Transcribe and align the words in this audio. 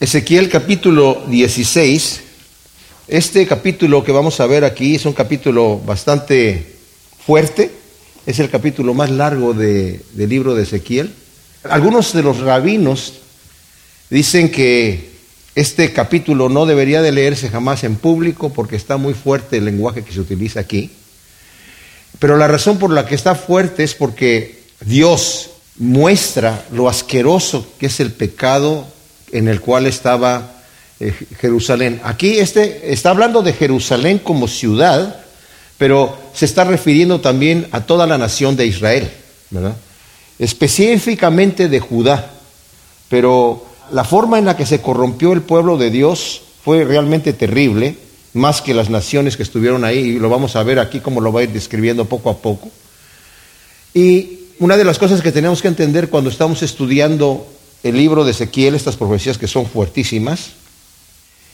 Ezequiel 0.00 0.48
capítulo 0.48 1.24
16. 1.28 2.20
Este 3.08 3.46
capítulo 3.46 4.02
que 4.02 4.12
vamos 4.12 4.40
a 4.40 4.46
ver 4.46 4.64
aquí 4.64 4.94
es 4.94 5.04
un 5.04 5.12
capítulo 5.12 5.78
bastante 5.84 6.74
fuerte. 7.26 7.70
Es 8.24 8.38
el 8.38 8.48
capítulo 8.50 8.94
más 8.94 9.10
largo 9.10 9.52
de- 9.52 10.00
del 10.12 10.30
libro 10.30 10.54
de 10.54 10.62
Ezequiel. 10.62 11.12
Algunos 11.64 12.12
de 12.14 12.22
los 12.22 12.38
rabinos 12.38 13.14
dicen 14.08 14.50
que 14.50 15.10
este 15.54 15.92
capítulo 15.92 16.48
no 16.48 16.64
debería 16.64 17.02
de 17.02 17.12
leerse 17.12 17.50
jamás 17.50 17.84
en 17.84 17.96
público 17.96 18.50
porque 18.50 18.76
está 18.76 18.96
muy 18.96 19.12
fuerte 19.14 19.58
el 19.58 19.66
lenguaje 19.66 20.02
que 20.04 20.12
se 20.12 20.20
utiliza 20.20 20.60
aquí. 20.60 20.90
Pero 22.18 22.36
la 22.38 22.48
razón 22.48 22.78
por 22.78 22.90
la 22.92 23.04
que 23.06 23.14
está 23.14 23.34
fuerte 23.34 23.84
es 23.84 23.94
porque 23.94 24.60
Dios 24.80 25.50
muestra 25.76 26.64
lo 26.72 26.88
asqueroso 26.88 27.66
que 27.78 27.86
es 27.86 28.00
el 28.00 28.12
pecado 28.12 28.86
en 29.32 29.48
el 29.48 29.60
cual 29.60 29.86
estaba 29.86 30.60
eh, 30.98 31.14
Jerusalén. 31.38 32.00
Aquí 32.04 32.38
este 32.38 32.92
está 32.92 33.10
hablando 33.10 33.42
de 33.42 33.52
Jerusalén 33.52 34.18
como 34.18 34.48
ciudad, 34.48 35.20
pero 35.78 36.16
se 36.34 36.44
está 36.44 36.64
refiriendo 36.64 37.20
también 37.20 37.68
a 37.72 37.86
toda 37.86 38.06
la 38.06 38.18
nación 38.18 38.56
de 38.56 38.66
Israel, 38.66 39.10
¿verdad? 39.50 39.76
Específicamente 40.38 41.68
de 41.68 41.80
Judá. 41.80 42.30
Pero 43.08 43.66
la 43.92 44.04
forma 44.04 44.38
en 44.38 44.44
la 44.44 44.56
que 44.56 44.66
se 44.66 44.80
corrompió 44.80 45.32
el 45.32 45.42
pueblo 45.42 45.76
de 45.76 45.90
Dios 45.90 46.42
fue 46.64 46.84
realmente 46.84 47.32
terrible, 47.32 47.96
más 48.34 48.60
que 48.60 48.74
las 48.74 48.90
naciones 48.90 49.36
que 49.36 49.42
estuvieron 49.42 49.84
ahí, 49.84 49.98
y 49.98 50.18
lo 50.18 50.28
vamos 50.28 50.54
a 50.54 50.62
ver 50.62 50.78
aquí 50.78 51.00
como 51.00 51.20
lo 51.20 51.32
va 51.32 51.40
a 51.40 51.44
ir 51.44 51.50
describiendo 51.50 52.04
poco 52.04 52.30
a 52.30 52.36
poco. 52.36 52.70
Y 53.94 54.38
una 54.58 54.76
de 54.76 54.84
las 54.84 54.98
cosas 54.98 55.22
que 55.22 55.32
tenemos 55.32 55.62
que 55.62 55.68
entender 55.68 56.10
cuando 56.10 56.30
estamos 56.30 56.62
estudiando 56.62 57.46
el 57.82 57.96
libro 57.96 58.24
de 58.24 58.32
Ezequiel, 58.32 58.74
estas 58.74 58.96
profecías 58.96 59.38
que 59.38 59.46
son 59.46 59.66
fuertísimas, 59.66 60.50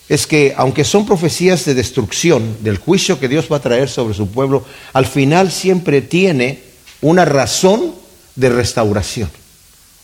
es 0.09 0.27
que 0.27 0.55
aunque 0.57 0.85
son 0.85 1.07
profecías 1.07 1.65
de 1.65 1.75
destrucción, 1.75 2.57
del 2.61 2.79
juicio 2.79 3.19
que 3.19 3.29
Dios 3.29 3.47
va 3.51 3.57
a 3.57 3.63
traer 3.63 3.89
sobre 3.89 4.15
su 4.15 4.29
pueblo, 4.29 4.65
al 4.93 5.07
final 5.07 5.51
siempre 5.51 6.01
tiene 6.03 6.63
una 7.01 7.25
razón 7.25 7.95
de 8.37 8.49
restauración. 8.49 9.31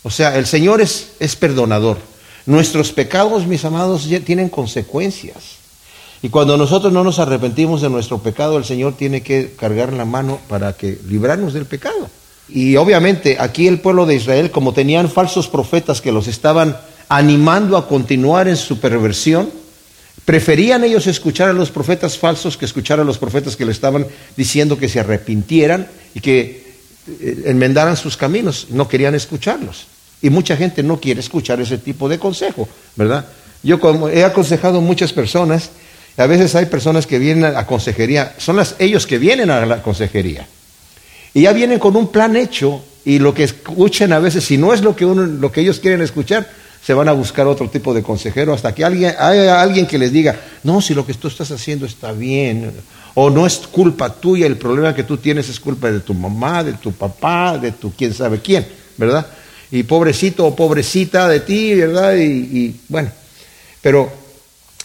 O 0.03 0.11
sea, 0.11 0.37
el 0.37 0.47
Señor 0.47 0.81
es, 0.81 1.13
es 1.21 1.37
perdonador. 1.37 1.99
Nuestros 2.47 2.91
pecados, 2.91 3.47
mis 3.47 3.65
amados, 3.65 4.09
ya 4.09 4.19
tienen 4.19 4.49
consecuencias. 4.49 5.63
Y 6.23 6.29
cuando 6.29 6.57
nosotros 6.57 6.93
no 6.93 7.05
nos 7.05 7.21
arrepentimos 7.21 7.83
de 7.83 7.91
nuestro 7.91 8.19
pecado, 8.19 8.59
el 8.59 8.65
Señor 8.65 8.97
tiene 8.97 9.23
que 9.23 9.55
cargar 9.57 9.93
la 9.93 10.05
mano 10.05 10.41
para 10.49 10.73
que 10.73 10.99
librarnos 11.07 11.53
del 11.53 11.67
pecado. 11.67 12.09
Y 12.55 12.77
obviamente 12.77 13.37
aquí 13.41 13.67
el 13.67 13.81
pueblo 13.81 14.05
de 14.05 14.17
Israel, 14.17 14.51
como 14.51 14.75
tenían 14.75 15.11
falsos 15.11 15.49
profetas 15.49 16.01
que 16.01 16.13
los 16.13 16.29
estaban 16.29 16.77
animando 17.09 17.77
a 17.77 17.89
continuar 17.89 18.47
en 18.47 18.57
su 18.57 18.79
perversión, 18.79 19.51
preferían 20.25 20.85
ellos 20.85 21.07
escuchar 21.07 21.49
a 21.49 21.55
los 21.55 21.71
profetas 21.71 22.19
falsos 22.19 22.57
que 22.57 22.67
escuchar 22.67 23.01
a 23.01 23.05
los 23.05 23.19
profetas 23.19 23.57
que 23.57 23.65
le 23.65 23.73
estaban 23.73 24.07
diciendo 24.37 24.79
que 24.79 24.89
se 24.89 25.01
arrepintieran 25.01 25.89
y 26.15 26.21
que 26.21 26.75
eh, 27.21 27.43
enmendaran 27.47 27.97
sus 27.97 28.17
caminos. 28.17 28.67
No 28.71 28.87
querían 28.87 29.15
escucharlos. 29.15 29.87
Y 30.21 30.29
mucha 30.29 30.57
gente 30.57 30.83
no 30.83 31.01
quiere 31.01 31.21
escuchar 31.21 31.61
ese 31.61 31.79
tipo 31.79 32.09
de 32.09 32.19
consejo, 32.19 32.69
¿verdad? 32.97 33.27
Yo 33.63 33.81
como 33.81 34.09
he 34.09 34.25
aconsejado 34.25 34.79
a 34.79 34.83
muchas 34.83 35.13
personas, 35.13 35.71
a 36.17 36.27
veces 36.27 36.55
hay 36.55 36.67
personas 36.67 37.07
que 37.07 37.19
vienen 37.19 37.45
a 37.45 37.51
la 37.51 37.67
consejería, 37.67 38.35
son 38.39 38.57
las, 38.57 38.77
ellos 38.79 39.07
que 39.07 39.19
vienen 39.19 39.51
a 39.51 39.65
la 39.65 39.83
consejería. 39.83 40.47
Y 41.35 41.43
ya 41.43 41.53
vienen 41.53 41.79
con 41.79 41.97
un 41.97 42.09
plan 42.09 42.37
hecho 42.37 42.83
y 43.05 43.19
lo 43.19 43.35
que 43.35 43.45
escuchan 43.45 44.13
a 44.13 44.19
veces, 44.19 44.45
si 44.45 44.59
no 44.59 44.73
es 44.73 44.83
lo 44.83 44.95
que, 44.95 45.05
uno, 45.05 45.27
lo 45.27 45.51
que 45.51 45.61
ellos 45.61 45.81
quieren 45.81 46.03
escuchar, 46.03 46.49
se 46.85 46.95
van 46.95 47.09
a 47.09 47.13
buscar 47.13 47.47
otro 47.47 47.71
tipo 47.71 47.95
de 47.95 48.03
consejero 48.03 48.53
hasta 48.53 48.75
que 48.75 48.85
alguien, 48.85 49.15
haya 49.19 49.61
alguien 49.61 49.87
que 49.87 49.99
les 49.99 50.13
diga, 50.13 50.39
no, 50.65 50.81
si 50.81 50.95
lo 50.95 51.07
que 51.07 51.15
tú 51.15 51.29
estás 51.29 51.51
haciendo 51.51 51.87
está 51.87 52.13
bien, 52.13 52.73
o 53.15 53.31
no 53.31 53.47
es 53.47 53.59
culpa 53.59 54.13
tuya, 54.13 54.47
el 54.47 54.57
problema 54.57 54.95
que 54.95 55.05
tú 55.05 55.17
tienes 55.17 55.49
es 55.49 55.61
culpa 55.61 55.91
de 55.91 56.01
tu 56.01 56.15
mamá, 56.15 56.65
de 56.65 56.75
tu 56.75 56.93
papá, 56.93 57.57
de 57.59 57.73
tu 57.73 57.93
quién 57.93 58.13
sabe 58.13 58.41
quién, 58.41 58.67
¿verdad? 58.97 59.27
Y 59.71 59.85
pobrecito 59.85 60.47
o 60.47 60.57
pobrecita 60.57 61.29
de 61.29 61.41
ti, 61.41 61.75
¿verdad? 61.75 62.17
Y 62.17 62.75
bueno, 62.89 63.11
pero 63.81 64.11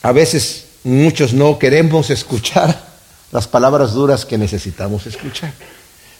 a 0.01 0.11
veces 0.11 0.65
muchos 0.83 1.33
no 1.33 1.59
queremos 1.59 2.09
escuchar 2.09 2.87
las 3.31 3.47
palabras 3.47 3.93
duras 3.93 4.25
que 4.25 4.37
necesitamos 4.37 5.05
escuchar. 5.05 5.53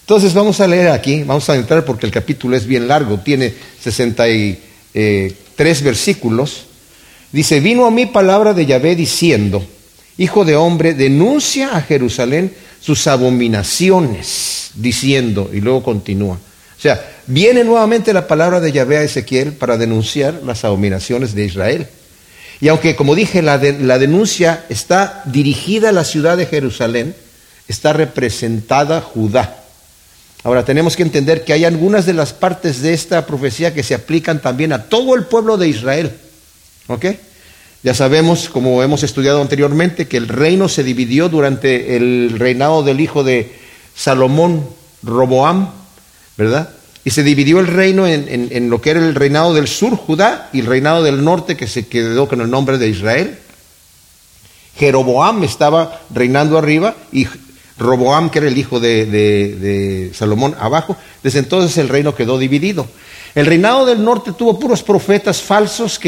Entonces 0.08 0.34
vamos 0.34 0.62
a 0.62 0.68
leer 0.68 0.88
aquí, 0.88 1.24
vamos 1.24 1.50
a 1.50 1.56
entrar 1.58 1.84
porque 1.84 2.06
el 2.06 2.14
capítulo 2.14 2.56
es 2.56 2.66
bien 2.66 2.88
largo, 2.88 3.20
tiene 3.20 3.54
63 3.84 5.82
versículos. 5.84 6.64
Dice, 7.34 7.60
vino 7.60 7.86
a 7.86 7.92
mí 7.92 8.06
palabra 8.06 8.54
de 8.54 8.66
Yahvé 8.66 8.96
diciendo, 8.96 9.68
Hijo 10.18 10.46
de 10.46 10.56
hombre, 10.56 10.94
denuncia 10.94 11.76
a 11.76 11.82
Jerusalén 11.82 12.54
sus 12.80 13.06
abominaciones, 13.08 14.72
diciendo, 14.76 15.50
y 15.52 15.60
luego 15.60 15.84
continúa. 15.84 16.36
O 16.36 16.82
sea, 16.82 17.06
viene 17.28 17.66
nuevamente 17.66 18.14
la 18.14 18.30
palabra 18.30 18.62
de 18.62 18.72
Yahvé 18.72 19.00
a 19.00 19.04
Ezequiel 19.04 19.52
para 19.52 19.76
denunciar 19.76 20.42
las 20.46 20.64
abominaciones 20.64 21.36
de 21.36 21.44
Israel. 21.44 21.86
Y 22.62 22.70
aunque, 22.70 22.96
como 22.96 23.14
dije, 23.14 23.42
la, 23.42 23.58
la 23.58 24.00
denuncia 24.00 24.64
está 24.70 25.22
dirigida 25.26 25.90
a 25.90 25.92
la 25.92 26.06
ciudad 26.06 26.38
de 26.38 26.46
Jerusalén, 26.46 27.14
está 27.68 27.92
representada 27.92 29.02
Judá. 29.02 29.66
Ahora 30.44 30.64
tenemos 30.64 30.96
que 30.96 31.04
entender 31.04 31.44
que 31.44 31.54
hay 31.54 31.66
algunas 31.66 32.06
de 32.06 32.14
las 32.14 32.34
partes 32.34 32.82
de 32.82 32.94
esta 32.94 33.26
profecía 33.26 33.74
que 33.74 33.84
se 33.84 33.96
aplican 33.96 34.42
también 34.42 34.72
a 34.72 34.84
todo 34.84 35.16
el 35.16 35.26
pueblo 35.26 35.58
de 35.58 35.68
Israel. 35.68 36.12
¿Ok? 36.88 37.06
Ya 37.84 37.94
sabemos, 37.94 38.50
como 38.50 38.82
hemos 38.84 39.04
estudiado 39.04 39.42
anteriormente, 39.42 40.08
que 40.08 40.18
el 40.18 40.28
reino 40.28 40.68
se 40.68 40.84
dividió 40.84 41.30
durante 41.30 41.96
el 41.96 42.36
reinado 42.38 42.84
del 42.84 43.00
hijo 43.00 43.24
de 43.24 43.56
Salomón, 43.96 44.68
Roboam, 45.04 45.70
¿verdad? 46.38 46.70
Y 47.04 47.12
se 47.12 47.24
dividió 47.24 47.60
el 47.60 47.68
reino 47.68 48.06
en, 48.08 48.50
en, 48.52 48.70
lo 48.70 48.82
que 48.82 48.92
era 48.92 49.00
el 49.00 49.16
reinado 49.16 49.54
del 49.54 49.68
sur, 49.68 49.96
Judá, 49.96 50.50
y 50.52 50.60
el 50.60 50.66
reinado 50.66 51.04
del 51.04 51.24
norte, 51.24 51.56
que 51.56 51.68
se 51.68 51.88
quedó 51.88 52.28
con 52.28 52.42
el 52.42 52.50
nombre 52.50 52.78
de 52.78 52.90
Israel. 52.90 53.38
Jeroboam 54.78 55.44
estaba 55.44 56.02
reinando 56.14 56.58
arriba 56.58 56.96
y 57.12 57.28
Roboam, 57.80 58.30
que 58.30 58.40
era 58.40 58.48
el 58.48 58.58
hijo 58.58 58.80
de, 58.80 59.06
de, 59.06 60.12
Salomón, 60.14 60.56
abajo. 60.60 60.98
Desde 61.24 61.40
entonces 61.40 61.78
el 61.78 61.90
reino 61.90 62.16
quedó 62.16 62.38
dividido. 62.38 62.88
El 63.36 63.46
reinado 63.46 63.86
del 63.86 64.04
norte 64.04 64.32
tuvo 64.32 64.60
puros 64.60 64.84
profetas 64.84 65.42
falsos 65.42 66.00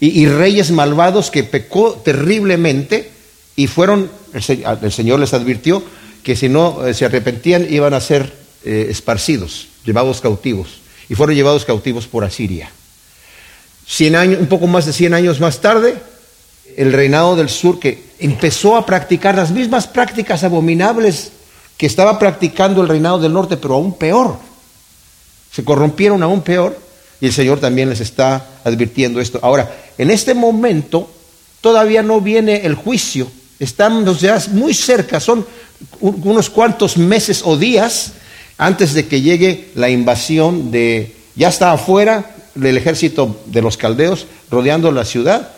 y, 0.00 0.26
reyes 0.26 0.70
malvados 0.70 1.30
que 1.30 1.44
pecó 1.44 2.00
terriblemente 2.04 3.10
y 3.54 3.66
fueron, 3.66 4.10
el, 4.32 4.64
el, 4.82 4.92
Señor 4.92 5.20
les 5.20 5.34
advirtió 5.34 5.82
que 6.22 6.36
si 6.36 6.48
no 6.48 6.86
eh, 6.86 6.94
se 6.94 7.04
arrepentían 7.04 7.66
iban 7.72 7.94
a 7.94 8.00
ser 8.00 8.32
eh, 8.64 8.86
esparcidos, 8.90 9.68
llevados 9.84 10.20
cautivos. 10.20 10.80
Y 11.08 11.14
fueron 11.14 11.34
llevados 11.34 11.64
cautivos 11.64 12.06
por 12.06 12.24
Asiria. 12.24 12.70
Cien 13.86 14.16
años, 14.16 14.40
un 14.40 14.46
poco 14.46 14.66
más 14.66 14.86
de 14.86 14.92
100 14.92 15.14
años 15.14 15.40
más 15.40 15.60
tarde, 15.60 15.96
el 16.76 16.92
reinado 16.92 17.36
del 17.36 17.48
sur 17.48 17.78
que 17.78 18.12
empezó 18.18 18.76
a 18.76 18.86
practicar 18.86 19.34
las 19.34 19.50
mismas 19.50 19.86
prácticas 19.86 20.44
abominables 20.44 21.32
que 21.76 21.86
estaba 21.86 22.18
practicando 22.18 22.82
el 22.82 22.88
reinado 22.88 23.18
del 23.18 23.32
norte, 23.32 23.56
pero 23.56 23.74
aún 23.74 23.94
peor. 23.98 24.36
Se 25.50 25.64
corrompieron 25.64 26.22
aún 26.22 26.42
peor 26.42 26.78
y 27.20 27.26
el 27.26 27.32
Señor 27.32 27.60
también 27.60 27.90
les 27.90 28.00
está 28.00 28.46
advirtiendo 28.64 29.20
esto. 29.20 29.38
Ahora, 29.42 29.74
en 29.98 30.10
este 30.10 30.34
momento 30.34 31.10
todavía 31.60 32.02
no 32.02 32.20
viene 32.20 32.64
el 32.64 32.74
juicio, 32.74 33.28
estamos 33.58 34.20
ya 34.20 34.40
muy 34.50 34.74
cerca, 34.74 35.20
son 35.20 35.46
unos 36.00 36.50
cuantos 36.50 36.96
meses 36.96 37.42
o 37.44 37.56
días 37.56 38.12
antes 38.58 38.94
de 38.94 39.06
que 39.06 39.20
llegue 39.20 39.70
la 39.74 39.88
invasión 39.90 40.70
de, 40.70 41.14
ya 41.34 41.48
está 41.48 41.72
afuera 41.72 42.34
del 42.54 42.76
ejército 42.76 43.40
de 43.46 43.62
los 43.62 43.76
caldeos 43.76 44.26
rodeando 44.50 44.90
la 44.92 45.04
ciudad 45.04 45.52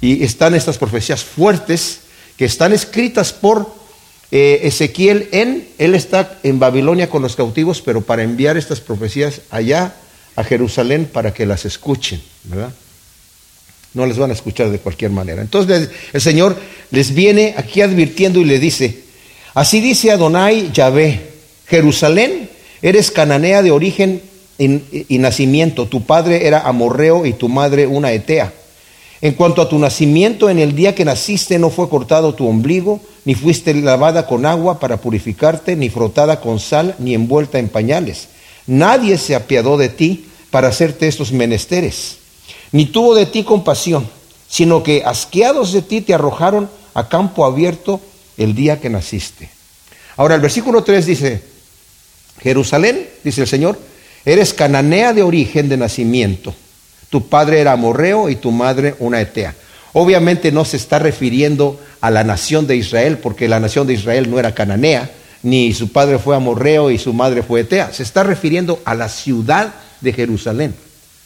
y 0.00 0.24
están 0.24 0.54
estas 0.54 0.78
profecías 0.78 1.24
fuertes 1.24 2.00
que 2.36 2.44
están 2.44 2.72
escritas 2.72 3.32
por 3.32 3.74
eh, 4.30 4.60
Ezequiel 4.64 5.28
en, 5.32 5.68
él 5.78 5.94
está 5.94 6.38
en 6.42 6.58
Babilonia 6.58 7.08
con 7.08 7.22
los 7.22 7.36
cautivos, 7.36 7.80
pero 7.80 8.00
para 8.00 8.22
enviar 8.22 8.56
estas 8.56 8.80
profecías 8.80 9.40
allá 9.50 9.94
a 10.34 10.44
Jerusalén 10.44 11.08
para 11.10 11.32
que 11.32 11.46
las 11.46 11.64
escuchen, 11.64 12.20
¿verdad? 12.44 12.72
No 13.94 14.04
les 14.04 14.18
van 14.18 14.30
a 14.30 14.34
escuchar 14.34 14.70
de 14.70 14.78
cualquier 14.78 15.10
manera. 15.10 15.40
Entonces 15.40 15.90
el 16.12 16.20
Señor 16.20 16.56
les 16.90 17.14
viene 17.14 17.54
aquí 17.56 17.80
advirtiendo 17.80 18.40
y 18.40 18.44
le 18.44 18.58
dice, 18.58 19.04
así 19.54 19.80
dice 19.80 20.10
Adonai 20.10 20.70
Yahvé, 20.72 21.20
Jerusalén, 21.66 22.50
eres 22.82 23.10
cananea 23.10 23.62
de 23.62 23.70
origen 23.70 24.20
y, 24.58 25.06
y 25.08 25.18
nacimiento, 25.18 25.86
tu 25.86 26.04
padre 26.04 26.46
era 26.46 26.60
amorreo 26.60 27.24
y 27.24 27.32
tu 27.32 27.48
madre 27.48 27.86
una 27.86 28.12
etea. 28.12 28.52
En 29.22 29.32
cuanto 29.32 29.62
a 29.62 29.68
tu 29.68 29.78
nacimiento, 29.78 30.50
en 30.50 30.58
el 30.58 30.74
día 30.74 30.94
que 30.94 31.04
naciste 31.04 31.58
no 31.58 31.70
fue 31.70 31.88
cortado 31.88 32.34
tu 32.34 32.46
ombligo, 32.46 33.00
ni 33.24 33.34
fuiste 33.34 33.72
lavada 33.74 34.26
con 34.26 34.44
agua 34.44 34.78
para 34.78 34.98
purificarte, 34.98 35.74
ni 35.74 35.88
frotada 35.88 36.40
con 36.40 36.60
sal, 36.60 36.94
ni 36.98 37.14
envuelta 37.14 37.58
en 37.58 37.68
pañales. 37.68 38.28
Nadie 38.66 39.16
se 39.16 39.34
apiadó 39.34 39.78
de 39.78 39.88
ti 39.88 40.26
para 40.50 40.68
hacerte 40.68 41.08
estos 41.08 41.32
menesteres, 41.32 42.18
ni 42.72 42.86
tuvo 42.86 43.14
de 43.14 43.26
ti 43.26 43.42
compasión. 43.42 44.08
sino 44.48 44.84
que 44.84 45.02
asqueados 45.04 45.72
de 45.72 45.82
ti 45.82 46.00
te 46.00 46.14
arrojaron 46.14 46.70
a 46.94 47.08
campo 47.08 47.44
abierto 47.44 48.00
el 48.36 48.54
día 48.54 48.80
que 48.80 48.88
naciste. 48.88 49.50
Ahora 50.16 50.36
el 50.36 50.40
versículo 50.40 50.84
3 50.84 51.04
dice, 51.04 51.42
Jerusalén, 52.40 53.08
dice 53.24 53.42
el 53.42 53.48
Señor, 53.48 53.78
eres 54.24 54.54
cananea 54.54 55.12
de 55.12 55.22
origen 55.22 55.68
de 55.68 55.76
nacimiento. 55.76 56.54
Tu 57.10 57.28
padre 57.28 57.60
era 57.60 57.72
amorreo 57.72 58.28
y 58.28 58.36
tu 58.36 58.50
madre 58.50 58.94
una 58.98 59.20
etea. 59.20 59.54
Obviamente 59.92 60.52
no 60.52 60.64
se 60.64 60.76
está 60.76 60.98
refiriendo 60.98 61.80
a 62.00 62.10
la 62.10 62.24
nación 62.24 62.66
de 62.66 62.76
Israel, 62.76 63.18
porque 63.18 63.48
la 63.48 63.60
nación 63.60 63.86
de 63.86 63.94
Israel 63.94 64.30
no 64.30 64.38
era 64.38 64.54
cananea, 64.54 65.10
ni 65.42 65.72
su 65.72 65.92
padre 65.92 66.18
fue 66.18 66.36
amorreo 66.36 66.90
y 66.90 66.98
su 66.98 67.12
madre 67.12 67.42
fue 67.42 67.60
etea. 67.60 67.92
Se 67.92 68.02
está 68.02 68.22
refiriendo 68.22 68.80
a 68.84 68.94
la 68.94 69.08
ciudad 69.08 69.74
de 70.00 70.12
Jerusalén, 70.12 70.74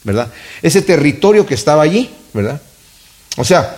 ¿verdad? 0.03 0.29
Ese 0.61 0.81
territorio 0.81 1.45
que 1.45 1.55
estaba 1.55 1.83
allí, 1.83 2.09
¿verdad? 2.33 2.61
O 3.37 3.43
sea, 3.43 3.77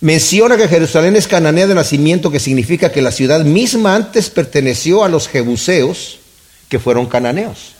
menciona 0.00 0.56
que 0.56 0.68
Jerusalén 0.68 1.16
es 1.16 1.26
cananea 1.26 1.66
de 1.66 1.74
nacimiento, 1.74 2.30
que 2.30 2.40
significa 2.40 2.92
que 2.92 3.02
la 3.02 3.10
ciudad 3.10 3.44
misma 3.44 3.96
antes 3.96 4.30
perteneció 4.30 5.04
a 5.04 5.08
los 5.08 5.28
jebuseos, 5.28 6.20
que 6.68 6.78
fueron 6.78 7.06
cananeos. 7.06 7.72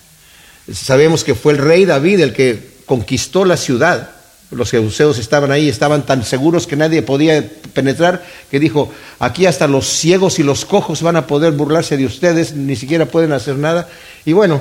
Sabemos 0.72 1.24
que 1.24 1.34
fue 1.34 1.52
el 1.52 1.58
rey 1.58 1.84
David 1.84 2.20
el 2.20 2.32
que 2.32 2.73
conquistó 2.86 3.44
la 3.44 3.56
ciudad. 3.56 4.10
Los 4.50 4.70
jebuseos 4.70 5.18
estaban 5.18 5.50
ahí, 5.50 5.68
estaban 5.68 6.06
tan 6.06 6.24
seguros 6.24 6.66
que 6.66 6.76
nadie 6.76 7.02
podía 7.02 7.48
penetrar, 7.72 8.24
que 8.50 8.60
dijo, 8.60 8.92
aquí 9.18 9.46
hasta 9.46 9.66
los 9.66 9.86
ciegos 9.86 10.38
y 10.38 10.42
los 10.42 10.64
cojos 10.64 11.02
van 11.02 11.16
a 11.16 11.26
poder 11.26 11.52
burlarse 11.52 11.96
de 11.96 12.06
ustedes, 12.06 12.54
ni 12.54 12.76
siquiera 12.76 13.06
pueden 13.06 13.32
hacer 13.32 13.56
nada. 13.56 13.88
Y 14.24 14.32
bueno, 14.32 14.60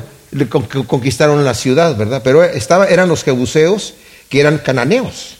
conquistaron 0.87 1.43
la 1.43 1.53
ciudad, 1.53 1.95
¿verdad? 1.95 2.21
Pero 2.23 2.43
estaba, 2.43 2.87
eran 2.87 3.09
los 3.09 3.23
jebuseos 3.23 3.93
que 4.29 4.39
eran 4.39 4.57
cananeos. 4.57 5.35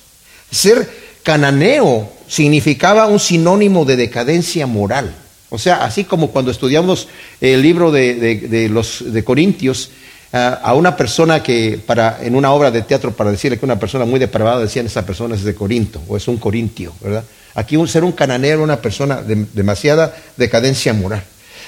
Ser 0.52 0.88
cananeo 1.24 2.12
significaba 2.28 3.08
un 3.08 3.20
sinónimo 3.20 3.86
de 3.86 3.96
decadencia 3.96 4.68
moral. 4.68 5.16
O 5.50 5.58
sea, 5.60 5.84
así 5.86 6.04
como 6.04 6.32
cuando 6.32 6.52
estudiamos 6.52 7.08
el 7.40 7.62
libro 7.62 7.92
de, 7.92 8.68
los 8.72 9.14
de 9.14 9.24
Corintios, 9.24 9.92
a 10.34 10.74
una 10.74 10.98
persona 10.98 11.44
que 11.44 11.80
para 11.86 12.18
en 12.24 12.36
una 12.36 12.52
obra 12.52 12.72
de 12.72 12.82
teatro 12.82 13.12
para 13.12 13.30
decirle 13.30 13.60
que 13.60 13.66
una 13.66 13.80
persona 13.80 14.04
muy 14.04 14.20
depravada 14.20 14.62
decían 14.62 14.88
esa 14.88 15.06
persona 15.06 15.36
es 15.36 15.44
de 15.44 15.54
Corinto 15.54 16.02
o 16.08 16.18
es 16.18 16.28
un 16.28 16.38
corintio, 16.38 16.92
¿verdad? 17.02 17.24
Aquí 17.54 17.78
un 17.78 17.88
ser 17.88 18.04
un 18.04 18.14
cananeo 18.14 18.64
una 18.64 18.82
persona 18.82 19.22
de 19.22 19.46
demasiada 19.54 20.16
decadencia 20.36 20.92
moral. 20.92 21.24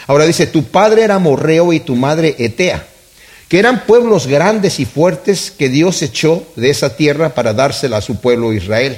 Ahora 0.08 0.26
dice, 0.26 0.48
tu 0.48 0.64
padre 0.64 1.04
era 1.04 1.20
morreo 1.20 1.74
y 1.74 1.80
tu 1.80 1.96
madre 1.96 2.36
etea 2.40 2.84
que 3.48 3.60
eran 3.60 3.86
pueblos 3.86 4.28
grandes 4.28 4.80
y 4.80 4.86
fuertes 4.86 5.52
que 5.52 5.70
Dios 5.70 6.02
echó 6.02 6.44
de 6.56 6.70
esa 6.70 6.96
tierra 6.96 7.36
para 7.36 7.54
dársela 7.54 7.98
a 7.98 8.02
su 8.02 8.20
pueblo 8.20 8.54
Israel. 8.54 8.98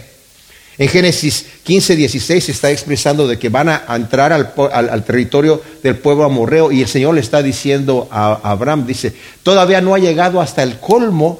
En 0.80 0.88
Génesis 0.90 1.46
15, 1.64 1.96
16 1.96 2.50
está 2.50 2.70
expresando 2.70 3.28
de 3.28 3.40
que 3.40 3.50
van 3.50 3.70
a 3.70 3.84
entrar 3.96 4.32
al, 4.32 5.04
territorio 5.04 5.62
del 5.82 5.98
pueblo 5.98 6.24
amorreo 6.24 6.72
y 6.72 6.82
el 6.82 6.88
Señor 6.88 7.16
le 7.16 7.22
está 7.22 7.42
diciendo 7.42 8.08
a, 8.12 8.34
Abraham, 8.44 8.86
dice, 8.86 9.14
todavía 9.42 9.82
no 9.82 9.96
ha 9.96 10.00
llegado 10.00 10.40
hasta 10.40 10.62
el 10.62 10.80
colmo 10.80 11.40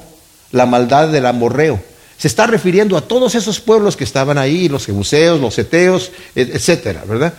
la 0.50 0.66
maldad 0.66 1.08
del 1.08 1.26
amorreo. 1.26 1.80
Se 2.16 2.26
está 2.26 2.48
refiriendo 2.48 2.96
a 2.96 3.02
todos 3.02 3.36
esos 3.36 3.60
pueblos 3.60 3.96
que 3.96 4.02
estaban 4.02 4.38
ahí, 4.38 4.68
los 4.68 4.86
jebuseos, 4.86 5.40
los 5.40 5.56
eteos, 5.56 6.10
etcétera, 6.34 7.04
¿verdad? 7.06 7.32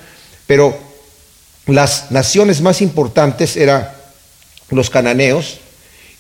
Pero 0.48 0.78
las 1.66 2.12
naciones 2.12 2.62
más 2.62 2.82
importantes 2.82 3.58
eran 3.58 3.90
los 4.70 4.90
cananeos, 4.90 5.58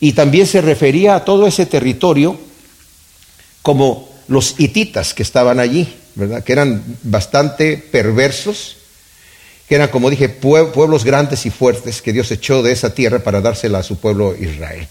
y 0.01 0.13
también 0.13 0.47
se 0.47 0.61
refería 0.61 1.15
a 1.15 1.25
todo 1.25 1.47
ese 1.47 1.65
territorio 1.65 2.37
como 3.61 4.08
los 4.29 4.59
hititas 4.59 5.13
que 5.13 5.23
estaban 5.23 5.59
allí, 5.59 5.93
¿verdad? 6.15 6.43
Que 6.43 6.53
eran 6.53 6.83
bastante 7.03 7.77
perversos, 7.77 8.77
que 9.67 9.75
eran, 9.75 9.89
como 9.89 10.09
dije, 10.09 10.29
pueblos 10.29 11.03
grandes 11.03 11.45
y 11.45 11.49
fuertes 11.49 12.01
que 12.01 12.13
Dios 12.13 12.31
echó 12.31 12.63
de 12.63 12.71
esa 12.71 12.93
tierra 12.93 13.19
para 13.19 13.41
dársela 13.41 13.79
a 13.79 13.83
su 13.83 13.97
pueblo 13.97 14.35
Israel. 14.35 14.87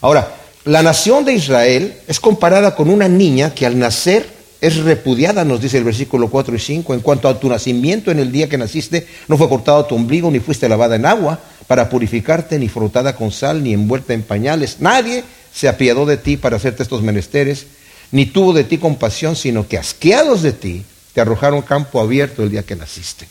Ahora, 0.00 0.34
la 0.64 0.82
nación 0.82 1.24
de 1.24 1.34
Israel 1.34 1.96
es 2.06 2.20
comparada 2.20 2.74
con 2.74 2.90
una 2.90 3.08
niña 3.08 3.54
que 3.54 3.66
al 3.66 3.78
nacer 3.78 4.38
es 4.60 4.76
repudiada, 4.76 5.44
nos 5.44 5.60
dice 5.60 5.78
el 5.78 5.84
versículo 5.84 6.28
4 6.28 6.56
y 6.56 6.58
5, 6.58 6.94
en 6.94 7.00
cuanto 7.00 7.28
a 7.28 7.38
tu 7.38 7.48
nacimiento 7.48 8.10
en 8.10 8.18
el 8.18 8.32
día 8.32 8.48
que 8.48 8.58
naciste, 8.58 9.06
no 9.28 9.38
fue 9.38 9.48
cortado 9.48 9.84
tu 9.86 9.94
ombligo, 9.94 10.30
ni 10.30 10.40
fuiste 10.40 10.68
lavada 10.68 10.96
en 10.96 11.06
agua 11.06 11.38
para 11.68 11.88
purificarte, 11.88 12.58
ni 12.58 12.68
frotada 12.68 13.14
con 13.14 13.30
sal, 13.30 13.62
ni 13.62 13.72
envuelta 13.72 14.14
en 14.14 14.22
pañales. 14.22 14.76
Nadie 14.80 15.22
se 15.54 15.68
apiadó 15.68 16.06
de 16.06 16.16
ti 16.16 16.36
para 16.36 16.56
hacerte 16.56 16.82
estos 16.82 17.02
menesteres, 17.02 17.66
ni 18.10 18.26
tuvo 18.26 18.52
de 18.52 18.64
ti 18.64 18.78
compasión, 18.78 19.36
sino 19.36 19.66
que 19.66 19.78
asqueados 19.78 20.42
de 20.42 20.52
ti, 20.52 20.84
te 21.12 21.20
arrojaron 21.20 21.62
campo 21.62 22.00
abierto 22.00 22.42
el 22.42 22.50
día 22.50 22.62
que 22.62 22.76
naciste. 22.76 23.26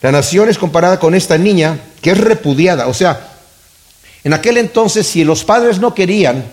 La 0.00 0.10
nación 0.10 0.48
es 0.48 0.58
comparada 0.58 0.98
con 0.98 1.14
esta 1.14 1.38
niña 1.38 1.78
que 2.00 2.10
es 2.10 2.18
repudiada, 2.18 2.88
o 2.88 2.94
sea, 2.94 3.28
en 4.24 4.32
aquel 4.32 4.56
entonces 4.56 5.06
si 5.06 5.24
los 5.24 5.44
padres 5.44 5.78
no 5.78 5.94
querían, 5.94 6.44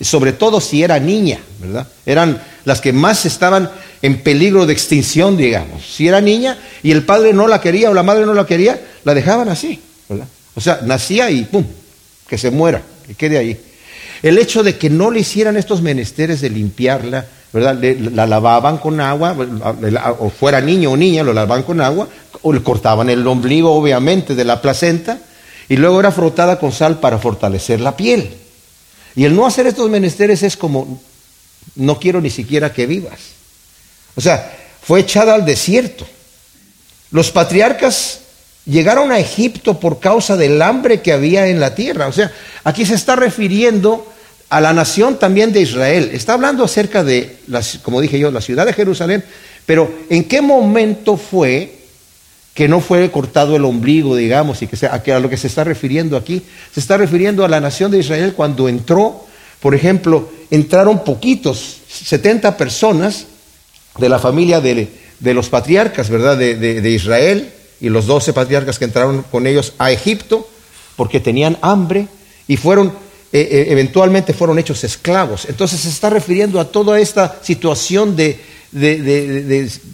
sobre 0.00 0.32
todo 0.32 0.60
si 0.60 0.82
era 0.82 0.98
niña, 0.98 1.38
¿verdad? 1.58 1.86
Eran 2.06 2.42
las 2.64 2.80
que 2.80 2.92
más 2.92 3.26
estaban 3.26 3.70
en 4.02 4.22
peligro 4.22 4.66
de 4.66 4.72
extinción, 4.72 5.36
digamos. 5.36 5.84
Si 5.84 6.08
era 6.08 6.20
niña 6.20 6.58
y 6.82 6.90
el 6.90 7.04
padre 7.04 7.32
no 7.32 7.46
la 7.48 7.60
quería 7.60 7.90
o 7.90 7.94
la 7.94 8.02
madre 8.02 8.24
no 8.24 8.34
la 8.34 8.46
quería, 8.46 8.80
la 9.04 9.14
dejaban 9.14 9.48
así, 9.48 9.80
¿verdad? 10.08 10.26
O 10.54 10.60
sea, 10.60 10.80
nacía 10.82 11.30
y 11.30 11.44
¡pum! 11.44 11.64
que 12.26 12.38
se 12.38 12.50
muera, 12.50 12.82
que 13.06 13.14
quede 13.14 13.38
ahí. 13.38 13.60
El 14.22 14.38
hecho 14.38 14.62
de 14.62 14.76
que 14.76 14.90
no 14.90 15.10
le 15.10 15.20
hicieran 15.20 15.56
estos 15.56 15.80
menesteres 15.82 16.40
de 16.40 16.50
limpiarla, 16.50 17.26
¿verdad? 17.52 17.78
la 18.12 18.26
lavaban 18.26 18.78
con 18.78 19.00
agua, 19.00 19.34
o 20.18 20.30
fuera 20.30 20.60
niño 20.60 20.92
o 20.92 20.96
niña, 20.96 21.22
lo 21.22 21.32
lavaban 21.32 21.62
con 21.62 21.80
agua, 21.80 22.08
o 22.42 22.52
le 22.52 22.62
cortaban 22.62 23.08
el 23.08 23.26
ombligo, 23.26 23.72
obviamente, 23.72 24.34
de 24.34 24.44
la 24.44 24.60
placenta, 24.60 25.18
y 25.68 25.76
luego 25.76 26.00
era 26.00 26.12
frotada 26.12 26.58
con 26.58 26.72
sal 26.72 27.00
para 27.00 27.18
fortalecer 27.18 27.80
la 27.80 27.96
piel. 27.96 28.34
Y 29.16 29.24
el 29.24 29.34
no 29.34 29.46
hacer 29.46 29.66
estos 29.66 29.90
menesteres 29.90 30.42
es 30.42 30.56
como, 30.56 31.00
no 31.76 31.98
quiero 31.98 32.20
ni 32.20 32.30
siquiera 32.30 32.72
que 32.72 32.86
vivas. 32.86 33.20
O 34.16 34.20
sea, 34.20 34.56
fue 34.82 35.00
echada 35.00 35.34
al 35.34 35.44
desierto. 35.44 36.06
Los 37.10 37.30
patriarcas 37.30 38.20
llegaron 38.70 39.12
a 39.12 39.18
Egipto 39.18 39.80
por 39.80 40.00
causa 40.00 40.36
del 40.36 40.60
hambre 40.62 41.00
que 41.00 41.12
había 41.12 41.48
en 41.48 41.60
la 41.60 41.74
tierra. 41.74 42.06
O 42.06 42.12
sea, 42.12 42.32
aquí 42.64 42.86
se 42.86 42.94
está 42.94 43.16
refiriendo 43.16 44.06
a 44.48 44.60
la 44.60 44.72
nación 44.72 45.18
también 45.18 45.52
de 45.52 45.60
Israel. 45.60 46.10
Está 46.12 46.34
hablando 46.34 46.64
acerca 46.64 47.04
de, 47.04 47.36
como 47.82 48.00
dije 48.00 48.18
yo, 48.18 48.30
la 48.30 48.40
ciudad 48.40 48.66
de 48.66 48.72
Jerusalén, 48.72 49.24
pero 49.66 49.92
¿en 50.08 50.24
qué 50.24 50.40
momento 50.40 51.16
fue 51.16 51.80
que 52.54 52.68
no 52.68 52.80
fue 52.80 53.10
cortado 53.10 53.56
el 53.56 53.64
ombligo, 53.64 54.16
digamos, 54.16 54.60
y 54.62 54.66
que 54.66 54.76
sea, 54.76 54.92
a 54.94 55.20
lo 55.20 55.30
que 55.30 55.36
se 55.36 55.46
está 55.46 55.64
refiriendo 55.64 56.16
aquí, 56.16 56.42
se 56.74 56.80
está 56.80 56.96
refiriendo 56.96 57.44
a 57.44 57.48
la 57.48 57.60
nación 57.60 57.90
de 57.90 57.98
Israel 57.98 58.34
cuando 58.36 58.68
entró, 58.68 59.24
por 59.60 59.74
ejemplo, 59.74 60.28
entraron 60.50 61.04
poquitos, 61.04 61.78
70 61.88 62.56
personas 62.56 63.26
de 63.98 64.08
la 64.08 64.18
familia 64.18 64.60
de, 64.60 64.88
los 65.20 65.48
patriarcas, 65.48 66.10
¿verdad?, 66.10 66.36
de, 66.36 66.90
Israel, 66.90 67.52
y 67.80 67.88
los 67.88 68.06
12 68.06 68.32
patriarcas 68.32 68.78
que 68.78 68.84
entraron 68.84 69.22
con 69.30 69.46
ellos 69.46 69.72
a 69.78 69.90
Egipto, 69.90 70.48
porque 70.96 71.20
tenían 71.20 71.56
hambre, 71.62 72.08
y 72.46 72.56
fueron, 72.56 72.88
eh, 73.32 73.48
eh, 73.50 73.66
eventualmente 73.68 74.34
fueron 74.34 74.58
hechos 74.58 74.84
esclavos. 74.84 75.46
Entonces 75.48 75.80
se 75.80 75.88
está 75.88 76.10
refiriendo 76.10 76.60
a 76.60 76.66
toda 76.66 77.00
esta 77.00 77.38
situación 77.42 78.16
de, 78.16 78.38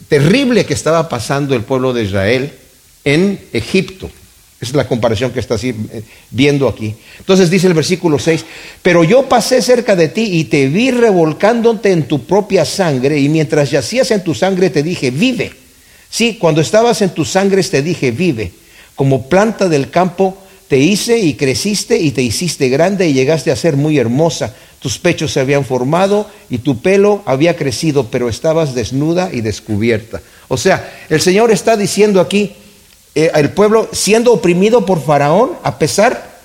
terrible 0.07 0.65
que 0.65 0.73
estaba 0.73 1.07
pasando 1.07 1.55
el 1.55 1.61
pueblo 1.61 1.93
de 1.93 2.03
Israel 2.03 2.53
en 3.05 3.39
Egipto. 3.53 4.09
Esa 4.59 4.71
es 4.71 4.75
la 4.75 4.87
comparación 4.87 5.31
que 5.31 5.39
está 5.39 5.53
así, 5.53 5.69
eh, 5.69 6.01
viendo 6.31 6.67
aquí. 6.67 6.95
Entonces 7.19 7.51
dice 7.51 7.67
el 7.67 7.75
versículo 7.75 8.17
6, 8.17 8.43
pero 8.81 9.03
yo 9.03 9.29
pasé 9.29 9.61
cerca 9.61 9.95
de 9.95 10.07
ti 10.07 10.39
y 10.39 10.45
te 10.45 10.67
vi 10.67 10.89
revolcándote 10.89 11.91
en 11.91 12.07
tu 12.07 12.25
propia 12.25 12.65
sangre 12.65 13.19
y 13.19 13.29
mientras 13.29 13.69
yacías 13.69 14.09
en 14.09 14.23
tu 14.23 14.33
sangre 14.33 14.71
te 14.71 14.81
dije, 14.81 15.11
vive. 15.11 15.66
Sí, 16.09 16.37
cuando 16.39 16.61
estabas 16.61 17.01
en 17.01 17.11
tu 17.11 17.25
sangre 17.25 17.63
te 17.63 17.81
dije, 17.81 18.11
vive. 18.11 18.51
Como 18.95 19.27
planta 19.29 19.69
del 19.69 19.89
campo 19.89 20.37
te 20.67 20.77
hice 20.77 21.19
y 21.19 21.35
creciste 21.35 21.97
y 21.97 22.11
te 22.11 22.21
hiciste 22.21 22.69
grande 22.69 23.07
y 23.07 23.13
llegaste 23.13 23.51
a 23.51 23.55
ser 23.55 23.77
muy 23.77 23.97
hermosa. 23.97 24.53
Tus 24.79 24.99
pechos 24.99 25.31
se 25.31 25.39
habían 25.39 25.65
formado 25.65 26.29
y 26.49 26.59
tu 26.59 26.81
pelo 26.81 27.23
había 27.25 27.55
crecido, 27.55 28.07
pero 28.11 28.29
estabas 28.29 28.75
desnuda 28.75 29.29
y 29.31 29.41
descubierta. 29.41 30.21
O 30.47 30.57
sea, 30.57 30.93
el 31.09 31.21
Señor 31.21 31.51
está 31.51 31.77
diciendo 31.77 32.21
aquí, 32.21 32.53
eh, 33.15 33.31
el 33.33 33.51
pueblo 33.51 33.89
siendo 33.91 34.33
oprimido 34.33 34.85
por 34.85 35.03
Faraón, 35.03 35.51
a 35.63 35.79
pesar 35.79 36.37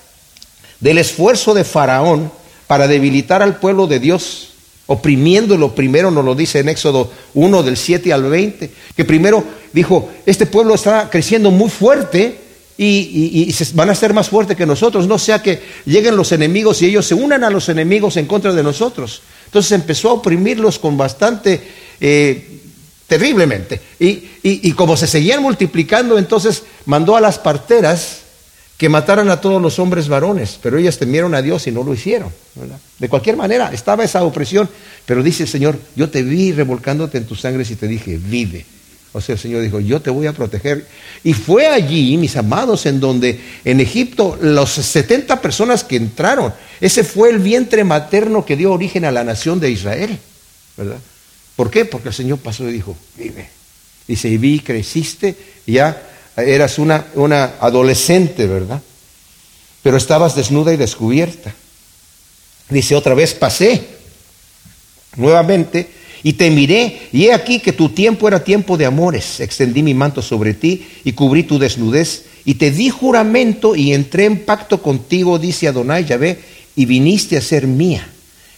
del 0.81 0.99
esfuerzo 0.99 1.55
de 1.55 1.65
Faraón 1.65 2.31
para 2.67 2.89
debilitar 2.89 3.43
al 3.43 3.57
pueblo 3.57 3.87
de 3.87 4.01
Dios, 4.01 4.52
oprimiéndolo, 4.87 5.75
primero 5.75 6.11
nos 6.11 6.25
lo 6.25 6.35
dice 6.35 6.61
en 6.61 6.69
Éxodo 6.69 7.11
1 7.35 7.63
del 7.63 7.77
7 7.77 8.13
al 8.13 8.25
20, 8.25 8.71
que 8.97 9.05
primero 9.05 9.45
dijo, 9.73 10.09
este 10.27 10.47
pueblo 10.47 10.75
está 10.75 11.09
creciendo 11.11 11.51
muy 11.51 11.71
fuerte, 11.71 12.43
y, 12.79 13.55
van 13.75 13.91
a 13.91 13.95
ser 13.95 14.13
más 14.13 14.29
fuertes 14.29 14.57
que 14.57 14.67
nosotros, 14.67 15.07
no 15.07 15.19
sea 15.19 15.43
que 15.43 15.61
lleguen 15.85 16.17
los 16.17 16.33
enemigos 16.33 16.83
y 16.83 16.87
ellos 16.87 17.07
se 17.07 17.15
unan 17.15 17.45
a 17.45 17.51
los 17.51 17.69
enemigos 17.69 18.17
en 18.17 18.27
contra 18.27 18.53
de 18.53 18.63
nosotros. 18.63 19.23
Entonces 19.47 19.73
empezó 19.73 20.11
a 20.11 20.15
oprimirlos 20.15 20.79
con 20.79 20.97
bastante, 20.97 21.61
eh, 22.01 22.61
terriblemente. 23.07 23.81
Y, 24.01 24.25
y, 24.43 24.73
como 24.73 24.97
se 24.97 25.07
seguían 25.07 25.43
multiplicando, 25.43 26.19
entonces 26.19 26.65
mandó 26.87 27.17
a 27.17 27.21
las 27.21 27.39
parteras 27.39 28.22
que 28.77 28.89
mataran 28.89 29.31
a 29.31 29.41
todos 29.41 29.63
los 29.63 29.79
hombres 29.79 30.09
varones, 30.09 30.59
pero 30.61 30.77
ellas 30.77 30.99
temieron 30.99 31.35
a 31.35 31.43
Dios 31.43 31.67
y 31.67 31.71
no 31.71 31.85
lo 31.85 31.95
hicieron. 31.95 32.31
De 32.99 33.09
cualquier 33.09 33.37
manera, 33.37 33.73
estaba 33.73 34.05
esa 34.05 34.25
opresión, 34.25 34.69
pero 35.07 35.23
dice 35.23 35.45
el 35.45 35.49
Señor, 35.49 35.79
yo 35.95 36.11
te 36.11 36.23
vi 36.23 36.53
revolcándote 36.53 37.19
en 37.19 37.27
tus 37.27 37.41
sangres 37.41 37.71
y 37.71 37.77
te 37.77 37.87
dije, 37.87 38.19
vive. 38.19 38.67
O 39.13 39.21
sea, 39.21 39.35
el 39.35 39.39
Señor 39.39 39.63
dijo, 39.63 39.79
yo 39.79 40.01
te 40.01 40.11
voy 40.11 40.27
a 40.27 40.33
proteger. 40.33 40.87
Y 41.23 41.35
fue 41.35 41.67
allí, 41.67 42.17
mis 42.17 42.37
amados, 42.37 42.87
en 42.87 42.99
donde 42.99 43.39
en 43.65 43.79
Egipto 43.79 44.39
los 44.41 44.71
70 44.71 45.41
personas 45.43 45.85
que 45.85 45.97
entraron, 45.97 46.53
ese 46.81 47.05
fue 47.05 47.31
el 47.31 47.39
vientre 47.39 47.85
materno 47.85 48.45
que 48.45 48.57
dio 48.57 48.73
origen 48.73 49.05
a 49.05 49.13
la 49.13 49.23
nación 49.23 49.61
de 49.61 49.71
Israel. 49.71 50.19
¿Verdad? 50.77 50.99
¿Por 51.57 51.71
qué? 51.71 51.85
Porque 51.85 52.09
el 52.09 52.15
Señor 52.15 52.39
pasó 52.39 52.69
y 52.69 52.73
dijo, 52.73 52.97
vive. 53.17 53.49
Dice, 54.09 54.29
y 54.29 54.39
vi, 54.39 54.61
creciste, 54.61 55.37
ya 55.67 56.09
eras 56.37 56.79
una, 56.79 57.07
una 57.15 57.55
adolescente, 57.61 58.47
¿verdad? 58.47 58.81
Pero 59.83 59.97
estabas 59.97 60.35
desnuda 60.35 60.73
y 60.73 60.77
descubierta. 60.77 61.55
Dice, 62.69 62.95
otra 62.95 63.15
vez 63.15 63.35
pasé 63.35 63.87
nuevamente 65.17 65.89
y 66.23 66.35
te 66.35 66.51
miré, 66.51 67.09
y 67.13 67.27
he 67.27 67.33
aquí 67.33 67.59
que 67.59 67.73
tu 67.73 67.89
tiempo 67.89 68.29
era 68.29 68.45
tiempo 68.45 68.77
de 68.77 68.87
amores. 68.87 69.41
Extendí 69.41 69.83
mi 69.83 69.93
manto 69.93 70.23
sobre 70.23 70.55
ti 70.55 70.87
y 71.05 71.13
cubrí 71.13 71.43
tu 71.43 71.59
desnudez, 71.59 72.25
y 72.45 72.55
te 72.55 72.71
di 72.71 72.91
juramento 72.91 73.75
y 73.77 73.93
entré 73.93 74.25
en 74.25 74.45
pacto 74.45 74.83
contigo, 74.83 75.39
dice 75.39 75.69
Adonai 75.69 76.05
Yahvé, 76.05 76.39
y 76.77 76.87
viniste 76.87 77.37
a 77.37 77.41
ser 77.41 77.67
mía. 77.67 78.09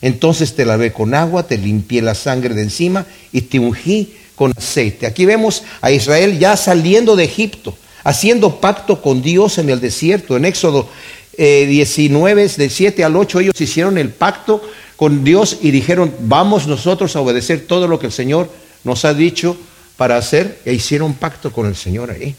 Entonces 0.03 0.55
te 0.55 0.67
lavé 0.67 0.93
con 0.93 1.15
agua, 1.15 1.47
te 1.47 1.57
limpié 1.57 2.03
la 2.03 2.15
sangre 2.15 2.55
de 2.55 2.63
encima 2.63 3.07
y 3.33 3.43
te 3.43 3.59
ungí 3.59 4.13
con 4.35 4.53
aceite. 4.57 5.07
Aquí 5.07 5.25
vemos 5.25 5.63
a 5.81 5.91
Israel 5.91 6.39
ya 6.39 6.57
saliendo 6.57 7.17
de 7.17 7.25
Egipto, 7.25 7.77
haciendo 8.03 8.61
pacto 8.61 9.01
con 9.01 9.23
Dios 9.23 9.59
en 9.59 9.71
el 9.71 9.81
desierto. 9.81 10.37
En 10.37 10.45
Éxodo 10.45 10.89
19, 11.37 12.45
eh, 12.45 12.49
de 12.57 12.71
7 12.71 13.05
al 13.05 13.17
8, 13.17 13.41
ellos 13.41 13.61
hicieron 13.61 13.99
el 13.99 14.11
pacto 14.11 14.63
con 14.97 15.25
Dios 15.25 15.59
y 15.61 15.71
dijeron, 15.71 16.15
vamos 16.21 16.67
nosotros 16.67 17.17
a 17.17 17.21
obedecer 17.21 17.67
todo 17.67 17.89
lo 17.89 17.99
que 17.99 18.07
el 18.07 18.13
Señor 18.13 18.51
nos 18.85 19.05
ha 19.05 19.15
dicho 19.15 19.57
para 19.97 20.17
hacer, 20.17 20.61
e 20.65 20.75
hicieron 20.75 21.15
pacto 21.15 21.53
con 21.53 21.67
el 21.67 21.77
Señor 21.77 22.11
ahí. 22.11 22.35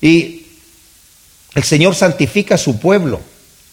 Y 0.00 0.46
el 1.54 1.62
Señor 1.62 1.94
santifica 1.94 2.56
a 2.56 2.58
su 2.58 2.78
pueblo 2.78 3.20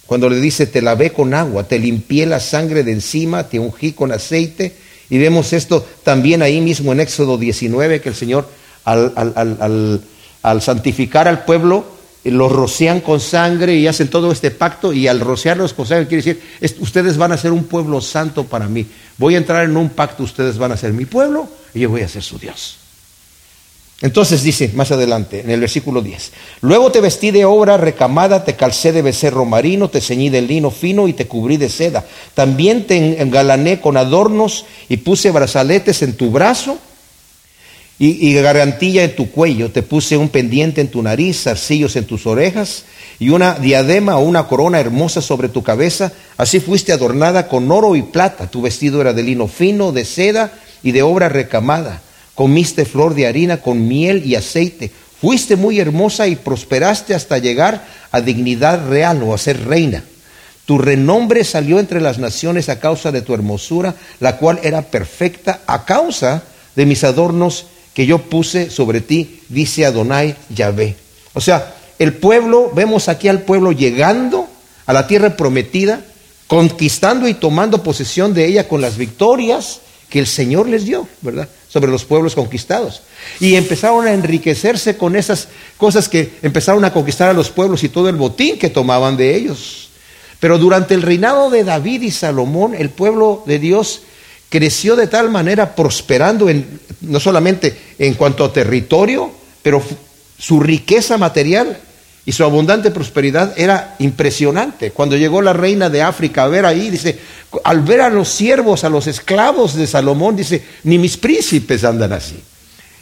cuando 0.06 0.30
le 0.30 0.40
dice, 0.40 0.68
te 0.68 0.82
lavé 0.82 1.12
con 1.12 1.34
agua, 1.34 1.68
te 1.68 1.80
limpié 1.80 2.26
la 2.26 2.40
sangre 2.40 2.84
de 2.84 2.92
encima, 2.92 3.50
te 3.50 3.60
ungí 3.60 3.94
con 3.94 4.12
aceite. 4.12 4.76
Y 5.14 5.20
vemos 5.20 5.54
esto 5.54 5.86
también 6.02 6.42
ahí 6.42 6.60
mismo 6.60 6.92
en 6.92 7.00
Éxodo 7.00 7.38
19, 7.38 8.02
que 8.02 8.10
el 8.10 8.16
Señor 8.16 8.50
al, 8.84 9.14
al, 9.16 10.02
al 10.42 10.62
santificar 10.64 11.28
al 11.28 11.46
pueblo, 11.46 11.86
los 12.24 12.52
rocian 12.52 13.00
con 13.00 13.20
sangre 13.20 13.76
y 13.76 13.86
hacen 13.86 14.08
todo 14.08 14.32
este 14.32 14.50
pacto 14.50 14.92
y 14.92 15.08
al 15.08 15.20
rociarlos 15.20 15.74
con 15.74 15.86
sangre 15.86 16.08
quiere 16.08 16.24
decir, 16.24 16.42
ustedes 16.80 17.18
van 17.18 17.32
a 17.32 17.38
ser 17.38 17.52
un 17.52 17.66
pueblo 17.66 18.02
santo 18.02 18.46
para 18.46 18.68
mí. 18.68 18.88
Voy 19.20 19.36
a 19.36 19.38
entrar 19.38 19.66
en 19.66 19.78
un 19.78 19.92
pacto, 19.92 20.24
ustedes 20.24 20.58
van 20.58 20.72
a 20.72 20.78
ser 20.78 20.94
mi 20.94 21.06
pueblo 21.06 21.48
y 21.76 21.82
yo 21.82 21.92
voy 21.92 22.02
a 22.02 22.08
ser 22.08 22.24
su 22.24 22.40
Dios. 22.40 22.80
Entonces 24.04 24.44
dice 24.44 24.70
más 24.76 24.92
adelante, 24.92 25.40
en 25.40 25.50
el 25.50 25.62
versículo 25.62 26.02
10, 26.02 26.34
luego 26.60 26.92
te 26.92 27.00
vestí 27.00 27.32
de 27.32 27.46
obra 27.46 27.78
recamada, 27.78 28.44
te 28.44 28.58
calcé 28.58 28.92
de 28.92 29.02
becerro 29.02 29.46
marino, 29.46 29.90
te 29.90 30.02
ceñí 30.02 30.30
de 30.30 30.42
lino 30.42 30.72
fino 30.72 31.08
y 31.08 31.14
te 31.14 31.26
cubrí 31.26 31.56
de 31.56 31.70
seda. 31.70 32.04
También 32.34 32.86
te 32.86 33.22
engalané 33.22 33.80
con 33.80 33.96
adornos 33.96 34.66
y 34.90 34.98
puse 34.98 35.32
brazaletes 35.32 36.02
en 36.02 36.18
tu 36.18 36.32
brazo 36.32 36.78
y, 37.98 38.34
gargantilla 38.34 39.06
en 39.06 39.16
tu 39.16 39.32
cuello, 39.32 39.72
te 39.72 39.84
puse 39.84 40.18
un 40.18 40.28
pendiente 40.28 40.82
en 40.82 40.90
tu 40.90 41.02
nariz, 41.02 41.44
zarcillos 41.44 41.96
en 41.96 42.04
tus 42.04 42.28
orejas 42.28 42.84
y 43.20 43.30
una 43.30 43.54
diadema 43.54 44.18
o 44.18 44.24
una 44.24 44.48
corona 44.48 44.82
hermosa 44.82 45.22
sobre 45.22 45.48
tu 45.48 45.64
cabeza. 45.64 46.12
Así 46.36 46.60
fuiste 46.60 46.92
adornada 46.92 47.48
con 47.48 47.72
oro 47.72 47.96
y 47.96 48.02
plata. 48.02 48.52
Tu 48.52 48.62
vestido 48.62 49.00
era 49.00 49.14
de 49.14 49.24
lino 49.24 49.48
fino, 49.48 49.94
de 49.94 50.04
seda 50.04 50.52
y 50.84 50.92
de 50.92 51.04
obra 51.04 51.30
recamada. 51.30 52.02
Comiste 52.36 52.86
flor 52.86 53.14
de 53.14 53.28
harina 53.28 53.62
con 53.62 53.88
miel 53.88 54.26
y 54.26 54.36
aceite. 54.36 54.92
Fuiste 55.22 55.56
muy 55.56 55.80
hermosa 55.80 56.28
y 56.28 56.36
prosperaste 56.36 57.14
hasta 57.14 57.38
llegar 57.38 57.86
a 58.12 58.22
dignidad 58.22 58.88
real 58.90 59.24
o 59.24 59.34
a 59.34 59.38
ser 59.38 59.66
reina. 59.66 60.04
Tu 60.66 60.78
renombre 60.78 61.44
salió 61.44 61.80
entre 61.80 62.02
las 62.02 62.20
naciones 62.20 62.70
a 62.70 62.80
causa 62.80 63.12
de 63.12 63.22
tu 63.22 63.34
hermosura, 63.34 63.96
la 64.20 64.38
cual 64.38 64.60
era 64.64 64.82
perfecta 64.82 65.62
a 65.68 65.86
causa 65.86 66.44
de 66.76 66.86
mis 66.86 67.04
adornos 67.04 67.66
que 67.94 68.06
yo 68.06 68.18
puse 68.20 68.70
sobre 68.70 69.02
ti, 69.02 69.42
dice 69.50 69.86
Adonai 69.86 70.36
Yahvé. 70.50 70.96
O 71.34 71.42
sea, 71.42 71.76
el 72.00 72.14
pueblo, 72.14 72.72
vemos 72.74 73.08
aquí 73.08 73.28
al 73.28 73.42
pueblo 73.42 73.72
llegando 73.72 74.48
a 74.86 74.94
la 74.94 75.06
tierra 75.08 75.38
prometida, 75.38 76.02
conquistando 76.48 77.28
y 77.28 77.34
tomando 77.34 77.84
posesión 77.84 78.34
de 78.34 78.46
ella 78.46 78.68
con 78.68 78.82
las 78.82 78.98
victorias 78.98 79.82
que 80.10 80.20
el 80.20 80.28
Señor 80.28 80.68
les 80.68 80.86
dio, 80.86 81.08
¿verdad? 81.22 81.48
Sobre 81.74 81.90
los 81.90 82.06
pueblos 82.06 82.36
conquistados. 82.36 83.02
Y 83.40 83.56
empezaron 83.56 84.06
a 84.06 84.14
enriquecerse 84.14 84.96
con 84.96 85.16
esas 85.16 85.48
cosas 85.76 86.08
que 86.08 86.34
empezaron 86.44 86.86
a 86.86 86.94
conquistar 86.94 87.30
a 87.30 87.34
los 87.34 87.50
pueblos 87.50 87.84
y 87.84 87.90
todo 87.90 88.10
el 88.10 88.16
botín 88.16 88.60
que 88.60 88.70
tomaban 88.70 89.18
de 89.18 89.36
ellos. 89.36 89.90
Pero 90.40 90.60
durante 90.60 90.94
el 90.94 91.02
reinado 91.02 91.50
de 91.50 91.64
David 91.64 92.04
y 92.04 92.12
Salomón, 92.12 92.76
el 92.78 92.92
pueblo 92.92 93.44
de 93.48 93.58
Dios 93.58 94.04
creció 94.50 94.96
de 94.96 95.08
tal 95.08 95.32
manera 95.32 95.74
prosperando 95.74 96.48
en, 96.48 96.80
no 97.02 97.20
solamente 97.20 97.76
en 97.98 98.14
cuanto 98.14 98.46
a 98.46 98.54
territorio, 98.54 99.32
pero 99.64 99.82
su 100.38 100.60
riqueza 100.60 101.18
material 101.18 101.80
y 102.26 102.32
su 102.32 102.44
abundante 102.44 102.92
prosperidad 102.92 103.54
era 103.58 103.96
impresionante. 104.00 104.92
Cuando 104.92 105.18
llegó 105.18 105.42
la 105.42 105.54
reina 105.54 105.90
de 105.90 106.02
África 106.02 106.44
a 106.44 106.48
ver 106.48 106.66
ahí, 106.66 106.90
dice, 106.90 107.20
al 107.64 107.82
ver 107.82 108.02
a 108.02 108.10
los 108.10 108.30
siervos, 108.30 108.84
a 108.84 108.90
los 108.90 109.08
esclavos 109.08 109.76
de 109.76 109.88
Salomón, 109.88 110.36
dice, 110.36 110.64
ni 110.84 110.98
mis 110.98 111.18
príncipes 111.18 111.84
andan 111.84 112.14
así. 112.14 112.40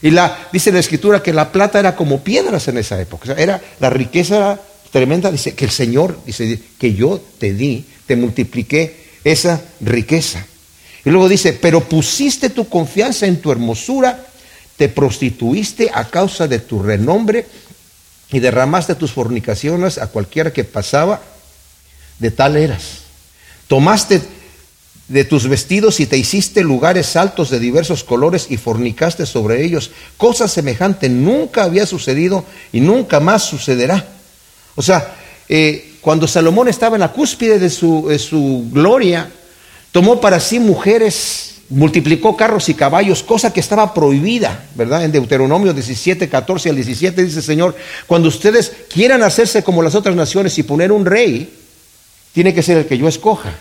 Y 0.01 0.09
la, 0.09 0.47
dice 0.51 0.71
la 0.71 0.79
escritura 0.79 1.21
que 1.21 1.33
la 1.33 1.51
plata 1.51 1.79
era 1.79 1.95
como 1.95 2.21
piedras 2.21 2.67
en 2.67 2.79
esa 2.79 2.99
época. 2.99 3.35
era 3.37 3.61
la 3.79 3.91
riqueza 3.91 4.59
tremenda, 4.91 5.31
dice 5.31 5.53
que 5.53 5.65
el 5.65 5.71
Señor, 5.71 6.17
dice 6.25 6.59
que 6.79 6.93
yo 6.93 7.21
te 7.37 7.53
di, 7.53 7.85
te 8.07 8.15
multipliqué 8.15 8.95
esa 9.23 9.61
riqueza. 9.81 10.45
Y 11.05 11.11
luego 11.11 11.29
dice, 11.29 11.53
pero 11.53 11.81
pusiste 11.81 12.49
tu 12.49 12.67
confianza 12.67 13.27
en 13.27 13.39
tu 13.39 13.51
hermosura, 13.51 14.25
te 14.77 14.89
prostituiste 14.89 15.91
a 15.93 16.05
causa 16.05 16.47
de 16.47 16.59
tu 16.59 16.81
renombre 16.81 17.45
y 18.31 18.39
derramaste 18.39 18.95
tus 18.95 19.11
fornicaciones 19.11 19.97
a 19.97 20.07
cualquiera 20.07 20.53
que 20.53 20.63
pasaba, 20.63 21.21
de 22.19 22.31
tal 22.31 22.55
eras. 22.55 23.01
Tomaste 23.67 24.21
de 25.07 25.25
tus 25.25 25.47
vestidos 25.47 25.99
y 25.99 26.05
te 26.05 26.17
hiciste 26.17 26.61
lugares 26.61 27.15
altos 27.15 27.49
de 27.49 27.59
diversos 27.59 28.03
colores 28.03 28.47
y 28.49 28.57
fornicaste 28.57 29.25
sobre 29.25 29.63
ellos. 29.63 29.91
Cosa 30.17 30.47
semejante 30.47 31.09
nunca 31.09 31.63
había 31.63 31.85
sucedido 31.85 32.45
y 32.71 32.79
nunca 32.79 33.19
más 33.19 33.43
sucederá. 33.43 34.05
O 34.75 34.81
sea, 34.81 35.15
eh, 35.49 35.95
cuando 36.01 36.27
Salomón 36.27 36.69
estaba 36.69 36.95
en 36.95 37.01
la 37.01 37.11
cúspide 37.11 37.59
de 37.59 37.69
su, 37.69 38.07
de 38.07 38.19
su 38.19 38.69
gloria, 38.71 39.29
Tomó 39.91 40.21
para 40.21 40.39
sí 40.39 40.59
mujeres, 40.59 41.55
multiplicó 41.71 42.35
carros 42.35 42.67
y 42.69 42.73
caballos, 42.73 43.23
cosa 43.23 43.51
que 43.51 43.61
estaba 43.61 43.93
prohibida, 43.93 44.65
¿verdad? 44.75 45.05
En 45.05 45.11
Deuteronomio 45.11 45.73
17, 45.73 46.27
14 46.29 46.69
al 46.69 46.75
17 46.75 47.23
dice, 47.23 47.41
Señor, 47.41 47.75
cuando 48.07 48.27
ustedes 48.27 48.71
quieran 48.93 49.23
hacerse 49.23 49.63
como 49.63 49.81
las 49.81 49.95
otras 49.95 50.15
naciones 50.15 50.57
y 50.57 50.63
poner 50.63 50.91
un 50.91 51.05
rey, 51.05 51.49
tiene 52.33 52.53
que 52.53 52.61
ser 52.61 52.77
el 52.77 52.85
que 52.85 52.97
yo 52.97 53.07
escoja. 53.07 53.53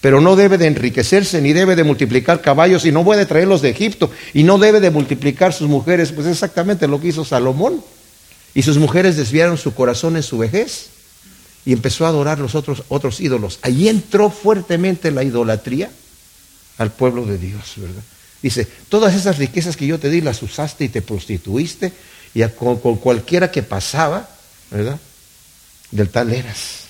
Pero 0.00 0.20
no 0.20 0.36
debe 0.36 0.58
de 0.58 0.66
enriquecerse, 0.66 1.40
ni 1.40 1.52
debe 1.52 1.76
de 1.76 1.84
multiplicar 1.84 2.42
caballos, 2.42 2.84
y 2.84 2.92
no 2.92 3.04
puede 3.04 3.24
traerlos 3.24 3.62
de 3.62 3.70
Egipto, 3.70 4.10
y 4.34 4.42
no 4.42 4.58
debe 4.58 4.80
de 4.80 4.90
multiplicar 4.90 5.52
sus 5.52 5.68
mujeres, 5.68 6.12
pues 6.12 6.26
exactamente 6.26 6.88
lo 6.88 7.00
que 7.00 7.08
hizo 7.08 7.24
Salomón. 7.24 7.82
Y 8.52 8.62
sus 8.62 8.78
mujeres 8.78 9.16
desviaron 9.16 9.58
su 9.58 9.74
corazón 9.74 10.16
en 10.16 10.22
su 10.22 10.38
vejez 10.38 10.90
y 11.64 11.72
empezó 11.72 12.04
a 12.04 12.08
adorar 12.08 12.38
los 12.38 12.54
otros, 12.54 12.82
otros 12.88 13.20
ídolos. 13.20 13.58
Allí 13.62 13.88
entró 13.88 14.28
fuertemente 14.30 15.10
la 15.10 15.24
idolatría 15.24 15.90
al 16.78 16.90
pueblo 16.92 17.24
de 17.26 17.38
Dios, 17.38 17.74
¿verdad? 17.76 18.02
Dice, 18.42 18.66
todas 18.88 19.14
esas 19.14 19.38
riquezas 19.38 19.76
que 19.76 19.86
yo 19.86 19.98
te 19.98 20.10
di 20.10 20.20
las 20.20 20.42
usaste 20.42 20.84
y 20.84 20.88
te 20.90 21.00
prostituiste 21.00 21.92
y 22.34 22.42
con, 22.48 22.76
cualquiera 22.76 23.50
que 23.50 23.62
pasaba, 23.62 24.28
¿verdad? 24.70 24.98
Del 25.90 26.10
tal 26.10 26.32
eras. 26.32 26.84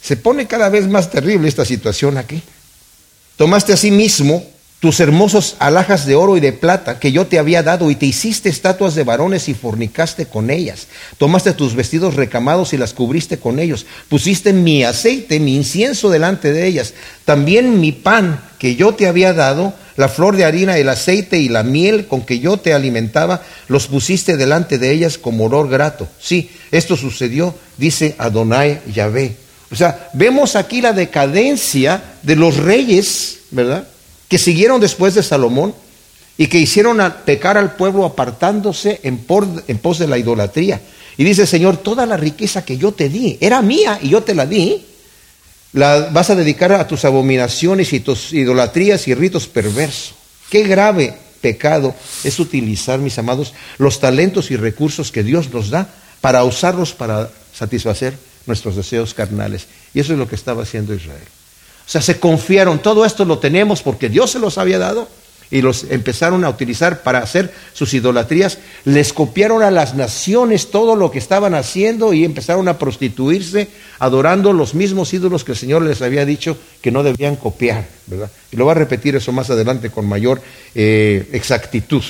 Se 0.00 0.16
pone 0.16 0.46
cada 0.46 0.68
vez 0.68 0.88
más 0.88 1.10
terrible 1.10 1.48
esta 1.48 1.64
situación 1.64 2.16
aquí. 2.16 2.42
Tomaste 3.36 3.72
a 3.72 3.76
sí 3.76 3.90
mismo 3.90 4.48
tus 4.82 4.98
hermosos 4.98 5.54
alhajas 5.60 6.06
de 6.06 6.16
oro 6.16 6.36
y 6.36 6.40
de 6.40 6.52
plata 6.52 6.98
que 6.98 7.12
yo 7.12 7.28
te 7.28 7.38
había 7.38 7.62
dado 7.62 7.88
y 7.92 7.94
te 7.94 8.06
hiciste 8.06 8.48
estatuas 8.48 8.96
de 8.96 9.04
varones 9.04 9.48
y 9.48 9.54
fornicaste 9.54 10.26
con 10.26 10.50
ellas. 10.50 10.88
Tomaste 11.18 11.52
tus 11.52 11.76
vestidos 11.76 12.16
recamados 12.16 12.72
y 12.72 12.78
las 12.78 12.92
cubriste 12.92 13.38
con 13.38 13.60
ellos. 13.60 13.86
Pusiste 14.08 14.52
mi 14.52 14.82
aceite, 14.82 15.38
mi 15.38 15.54
incienso 15.54 16.10
delante 16.10 16.52
de 16.52 16.66
ellas. 16.66 16.94
También 17.24 17.78
mi 17.78 17.92
pan 17.92 18.42
que 18.58 18.74
yo 18.74 18.92
te 18.92 19.06
había 19.06 19.32
dado, 19.32 19.72
la 19.94 20.08
flor 20.08 20.34
de 20.34 20.46
harina, 20.46 20.76
el 20.76 20.88
aceite 20.88 21.38
y 21.38 21.48
la 21.48 21.62
miel 21.62 22.08
con 22.08 22.22
que 22.22 22.40
yo 22.40 22.56
te 22.56 22.74
alimentaba, 22.74 23.42
los 23.68 23.86
pusiste 23.86 24.36
delante 24.36 24.78
de 24.78 24.90
ellas 24.90 25.16
como 25.16 25.44
olor 25.44 25.68
grato. 25.68 26.08
Sí, 26.18 26.50
esto 26.72 26.96
sucedió, 26.96 27.54
dice 27.76 28.16
Adonai 28.18 28.80
Yahvé. 28.92 29.36
O 29.70 29.76
sea, 29.76 30.10
vemos 30.12 30.56
aquí 30.56 30.80
la 30.80 30.92
decadencia 30.92 32.02
de 32.24 32.34
los 32.34 32.56
reyes, 32.56 33.42
¿verdad? 33.52 33.86
Que 34.32 34.38
siguieron 34.38 34.80
después 34.80 35.14
de 35.14 35.22
Salomón 35.22 35.74
y 36.38 36.46
que 36.46 36.56
hicieron 36.56 37.02
pecar 37.26 37.58
al 37.58 37.76
pueblo 37.76 38.06
apartándose 38.06 38.98
en, 39.02 39.18
pos 39.18 39.98
de 39.98 40.06
la 40.06 40.16
idolatría. 40.16 40.80
Y 41.18 41.24
dice, 41.24 41.46
Señor, 41.46 41.76
toda 41.76 42.06
la 42.06 42.16
riqueza 42.16 42.64
que 42.64 42.78
yo 42.78 42.92
te 42.92 43.10
di, 43.10 43.36
era 43.42 43.60
mía 43.60 43.98
y 44.00 44.08
yo 44.08 44.22
te 44.22 44.34
la 44.34 44.46
di, 44.46 44.86
la 45.74 46.08
vas 46.14 46.30
a 46.30 46.34
dedicar 46.34 46.72
a 46.72 46.88
tus 46.88 47.04
abominaciones 47.04 47.92
y 47.92 48.00
tus 48.00 48.32
idolatrías 48.32 49.06
y 49.06 49.12
ritos 49.12 49.48
perversos. 49.48 50.14
Qué 50.48 50.62
grave 50.62 51.14
pecado 51.42 51.94
es 52.24 52.40
utilizar, 52.40 53.00
mis 53.00 53.18
amados, 53.18 53.52
los 53.76 54.00
talentos 54.00 54.50
y 54.50 54.56
recursos 54.56 55.12
que 55.12 55.22
Dios 55.22 55.52
nos 55.52 55.68
da 55.68 55.92
para 56.22 56.42
usarlos 56.44 56.94
para 56.94 57.28
satisfacer 57.52 58.16
nuestros 58.46 58.76
deseos 58.76 59.12
carnales. 59.12 59.66
Y 59.92 60.00
eso 60.00 60.14
es 60.14 60.18
lo 60.18 60.26
que 60.26 60.36
estaba 60.36 60.62
haciendo 60.62 60.94
Israel. 60.94 61.28
O 61.86 61.90
sea, 61.92 62.00
se 62.00 62.18
confiaron, 62.18 62.80
todo 62.80 63.04
esto 63.04 63.24
lo 63.24 63.38
tenemos 63.38 63.82
porque 63.82 64.08
Dios 64.08 64.30
se 64.30 64.38
los 64.38 64.58
había 64.58 64.78
dado 64.78 65.08
y 65.52 65.60
los 65.60 65.84
empezaron 65.90 66.44
a 66.44 66.48
utilizar 66.48 67.02
para 67.02 67.18
hacer 67.18 67.52
sus 67.74 67.92
idolatrías. 67.92 68.56
Les 68.86 69.12
copiaron 69.12 69.62
a 69.62 69.70
las 69.70 69.94
naciones 69.94 70.70
todo 70.70 70.96
lo 70.96 71.10
que 71.10 71.18
estaban 71.18 71.54
haciendo 71.54 72.14
y 72.14 72.24
empezaron 72.24 72.68
a 72.68 72.78
prostituirse 72.78 73.68
adorando 73.98 74.54
los 74.54 74.74
mismos 74.74 75.12
ídolos 75.12 75.44
que 75.44 75.52
el 75.52 75.58
Señor 75.58 75.82
les 75.82 76.00
había 76.00 76.24
dicho 76.24 76.56
que 76.80 76.90
no 76.90 77.02
debían 77.02 77.36
copiar, 77.36 77.86
¿verdad? 78.06 78.30
Y 78.50 78.56
lo 78.56 78.64
va 78.64 78.72
a 78.72 78.76
repetir 78.76 79.14
eso 79.14 79.30
más 79.30 79.50
adelante 79.50 79.90
con 79.90 80.08
mayor 80.08 80.40
eh, 80.74 81.28
exactitud. 81.32 82.02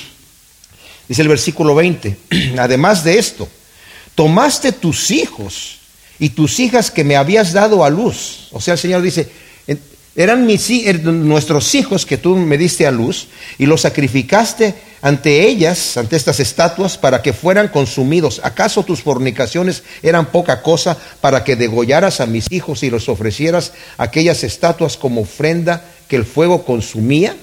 Dice 1.09 1.23
el 1.23 1.29
versículo 1.29 1.75
20, 1.75 2.17
además 2.59 3.02
de 3.02 3.19
esto, 3.19 3.49
tomaste 4.14 4.71
tus 4.71 5.11
hijos 5.11 5.81
y 6.21 6.29
tus 6.29 6.61
hijas 6.61 6.93
que 6.93 7.02
me 7.02 7.17
habías 7.17 7.52
dado 7.52 7.85
a 7.85 7.91
luz. 7.91 8.47
O 8.52 8.61
sea, 8.61 8.75
el 8.75 8.81
Señor 8.81 9.02
dice, 9.02 9.29
eran 10.14 10.49
er, 10.50 11.04
nuestros 11.04 11.75
hijos 11.75 12.04
que 12.04 12.19
tú 12.19 12.37
me 12.37 12.59
diste 12.59 12.87
a 12.87 12.90
luz 12.90 13.28
y 13.59 13.64
los 13.64 13.83
sacrificaste 13.83 14.75
ante 15.00 15.49
ellas, 15.49 15.97
ante 15.97 16.16
estas 16.16 16.38
estatuas, 16.38 16.99
para 16.99 17.23
que 17.23 17.33
fueran 17.33 17.69
consumidos. 17.69 18.40
¿Acaso 18.45 18.85
tus 18.85 19.02
fornicaciones 19.02 19.83
eran 20.02 20.26
poca 20.26 20.62
cosa 20.62 20.99
para 21.21 21.45
que 21.45 21.57
degollaras 21.57 22.21
a 22.21 22.26
mis 22.26 22.50
hijos 22.52 22.83
y 22.83 22.90
los 22.90 23.09
ofrecieras 23.09 23.73
aquellas 23.97 24.45
estatuas 24.45 24.97
como 24.97 25.23
ofrenda 25.23 25.83
que 26.09 26.16
el 26.16 26.25
fuego 26.25 26.64
consumía? 26.64 27.35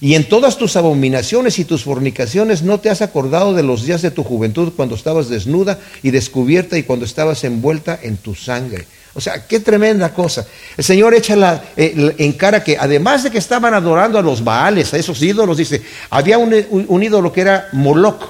Y 0.00 0.14
en 0.14 0.28
todas 0.28 0.56
tus 0.56 0.76
abominaciones 0.76 1.58
y 1.58 1.64
tus 1.64 1.82
fornicaciones 1.84 2.62
no 2.62 2.80
te 2.80 2.88
has 2.88 3.02
acordado 3.02 3.52
de 3.52 3.64
los 3.64 3.84
días 3.84 4.00
de 4.00 4.12
tu 4.12 4.22
juventud 4.22 4.72
cuando 4.74 4.94
estabas 4.94 5.28
desnuda 5.28 5.78
y 6.02 6.12
descubierta 6.12 6.78
y 6.78 6.84
cuando 6.84 7.04
estabas 7.04 7.44
envuelta 7.44 7.98
en 8.00 8.16
tu 8.16 8.34
sangre. 8.34 8.86
O 9.18 9.20
sea, 9.20 9.44
qué 9.48 9.58
tremenda 9.58 10.14
cosa. 10.14 10.46
El 10.76 10.84
Señor 10.84 11.12
echa 11.12 11.34
la, 11.34 11.60
eh, 11.76 12.14
en 12.18 12.32
cara 12.34 12.62
que 12.62 12.78
además 12.78 13.24
de 13.24 13.32
que 13.32 13.38
estaban 13.38 13.74
adorando 13.74 14.16
a 14.16 14.22
los 14.22 14.44
Baales, 14.44 14.94
a 14.94 14.96
esos 14.96 15.20
ídolos, 15.20 15.56
dice, 15.56 15.82
había 16.08 16.38
un, 16.38 17.02
ídolo 17.02 17.32
que 17.32 17.40
era 17.40 17.68
Moloch, 17.72 18.22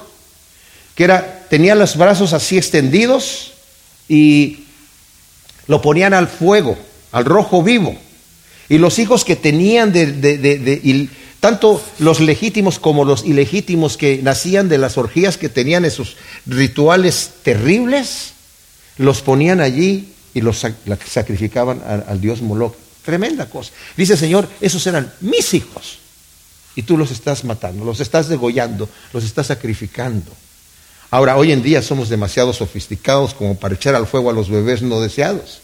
que 0.95 1.05
era, 1.05 1.45
tenía 1.51 1.75
los 1.75 1.95
brazos 1.99 2.33
así 2.33 2.57
extendidos 2.57 3.53
y 4.09 4.65
lo 5.67 5.83
ponían 5.83 6.15
al 6.15 6.27
fuego, 6.27 6.79
al 7.13 7.27
rojo 7.27 7.63
vivo. 7.63 7.95
Y 8.71 8.79
los 8.79 8.99
hijos 8.99 9.27
que 9.27 9.37
tenían 9.37 9.93
de 9.93 11.11
tanto 11.41 11.83
los 11.99 12.21
legítimos 12.21 12.79
como 12.79 13.05
los 13.05 13.27
ilegítimos 13.27 13.99
que 13.99 14.21
nacían 14.23 14.71
de 14.71 14.79
las 14.79 14.97
orgías 14.97 15.37
que 15.37 15.51
tenían 15.51 15.85
esos 15.85 16.17
rituales 16.47 17.33
terribles, 17.43 18.33
los 18.97 19.21
ponían 19.21 19.61
allí 19.61 20.15
y 20.39 20.41
los 20.41 20.65
sacrificaban 21.07 21.83
al, 22.07 22.21
dios 22.21 22.41
Moloch. 22.41 22.75
Tremenda 23.05 23.47
cosa. 23.47 23.73
Dice 23.97 24.17
Señor, 24.17 24.49
esos 24.61 24.87
eran 24.87 25.13
mis 25.21 25.53
hijos. 25.55 25.99
Y 26.77 26.83
tú 26.83 26.97
los 26.97 27.11
estás 27.11 27.45
matando, 27.45 27.85
los 27.85 28.01
estás 28.01 28.29
degollando, 28.29 28.89
los 29.13 29.25
estás 29.25 29.49
sacrificando. 29.49 30.31
Ahora, 31.11 31.37
hoy 31.37 31.53
en 31.53 31.63
día 31.63 31.83
somos 31.83 32.09
demasiado 32.09 32.53
sofisticados 32.53 33.35
como 33.35 33.57
para 33.57 33.75
echar 33.75 33.95
al 33.95 34.07
fuego 34.07 34.31
a 34.31 34.33
los 34.33 34.49
bebés 34.49 34.83
no 34.83 35.01
deseados. 35.01 35.61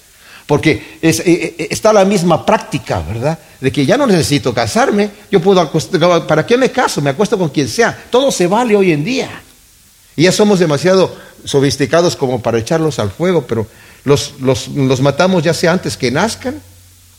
Porque 0.46 0.98
eh, 1.00 1.22
eh, 1.24 1.68
está 1.70 1.92
la 1.92 2.04
misma 2.04 2.44
práctica, 2.44 3.00
¿verdad? 3.00 3.38
De 3.60 3.70
que 3.70 3.86
ya 3.86 3.96
no 3.96 4.06
necesito 4.06 4.52
casarme, 4.52 5.10
yo 5.30 5.40
puedo 5.40 5.60
acostar, 5.60 6.26
¿para 6.26 6.44
qué 6.44 6.58
me 6.58 6.70
caso? 6.70 7.00
Me 7.00 7.10
acuesto 7.10 7.38
con 7.38 7.50
quien 7.50 7.68
sea. 7.68 8.06
Todo 8.10 8.30
se 8.30 8.46
vale 8.46 8.74
hoy 8.74 8.92
en 8.92 9.04
día. 9.04 9.30
Y 10.16 10.24
ya 10.24 10.32
somos 10.32 10.58
demasiado 10.58 11.14
sofisticados 11.44 12.16
como 12.16 12.42
para 12.42 12.58
echarlos 12.58 12.98
al 12.98 13.10
fuego, 13.10 13.46
pero 13.46 13.66
los, 14.04 14.34
los, 14.40 14.68
los 14.68 15.00
matamos 15.00 15.42
ya 15.42 15.54
sea 15.54 15.72
antes 15.72 15.96
que 15.96 16.10
nazcan 16.10 16.60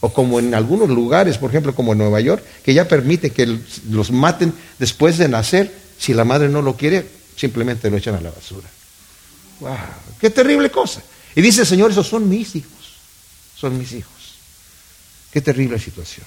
o 0.02 0.14
como 0.14 0.40
en 0.40 0.54
algunos 0.54 0.90
lugares, 0.90 1.38
por 1.38 1.50
ejemplo, 1.50 1.74
como 1.74 1.94
en 1.94 2.00
Nueva 2.00 2.20
York, 2.22 2.44
que 2.64 2.74
ya 2.74 2.88
permite 2.88 3.32
que 3.32 3.60
los 3.90 4.12
maten 4.12 4.54
después 4.78 5.18
de 5.18 5.30
nacer. 5.30 5.74
Si 5.98 6.14
la 6.14 6.26
madre 6.26 6.50
no 6.50 6.62
lo 6.62 6.76
quiere, 6.76 7.08
simplemente 7.36 7.90
lo 7.90 7.98
echan 7.98 8.16
a 8.16 8.22
la 8.22 8.30
basura. 8.30 8.68
¡Wow! 9.62 9.78
¡Qué 10.20 10.30
terrible 10.30 10.70
cosa! 10.70 11.02
Y 11.36 11.42
dice 11.42 11.66
Señor, 11.66 11.92
esos 11.92 12.08
son 12.08 12.28
mis 12.30 12.56
hijos 12.56 12.76
son 13.56 13.78
mis 13.78 13.94
hijos. 13.94 14.14
Qué 15.32 15.42
terrible 15.42 15.80
situación. 15.80 16.26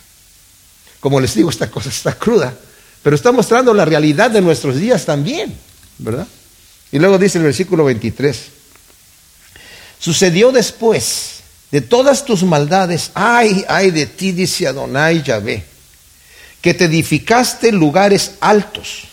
Como 1.00 1.20
les 1.20 1.34
digo, 1.34 1.50
esta 1.50 1.70
cosa 1.70 1.88
está 1.88 2.18
cruda, 2.18 2.54
pero 3.02 3.14
está 3.14 3.32
mostrando 3.32 3.72
la 3.72 3.84
realidad 3.84 4.30
de 4.30 4.40
nuestros 4.40 4.76
días 4.76 5.04
también, 5.04 5.54
¿verdad? 5.98 6.26
Y 6.90 6.98
luego 6.98 7.18
dice 7.18 7.38
el 7.38 7.44
versículo 7.44 7.84
23, 7.84 8.38
sucedió 9.98 10.52
después 10.52 11.40
de 11.70 11.80
todas 11.80 12.24
tus 12.24 12.42
maldades, 12.42 13.10
ay, 13.14 13.64
ay 13.68 13.90
de 13.90 14.06
ti, 14.06 14.32
dice 14.32 14.66
Adonai 14.66 15.22
Yahvé, 15.22 15.64
que 16.62 16.72
te 16.74 16.84
edificaste 16.84 17.72
lugares 17.72 18.32
altos, 18.40 19.04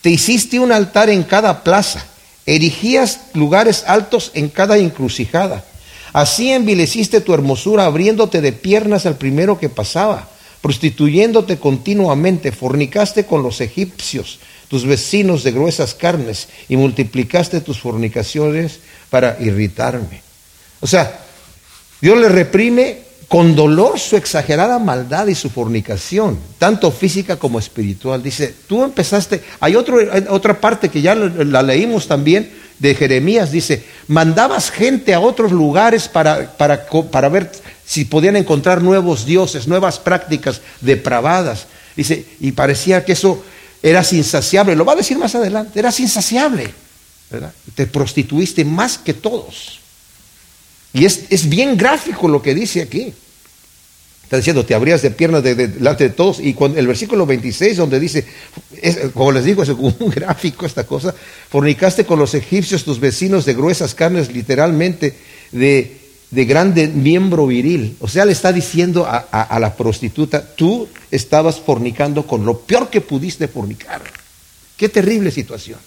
te 0.00 0.08
hiciste 0.08 0.58
un 0.58 0.72
altar 0.72 1.10
en 1.10 1.24
cada 1.24 1.62
plaza, 1.62 2.06
erigías 2.46 3.20
lugares 3.34 3.84
altos 3.86 4.30
en 4.34 4.48
cada 4.48 4.78
encrucijada. 4.78 5.64
Así 6.12 6.50
envileciste 6.50 7.20
tu 7.20 7.34
hermosura, 7.34 7.84
abriéndote 7.84 8.40
de 8.40 8.52
piernas 8.52 9.06
al 9.06 9.16
primero 9.16 9.58
que 9.58 9.68
pasaba, 9.68 10.28
prostituyéndote 10.60 11.58
continuamente, 11.58 12.50
fornicaste 12.50 13.26
con 13.26 13.42
los 13.42 13.60
egipcios, 13.60 14.40
tus 14.70 14.86
vecinos 14.86 15.42
de 15.42 15.50
gruesas 15.50 15.94
carnes, 15.94 16.48
y 16.68 16.76
multiplicaste 16.76 17.60
tus 17.60 17.80
fornicaciones 17.80 18.78
para 19.10 19.36
irritarme. 19.40 20.22
O 20.78 20.86
sea, 20.86 21.20
Dios 22.00 22.16
le 22.16 22.28
reprime 22.28 23.10
con 23.26 23.56
dolor 23.56 23.98
su 23.98 24.16
exagerada 24.16 24.78
maldad 24.78 25.26
y 25.26 25.34
su 25.34 25.50
fornicación, 25.50 26.38
tanto 26.58 26.92
física 26.92 27.36
como 27.36 27.58
espiritual. 27.58 28.22
Dice, 28.22 28.54
tú 28.68 28.84
empezaste, 28.84 29.42
hay, 29.58 29.74
otra 29.74 30.60
parte 30.60 30.88
que 30.88 31.02
ya 31.02 31.16
la 31.16 31.62
leímos 31.62 32.06
también, 32.06 32.50
de 32.78 32.94
Jeremías 32.94 33.52
dice, 33.52 33.84
mandabas 34.08 34.70
gente 34.70 35.12
a 35.12 35.20
otros 35.20 35.52
lugares 35.52 36.08
para, 36.08 36.56
para, 36.56 36.86
para, 36.86 37.28
ver 37.28 37.52
si 37.84 38.04
podían 38.06 38.36
encontrar 38.36 38.82
nuevos 38.82 39.26
dioses, 39.26 39.68
nuevas 39.68 39.98
prácticas 39.98 40.62
depravadas. 40.80 41.66
Dice, 41.94 42.24
y 42.40 42.52
parecía 42.52 43.04
que 43.04 43.12
eso 43.12 43.44
era 43.82 44.04
insaciable, 44.12 44.76
lo 44.76 44.84
va 44.84 44.92
a 44.92 44.96
decir 44.96 45.18
más 45.18 45.34
adelante, 45.34 45.78
era 45.78 45.92
insaciable. 45.98 46.72
Te 47.74 47.86
prostituiste 47.86 48.64
más 48.64 48.98
que 48.98 49.14
todos. 49.14 49.80
Y 50.92 51.04
es, 51.04 51.24
es 51.30 51.48
bien 51.48 51.76
gráfico 51.76 52.28
lo 52.28 52.42
que 52.42 52.54
dice 52.54 52.82
aquí. 52.82 53.14
Está 54.30 54.36
diciendo, 54.36 54.64
te 54.64 54.76
abrías 54.76 55.02
de 55.02 55.10
piernas 55.10 55.42
delante 55.42 56.04
de, 56.04 56.10
todos. 56.10 56.38
Y 56.38 56.54
cuando, 56.54 56.78
el 56.78 56.86
versículo 56.86 57.26
26, 57.26 57.76
donde 57.76 57.98
dice, 57.98 58.24
como 59.12 59.32
les 59.32 59.44
digo, 59.44 59.64
es 59.64 59.70
un 59.70 59.96
gráfico 60.14 60.66
esta 60.66 60.86
cosa, 60.86 61.12
fornicaste 61.48 62.04
con 62.04 62.20
los 62.20 62.34
egipcios 62.34 62.84
tus 62.84 63.00
vecinos 63.00 63.44
de 63.44 63.54
gruesas 63.54 63.94
carnes, 63.94 64.32
literalmente, 64.32 65.16
de, 65.50 65.99
de 66.30 66.44
grande 66.44 66.88
miembro 66.88 67.46
viril. 67.46 67.96
O 68.00 68.08
sea, 68.08 68.24
le 68.24 68.32
está 68.32 68.52
diciendo 68.52 69.06
a, 69.06 69.18
a 69.18 69.58
la 69.58 69.76
prostituta, 69.76 70.54
tú 70.54 70.88
estabas 71.10 71.58
fornicando 71.58 72.26
con 72.26 72.44
lo 72.44 72.58
peor 72.60 72.88
que 72.88 73.00
pudiste 73.00 73.48
fornicar. 73.48 74.02
Qué 74.76 74.88
terrible 74.88 75.30
situación. 75.30 75.78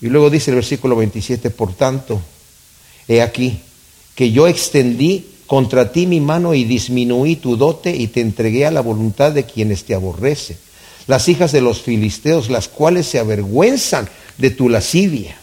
Y 0.00 0.06
luego 0.08 0.30
dice 0.30 0.50
el 0.50 0.56
versículo 0.56 0.96
27, 0.96 1.50
por 1.50 1.74
tanto, 1.74 2.20
he 3.08 3.22
aquí 3.22 3.60
que 4.14 4.32
yo 4.32 4.48
extendí 4.48 5.26
contra 5.46 5.92
ti 5.92 6.06
mi 6.06 6.20
mano 6.20 6.54
y 6.54 6.64
disminuí 6.64 7.36
tu 7.36 7.56
dote 7.56 7.94
y 7.94 8.06
te 8.06 8.20
entregué 8.20 8.66
a 8.66 8.70
la 8.70 8.80
voluntad 8.80 9.32
de 9.32 9.44
quienes 9.44 9.84
te 9.84 9.94
aborrecen. 9.94 10.56
Las 11.06 11.28
hijas 11.28 11.52
de 11.52 11.60
los 11.60 11.82
filisteos, 11.82 12.48
las 12.48 12.68
cuales 12.68 13.06
se 13.06 13.18
avergüenzan 13.18 14.08
de 14.38 14.50
tu 14.50 14.68
lascivia. 14.68 15.36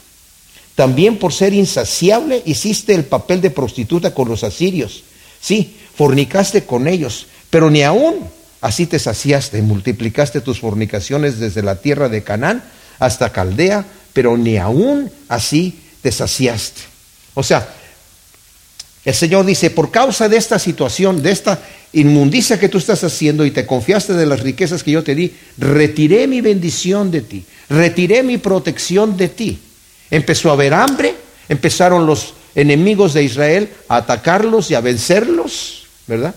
También 0.80 1.18
por 1.18 1.34
ser 1.34 1.54
insaciable 1.54 2.42
hiciste 2.46 2.96
el 2.96 3.04
papel 3.04 3.42
de 3.42 3.52
prostituta 3.52 4.14
con 4.14 4.30
los 4.30 4.46
asirios. 4.46 5.04
Sí, 5.42 5.76
fornicaste 5.94 6.64
con 6.64 6.88
ellos, 6.88 7.28
pero 7.50 7.70
ni 7.70 7.84
aún 7.84 8.30
así 8.62 8.86
te 8.86 8.98
saciaste, 8.98 9.62
multiplicaste 9.62 10.40
tus 10.40 10.62
fornicaciones 10.62 11.38
desde 11.38 11.64
la 11.64 11.82
tierra 11.82 12.08
de 12.08 12.24
Canaán 12.24 12.64
hasta 12.98 13.34
Caldea, 13.34 13.84
pero 14.14 14.38
ni 14.38 14.56
aún 14.56 15.12
así 15.28 15.78
te 16.02 16.14
saciaste. 16.14 16.80
O 17.34 17.44
sea, 17.44 17.76
el 19.04 19.14
Señor 19.14 19.46
dice, 19.46 19.72
por 19.72 19.92
causa 19.92 20.30
de 20.30 20.38
esta 20.38 20.60
situación, 20.60 21.22
de 21.22 21.32
esta 21.32 21.60
inmundicia 21.92 22.58
que 22.58 22.70
tú 22.70 22.78
estás 22.78 23.04
haciendo 23.04 23.46
y 23.46 23.52
te 23.52 23.66
confiaste 23.66 24.14
de 24.14 24.26
las 24.26 24.40
riquezas 24.40 24.84
que 24.84 24.92
yo 24.92 25.04
te 25.04 25.14
di, 25.14 25.34
retiré 25.58 26.26
mi 26.26 26.40
bendición 26.40 27.12
de 27.12 27.20
ti, 27.20 27.44
retiré 27.68 28.24
mi 28.24 28.38
protección 28.38 29.18
de 29.18 29.28
ti. 29.28 29.60
Empezó 30.12 30.50
a 30.50 30.54
haber 30.54 30.74
hambre, 30.74 31.16
empezaron 31.48 32.06
los 32.06 32.34
enemigos 32.56 33.14
de 33.14 33.24
Israel 33.24 33.70
a 33.88 33.98
atacarlos 33.98 34.72
y 34.72 34.76
a 34.76 34.82
vencerlos, 34.82 35.84
¿verdad? 36.08 36.36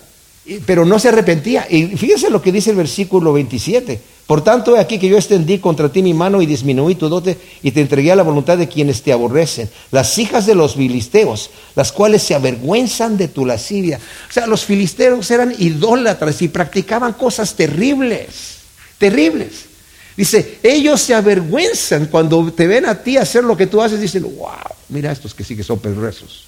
Pero 0.66 0.84
no 0.84 0.98
se 0.98 1.08
arrepentía. 1.08 1.66
Y 1.70 1.96
fíjense 1.96 2.28
lo 2.28 2.42
que 2.42 2.52
dice 2.52 2.70
el 2.70 2.76
versículo 2.76 3.32
27. 3.32 4.00
Por 4.26 4.42
tanto, 4.42 4.76
he 4.76 4.80
aquí 4.80 4.98
que 4.98 5.08
yo 5.08 5.16
extendí 5.16 5.58
contra 5.58 5.90
ti 5.90 6.02
mi 6.02 6.14
mano 6.14 6.40
y 6.40 6.46
disminuí 6.46 6.94
tu 6.94 7.08
dote 7.08 7.36
y 7.62 7.70
te 7.70 7.80
entregué 7.80 8.12
a 8.12 8.16
la 8.16 8.22
voluntad 8.22 8.56
de 8.56 8.68
quienes 8.68 9.02
te 9.02 9.12
aborrecen, 9.12 9.68
las 9.90 10.16
hijas 10.18 10.46
de 10.46 10.54
los 10.54 10.74
filisteos, 10.74 11.50
las 11.74 11.92
cuales 11.92 12.22
se 12.22 12.34
avergüenzan 12.34 13.16
de 13.16 13.28
tu 13.28 13.44
lascivia. 13.44 13.98
O 14.28 14.32
sea, 14.32 14.46
los 14.46 14.64
filisteos 14.64 15.30
eran 15.30 15.54
idólatras 15.58 16.40
y 16.40 16.48
practicaban 16.48 17.12
cosas 17.14 17.54
terribles, 17.54 18.58
terribles. 18.98 19.71
Dice, 20.16 20.58
ellos 20.62 21.00
se 21.00 21.14
avergüenzan 21.14 22.06
cuando 22.06 22.52
te 22.52 22.66
ven 22.66 22.86
a 22.86 23.02
ti 23.02 23.16
hacer 23.16 23.44
lo 23.44 23.56
que 23.56 23.66
tú 23.66 23.80
haces, 23.80 24.00
dicen, 24.00 24.22
wow, 24.22 24.50
mira 24.88 25.10
estos 25.10 25.34
que 25.34 25.44
sí 25.44 25.56
que 25.56 25.62
son 25.62 25.78
perversos. 25.78 26.44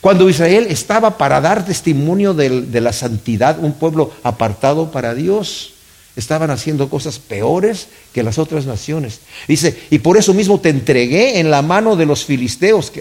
Cuando 0.00 0.28
Israel 0.28 0.66
estaba 0.68 1.16
para 1.16 1.40
dar 1.40 1.64
testimonio 1.64 2.34
de 2.34 2.80
la 2.80 2.92
santidad, 2.92 3.58
un 3.58 3.74
pueblo 3.74 4.12
apartado 4.22 4.90
para 4.90 5.14
Dios, 5.14 5.72
estaban 6.16 6.50
haciendo 6.50 6.88
cosas 6.88 7.18
peores 7.18 7.88
que 8.12 8.22
las 8.22 8.38
otras 8.38 8.66
naciones. 8.66 9.20
Dice, 9.46 9.78
y 9.90 9.98
por 9.98 10.16
eso 10.16 10.34
mismo 10.34 10.60
te 10.60 10.70
entregué 10.70 11.38
en 11.38 11.50
la 11.50 11.62
mano 11.62 11.94
de 11.94 12.06
los 12.06 12.24
filisteos, 12.24 12.92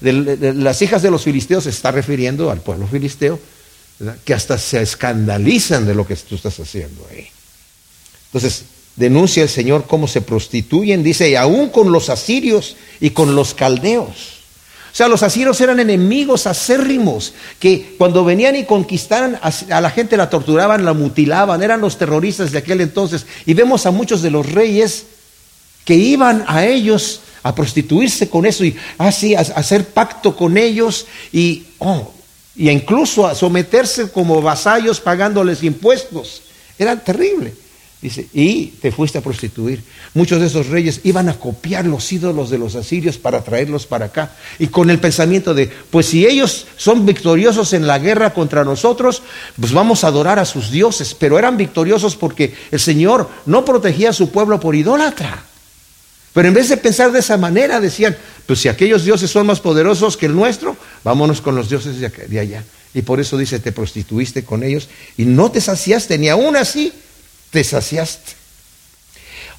las 0.00 0.82
hijas 0.82 1.02
de 1.02 1.10
los 1.10 1.22
filisteos 1.22 1.64
se 1.64 1.70
está 1.70 1.90
refiriendo 1.92 2.50
al 2.50 2.60
pueblo 2.60 2.86
filisteo, 2.86 3.38
que 4.24 4.34
hasta 4.34 4.58
se 4.58 4.82
escandalizan 4.82 5.86
de 5.86 5.94
lo 5.94 6.06
que 6.06 6.16
tú 6.16 6.34
estás 6.34 6.58
haciendo 6.58 7.06
ahí. 7.10 7.28
Entonces, 8.26 8.64
denuncia 8.96 9.42
el 9.42 9.48
Señor 9.48 9.84
cómo 9.86 10.06
se 10.06 10.20
prostituyen, 10.20 11.02
dice, 11.02 11.30
y 11.30 11.34
aún 11.34 11.70
con 11.70 11.92
los 11.92 12.08
asirios 12.08 12.76
y 13.00 13.10
con 13.10 13.34
los 13.34 13.54
caldeos. 13.54 14.42
O 14.92 14.94
sea, 14.94 15.08
los 15.08 15.22
asirios 15.22 15.58
eran 15.62 15.80
enemigos 15.80 16.46
acérrimos 16.46 17.32
que 17.58 17.94
cuando 17.96 18.26
venían 18.26 18.56
y 18.56 18.64
conquistaran 18.64 19.40
a 19.42 19.80
la 19.80 19.90
gente 19.90 20.18
la 20.18 20.28
torturaban, 20.28 20.84
la 20.84 20.92
mutilaban, 20.92 21.62
eran 21.62 21.80
los 21.80 21.96
terroristas 21.96 22.52
de 22.52 22.58
aquel 22.58 22.82
entonces. 22.82 23.24
Y 23.46 23.54
vemos 23.54 23.86
a 23.86 23.90
muchos 23.90 24.20
de 24.20 24.30
los 24.30 24.52
reyes 24.52 25.06
que 25.86 25.94
iban 25.94 26.44
a 26.46 26.66
ellos 26.66 27.22
a 27.42 27.54
prostituirse 27.54 28.28
con 28.28 28.44
eso 28.44 28.64
y 28.64 28.76
así 28.98 29.34
a, 29.34 29.40
hacer 29.40 29.86
pacto 29.86 30.36
con 30.36 30.58
ellos 30.58 31.06
y, 31.32 31.64
oh, 31.78 32.12
y 32.54 32.68
incluso 32.68 33.26
a 33.26 33.34
someterse 33.34 34.10
como 34.10 34.42
vasallos 34.42 35.00
pagándoles 35.00 35.62
impuestos. 35.62 36.42
Era 36.78 37.02
terrible. 37.02 37.54
Dice, 38.02 38.26
y 38.34 38.66
te 38.82 38.90
fuiste 38.90 39.18
a 39.18 39.20
prostituir. 39.20 39.80
Muchos 40.14 40.40
de 40.40 40.48
esos 40.48 40.66
reyes 40.66 41.02
iban 41.04 41.28
a 41.28 41.38
copiar 41.38 41.86
los 41.86 42.12
ídolos 42.12 42.50
de 42.50 42.58
los 42.58 42.74
asirios 42.74 43.16
para 43.16 43.44
traerlos 43.44 43.86
para 43.86 44.06
acá. 44.06 44.32
Y 44.58 44.66
con 44.66 44.90
el 44.90 44.98
pensamiento 44.98 45.54
de, 45.54 45.70
pues 45.88 46.06
si 46.06 46.26
ellos 46.26 46.66
son 46.76 47.06
victoriosos 47.06 47.72
en 47.74 47.86
la 47.86 48.00
guerra 48.00 48.34
contra 48.34 48.64
nosotros, 48.64 49.22
pues 49.58 49.72
vamos 49.72 50.02
a 50.02 50.08
adorar 50.08 50.40
a 50.40 50.44
sus 50.44 50.72
dioses. 50.72 51.14
Pero 51.14 51.38
eran 51.38 51.56
victoriosos 51.56 52.16
porque 52.16 52.52
el 52.72 52.80
Señor 52.80 53.30
no 53.46 53.64
protegía 53.64 54.10
a 54.10 54.14
su 54.14 54.30
pueblo 54.30 54.58
por 54.58 54.74
idólatra. 54.74 55.44
Pero 56.32 56.48
en 56.48 56.54
vez 56.54 56.70
de 56.70 56.78
pensar 56.78 57.12
de 57.12 57.20
esa 57.20 57.36
manera, 57.36 57.78
decían, 57.78 58.16
pues 58.46 58.58
si 58.58 58.66
aquellos 58.66 59.04
dioses 59.04 59.30
son 59.30 59.46
más 59.46 59.60
poderosos 59.60 60.16
que 60.16 60.26
el 60.26 60.34
nuestro, 60.34 60.76
vámonos 61.04 61.40
con 61.40 61.54
los 61.54 61.68
dioses 61.68 62.00
de 62.00 62.40
allá. 62.40 62.64
Y 62.94 63.02
por 63.02 63.20
eso 63.20 63.38
dice, 63.38 63.60
te 63.60 63.70
prostituiste 63.70 64.44
con 64.44 64.64
ellos 64.64 64.88
y 65.16 65.24
no 65.24 65.52
te 65.52 65.60
saciaste, 65.60 66.18
ni 66.18 66.28
aún 66.28 66.56
así 66.56 66.92
te 67.52 67.62
saciaste. 67.62 68.32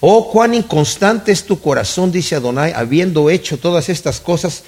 Oh, 0.02 0.30
cuán 0.30 0.54
inconstante 0.54 1.32
es 1.32 1.46
tu 1.46 1.62
corazón, 1.62 2.12
dice 2.12 2.36
Adonai, 2.36 2.74
habiendo 2.76 3.30
hecho 3.30 3.58
todas 3.58 3.88
estas 3.88 4.20
cosas, 4.20 4.64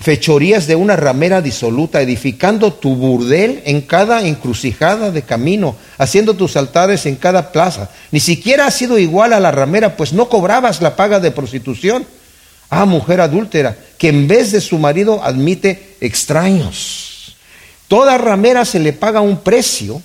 fechorías 0.00 0.66
de 0.66 0.76
una 0.76 0.96
ramera 0.96 1.40
disoluta, 1.40 2.02
edificando 2.02 2.72
tu 2.72 2.94
burdel 2.94 3.62
en 3.64 3.80
cada 3.80 4.26
encrucijada 4.26 5.12
de 5.12 5.22
camino, 5.22 5.76
haciendo 5.96 6.34
tus 6.34 6.56
altares 6.56 7.06
en 7.06 7.16
cada 7.16 7.52
plaza. 7.52 7.88
Ni 8.10 8.20
siquiera 8.20 8.66
has 8.66 8.74
sido 8.74 8.98
igual 8.98 9.32
a 9.32 9.40
la 9.40 9.52
ramera, 9.52 9.96
pues 9.96 10.12
no 10.12 10.28
cobrabas 10.28 10.82
la 10.82 10.96
paga 10.96 11.20
de 11.20 11.30
prostitución. 11.30 12.04
Ah, 12.68 12.84
mujer 12.84 13.20
adúltera, 13.20 13.78
que 13.96 14.08
en 14.08 14.28
vez 14.28 14.52
de 14.52 14.60
su 14.60 14.78
marido 14.78 15.22
admite 15.22 15.96
extraños. 16.00 17.36
Toda 17.88 18.18
ramera 18.18 18.64
se 18.64 18.78
le 18.78 18.92
paga 18.92 19.20
un 19.20 19.38
precio 19.38 20.02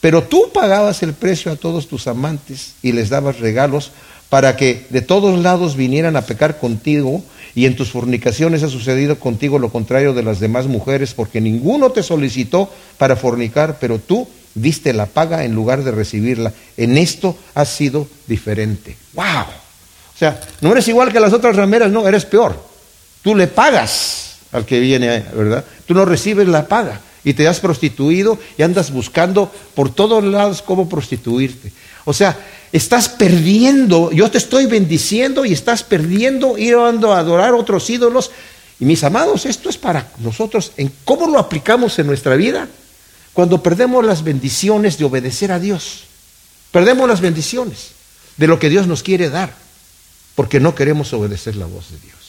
pero 0.00 0.22
tú 0.22 0.50
pagabas 0.52 1.02
el 1.02 1.12
precio 1.12 1.52
a 1.52 1.56
todos 1.56 1.88
tus 1.88 2.06
amantes 2.06 2.74
y 2.82 2.92
les 2.92 3.10
dabas 3.10 3.38
regalos 3.38 3.92
para 4.30 4.56
que 4.56 4.86
de 4.90 5.02
todos 5.02 5.38
lados 5.40 5.76
vinieran 5.76 6.16
a 6.16 6.22
pecar 6.22 6.58
contigo 6.58 7.22
y 7.54 7.66
en 7.66 7.76
tus 7.76 7.90
fornicaciones 7.90 8.62
ha 8.62 8.68
sucedido 8.68 9.18
contigo 9.18 9.58
lo 9.58 9.70
contrario 9.70 10.14
de 10.14 10.22
las 10.22 10.40
demás 10.40 10.66
mujeres 10.66 11.14
porque 11.14 11.40
ninguno 11.40 11.90
te 11.90 12.02
solicitó 12.02 12.70
para 12.96 13.16
fornicar, 13.16 13.78
pero 13.80 13.98
tú 13.98 14.28
diste 14.54 14.92
la 14.92 15.06
paga 15.06 15.44
en 15.44 15.54
lugar 15.54 15.82
de 15.84 15.90
recibirla. 15.90 16.52
En 16.76 16.96
esto 16.96 17.36
has 17.54 17.68
sido 17.68 18.08
diferente. 18.26 18.96
¡Wow! 19.14 19.24
O 19.24 20.18
sea, 20.18 20.40
no 20.60 20.72
eres 20.72 20.86
igual 20.88 21.12
que 21.12 21.20
las 21.20 21.32
otras 21.32 21.56
rameras, 21.56 21.90
no, 21.90 22.06
eres 22.06 22.24
peor. 22.24 22.62
Tú 23.22 23.34
le 23.34 23.48
pagas 23.48 24.36
al 24.52 24.64
que 24.64 24.80
viene, 24.80 25.24
¿verdad? 25.34 25.64
Tú 25.86 25.94
no 25.94 26.04
recibes 26.04 26.46
la 26.46 26.66
paga 26.66 27.00
y 27.24 27.34
te 27.34 27.46
has 27.48 27.60
prostituido 27.60 28.38
y 28.56 28.62
andas 28.62 28.90
buscando 28.92 29.52
por 29.74 29.92
todos 29.94 30.24
lados 30.24 30.62
cómo 30.62 30.88
prostituirte. 30.88 31.72
O 32.04 32.12
sea, 32.12 32.38
estás 32.72 33.08
perdiendo, 33.08 34.10
yo 34.10 34.30
te 34.30 34.38
estoy 34.38 34.66
bendiciendo 34.66 35.44
y 35.44 35.52
estás 35.52 35.82
perdiendo 35.82 36.56
ir 36.56 36.74
a 36.74 36.88
adorar 36.88 37.54
otros 37.54 37.88
ídolos. 37.90 38.30
Y 38.78 38.84
mis 38.84 39.04
amados, 39.04 39.44
esto 39.44 39.68
es 39.68 39.76
para 39.76 40.10
nosotros, 40.18 40.72
en 40.76 40.90
cómo 41.04 41.26
lo 41.26 41.38
aplicamos 41.38 41.98
en 41.98 42.06
nuestra 42.06 42.36
vida. 42.36 42.68
Cuando 43.32 43.62
perdemos 43.62 44.04
las 44.04 44.24
bendiciones 44.24 44.98
de 44.98 45.04
obedecer 45.04 45.52
a 45.52 45.60
Dios, 45.60 46.04
perdemos 46.72 47.08
las 47.08 47.20
bendiciones 47.20 47.92
de 48.36 48.46
lo 48.46 48.58
que 48.58 48.70
Dios 48.70 48.86
nos 48.86 49.02
quiere 49.02 49.28
dar, 49.28 49.54
porque 50.34 50.60
no 50.60 50.74
queremos 50.74 51.12
obedecer 51.12 51.56
la 51.56 51.66
voz 51.66 51.90
de 51.90 51.98
Dios. 51.98 52.19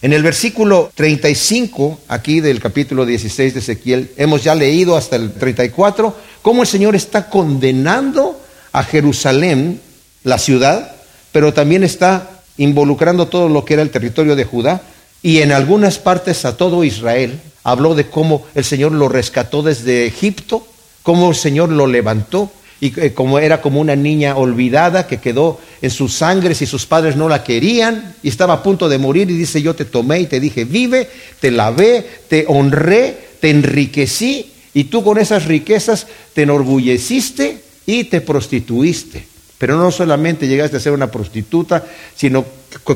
En 0.00 0.12
el 0.12 0.22
versículo 0.22 0.92
35, 0.94 1.98
aquí 2.06 2.40
del 2.40 2.60
capítulo 2.60 3.04
16 3.04 3.54
de 3.54 3.60
Ezequiel, 3.60 4.12
hemos 4.16 4.44
ya 4.44 4.54
leído 4.54 4.96
hasta 4.96 5.16
el 5.16 5.32
34, 5.32 6.16
cómo 6.40 6.62
el 6.62 6.68
Señor 6.68 6.94
está 6.94 7.28
condenando 7.28 8.40
a 8.70 8.84
Jerusalén, 8.84 9.80
la 10.22 10.38
ciudad, 10.38 10.92
pero 11.32 11.52
también 11.52 11.82
está 11.82 12.42
involucrando 12.58 13.26
todo 13.26 13.48
lo 13.48 13.64
que 13.64 13.74
era 13.74 13.82
el 13.82 13.90
territorio 13.90 14.36
de 14.36 14.44
Judá 14.44 14.82
y 15.20 15.38
en 15.38 15.50
algunas 15.50 15.98
partes 15.98 16.44
a 16.44 16.56
todo 16.56 16.84
Israel. 16.84 17.40
Habló 17.64 17.96
de 17.96 18.08
cómo 18.08 18.46
el 18.54 18.64
Señor 18.64 18.92
lo 18.92 19.08
rescató 19.08 19.62
desde 19.62 20.06
Egipto, 20.06 20.64
cómo 21.02 21.30
el 21.30 21.36
Señor 21.36 21.70
lo 21.70 21.88
levantó, 21.88 22.52
y 22.80 22.98
eh, 23.00 23.12
como 23.12 23.38
era 23.38 23.60
como 23.60 23.80
una 23.80 23.96
niña 23.96 24.36
olvidada 24.36 25.06
que 25.06 25.18
quedó 25.18 25.60
en 25.82 25.90
sus 25.90 26.14
sangres 26.14 26.62
y 26.62 26.66
sus 26.66 26.86
padres 26.86 27.16
no 27.16 27.28
la 27.28 27.42
querían 27.42 28.14
y 28.22 28.28
estaba 28.28 28.54
a 28.54 28.62
punto 28.62 28.88
de 28.88 28.98
morir 28.98 29.30
y 29.30 29.34
dice 29.34 29.60
yo 29.60 29.74
te 29.74 29.84
tomé 29.84 30.20
y 30.20 30.26
te 30.26 30.40
dije 30.40 30.64
vive, 30.64 31.08
te 31.40 31.50
lavé, 31.50 32.06
te 32.28 32.44
honré, 32.48 33.16
te 33.40 33.50
enriquecí 33.50 34.52
y 34.74 34.84
tú 34.84 35.02
con 35.02 35.18
esas 35.18 35.46
riquezas 35.46 36.06
te 36.34 36.42
enorgulleciste 36.42 37.62
y 37.86 38.04
te 38.04 38.20
prostituiste. 38.20 39.26
Pero 39.58 39.76
no 39.76 39.90
solamente 39.90 40.46
llegaste 40.46 40.76
a 40.76 40.80
ser 40.80 40.92
una 40.92 41.10
prostituta, 41.10 41.84
sino 42.14 42.44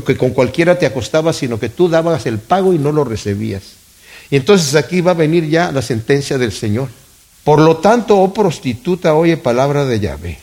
que 0.06 0.16
con 0.16 0.30
cualquiera 0.30 0.78
te 0.78 0.86
acostabas, 0.86 1.36
sino 1.36 1.58
que 1.58 1.68
tú 1.68 1.88
dabas 1.88 2.26
el 2.26 2.38
pago 2.38 2.72
y 2.72 2.78
no 2.78 2.92
lo 2.92 3.02
recibías. 3.02 3.62
Y 4.30 4.36
entonces 4.36 4.76
aquí 4.76 5.00
va 5.00 5.10
a 5.10 5.14
venir 5.14 5.48
ya 5.48 5.72
la 5.72 5.82
sentencia 5.82 6.38
del 6.38 6.52
Señor. 6.52 6.88
Por 7.44 7.60
lo 7.60 7.78
tanto, 7.78 8.18
oh 8.18 8.32
prostituta, 8.32 9.14
oye 9.14 9.36
palabra 9.36 9.84
de 9.84 10.00
Yahvé. 10.00 10.38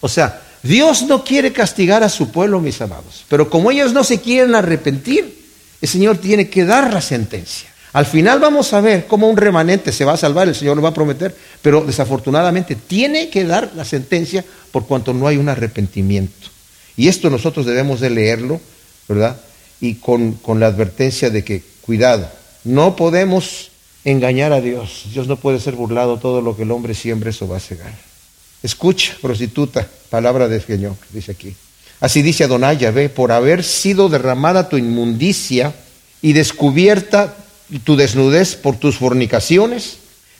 O 0.00 0.08
sea, 0.08 0.42
Dios 0.62 1.02
no 1.02 1.24
quiere 1.24 1.52
castigar 1.52 2.02
a 2.02 2.08
su 2.08 2.30
pueblo, 2.30 2.60
mis 2.60 2.80
amados, 2.80 3.24
pero 3.28 3.50
como 3.50 3.70
ellos 3.70 3.92
no 3.92 4.04
se 4.04 4.20
quieren 4.20 4.54
arrepentir, 4.54 5.38
el 5.80 5.88
Señor 5.88 6.18
tiene 6.18 6.48
que 6.48 6.64
dar 6.64 6.92
la 6.92 7.00
sentencia. 7.00 7.68
Al 7.92 8.06
final 8.06 8.38
vamos 8.38 8.72
a 8.72 8.80
ver 8.80 9.06
cómo 9.06 9.28
un 9.28 9.36
remanente 9.36 9.92
se 9.92 10.04
va 10.04 10.12
a 10.12 10.18
salvar, 10.18 10.48
el 10.48 10.54
Señor 10.54 10.76
lo 10.76 10.82
va 10.82 10.90
a 10.90 10.94
prometer, 10.94 11.34
pero 11.62 11.82
desafortunadamente 11.84 12.74
tiene 12.74 13.30
que 13.30 13.44
dar 13.44 13.72
la 13.74 13.84
sentencia 13.84 14.44
por 14.72 14.86
cuanto 14.86 15.14
no 15.14 15.26
hay 15.26 15.36
un 15.36 15.48
arrepentimiento. 15.48 16.48
Y 16.96 17.08
esto 17.08 17.30
nosotros 17.30 17.64
debemos 17.64 18.00
de 18.00 18.10
leerlo, 18.10 18.60
¿verdad? 19.08 19.40
Y 19.80 19.94
con, 19.94 20.32
con 20.32 20.60
la 20.60 20.66
advertencia 20.66 21.30
de 21.30 21.44
que, 21.44 21.62
cuidado, 21.80 22.28
no 22.64 22.96
podemos 22.96 23.70
engañar 24.04 24.52
a 24.52 24.60
Dios. 24.60 25.04
Dios 25.12 25.26
no 25.26 25.36
puede 25.36 25.60
ser 25.60 25.74
burlado, 25.74 26.18
todo 26.18 26.40
lo 26.40 26.56
que 26.56 26.62
el 26.62 26.70
hombre 26.70 26.94
siempre 26.94 27.30
eso 27.30 27.48
va 27.48 27.56
a 27.56 27.60
cegar. 27.60 27.94
Escucha, 28.62 29.16
prostituta, 29.20 29.88
palabra 30.10 30.48
del 30.48 30.62
Señor, 30.62 30.96
dice 31.10 31.32
aquí. 31.32 31.54
Así 32.00 32.22
dice 32.22 32.44
Adonai 32.44 32.78
Yahvé, 32.78 33.08
por 33.08 33.32
haber 33.32 33.64
sido 33.64 34.08
derramada 34.08 34.68
tu 34.68 34.76
inmundicia 34.76 35.74
y 36.22 36.32
descubierta 36.32 37.36
tu 37.84 37.96
desnudez 37.96 38.56
por 38.56 38.76
tus 38.76 38.96
fornicaciones 38.96 39.98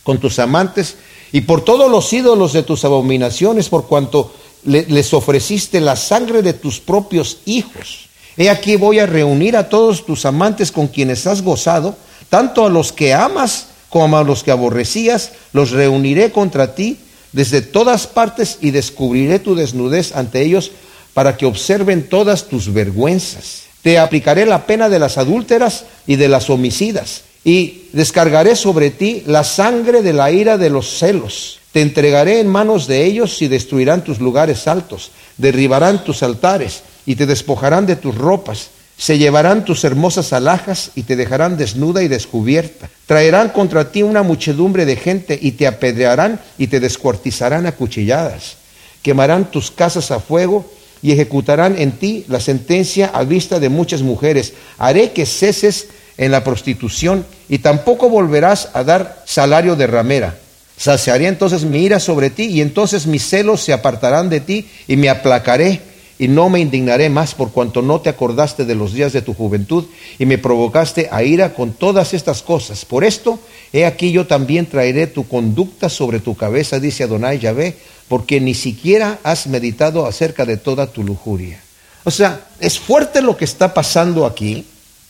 con 0.09 0.21
tus 0.21 0.39
amantes 0.39 0.97
y 1.33 1.43
por 1.43 1.63
todos 1.63 1.91
los 1.91 2.11
ídolos 2.15 2.55
de 2.55 2.63
tus 2.63 2.87
abominaciones, 2.87 3.69
por 3.69 3.87
cuanto 3.87 4.33
les 4.65 5.13
ofreciste 5.13 5.83
la 5.83 5.97
sangre 5.97 6.41
de 6.41 6.55
tus 6.55 6.81
propios 6.81 7.41
hijos. 7.45 8.09
He 8.39 8.49
aquí 8.49 8.77
voy 8.77 9.01
a 9.01 9.07
reunir 9.07 9.55
a 9.55 9.69
todos 9.69 10.07
tus 10.07 10.25
amantes 10.25 10.73
con 10.73 10.87
quienes 10.87 11.27
has 11.27 11.43
gozado, 11.43 11.95
tanto 12.29 12.67
a 12.67 12.71
los 12.71 12.93
que 12.93 13.15
amas 13.15 13.67
como 13.89 14.19
a 14.19 14.25
los 14.25 14.45
que 14.45 14.51
aborrecías, 14.51 15.33
los 15.53 15.71
reuniré 15.71 16.31
contra 16.31 16.75
ti 16.75 16.99
desde 17.33 17.63
todas 17.63 18.07
partes 18.07 18.59
y 18.61 18.71
descubriré 18.71 19.39
tu 19.39 19.55
desnudez 19.55 20.15
ante 20.15 20.43
ellos 20.43 20.71
para 21.15 21.37
que 21.37 21.47
observen 21.47 22.09
todas 22.09 22.49
tus 22.49 22.73
vergüenzas. 22.73 23.63
Te 23.83 23.99
aplicaré 23.99 24.47
la 24.47 24.67
pena 24.67 24.89
de 24.89 24.99
las 24.99 25.19
adúlteras 25.19 25.85
y 26.07 26.17
de 26.17 26.29
las 26.29 26.51
homicidas, 26.51 27.23
y 27.45 27.89
descargaré 27.93 28.57
sobre 28.57 28.91
ti 28.91 29.23
la 29.27 29.45
sangre 29.45 30.03
de 30.03 30.13
la 30.13 30.31
ira 30.31 30.59
de 30.59 30.71
los 30.71 30.99
celos. 30.99 31.61
Te 31.73 31.81
entregaré 31.81 32.41
en 32.41 32.49
manos 32.49 32.87
de 32.87 33.05
ellos 33.05 33.41
y 33.41 33.49
destruirán 33.49 34.05
tus 34.05 34.21
lugares 34.21 34.67
altos, 34.67 35.13
derribarán 35.37 36.05
tus 36.05 36.23
altares 36.23 36.83
y 37.07 37.17
te 37.17 37.27
despojarán 37.27 37.87
de 37.87 37.97
tus 37.97 38.15
ropas. 38.15 38.71
Se 38.99 39.17
llevarán 39.17 39.65
tus 39.65 39.85
hermosas 39.85 40.33
alhajas 40.33 40.91
y 40.97 41.05
te 41.05 41.15
dejarán 41.15 41.57
desnuda 41.57 42.03
y 42.03 42.09
descubierta. 42.09 42.91
Traerán 43.07 43.51
contra 43.51 43.93
ti 43.93 44.03
una 44.03 44.25
muchedumbre 44.25 44.85
de 44.87 44.97
gente 44.97 45.39
y 45.41 45.53
te 45.53 45.69
apedrearán 45.69 46.41
y 46.59 46.67
te 46.67 46.81
descuartizarán 46.81 47.67
a 47.67 47.73
cuchilladas. 47.73 48.57
Quemarán 49.03 49.53
tus 49.53 49.71
casas 49.71 50.11
a 50.11 50.19
fuego 50.19 50.69
y 51.01 51.13
ejecutarán 51.13 51.79
en 51.79 51.93
ti 51.93 52.25
la 52.27 52.41
sentencia 52.41 53.13
a 53.15 53.23
vista 53.23 53.61
de 53.61 53.69
muchas 53.69 54.03
mujeres. 54.03 54.55
Haré 54.79 55.13
que 55.13 55.27
ceses 55.27 55.87
en 56.17 56.33
la 56.33 56.43
prostitución 56.43 57.25
y 57.49 57.59
tampoco 57.59 58.09
volverás 58.09 58.71
a 58.75 58.83
dar 58.83 59.23
salario 59.25 59.77
de 59.77 59.87
ramera. 59.87 60.37
Saciaré 60.77 61.29
entonces 61.29 61.65
mi 61.65 61.85
ira 61.85 62.01
sobre 62.01 62.31
ti 62.31 62.47
y 62.47 62.61
entonces 62.61 63.07
mis 63.07 63.25
celos 63.29 63.61
se 63.63 63.73
apartarán 63.73 64.29
de 64.29 64.41
ti 64.41 64.69
y 64.89 64.97
me 64.97 65.09
aplacaré 65.09 65.83
y 66.19 66.29
no 66.29 66.49
me 66.49 66.61
indignaré 66.61 67.09
más 67.11 67.35
por 67.35 67.53
cuanto 67.53 67.81
no 67.81 68.01
te 68.01 68.09
acordaste 68.09 68.65
de 68.65 68.75
los 68.75 68.93
días 68.93 69.13
de 69.13 69.23
tu 69.23 69.35
juventud 69.35 69.85
y 70.19 70.27
me 70.27 70.39
provocaste 70.39 71.09
a 71.13 71.23
ira 71.23 71.55
con 71.55 71.73
todas 71.73 72.13
estas 72.13 72.43
cosas. 72.43 72.85
Por 72.85 73.05
esto, 73.05 73.39
he 73.73 73.87
aquí 73.87 74.11
yo 74.11 74.27
también 74.27 74.67
traeré 74.67 75.07
tu 75.07 75.29
conducta 75.29 75.89
sobre 75.89 76.19
tu 76.19 76.37
cabeza, 76.37 76.81
dice 76.81 77.05
Adonai 77.05 77.39
Yahvé, 77.39 77.77
porque 78.09 78.41
ni 78.41 78.55
siquiera 78.55 79.21
has 79.23 79.47
meditado 79.47 80.07
acerca 80.07 80.45
de 80.45 80.57
toda 80.57 80.89
tu 80.89 81.05
lujuria. 81.05 81.61
O 82.05 82.11
sea, 82.11 82.47
es 82.59 82.79
fuerte 82.79 83.23
lo 83.23 83.37
que 83.37 83.45
está 83.45 83.73
pasando 83.73 84.27
aquí, 84.27 84.67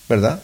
¿verdad? 0.08 0.42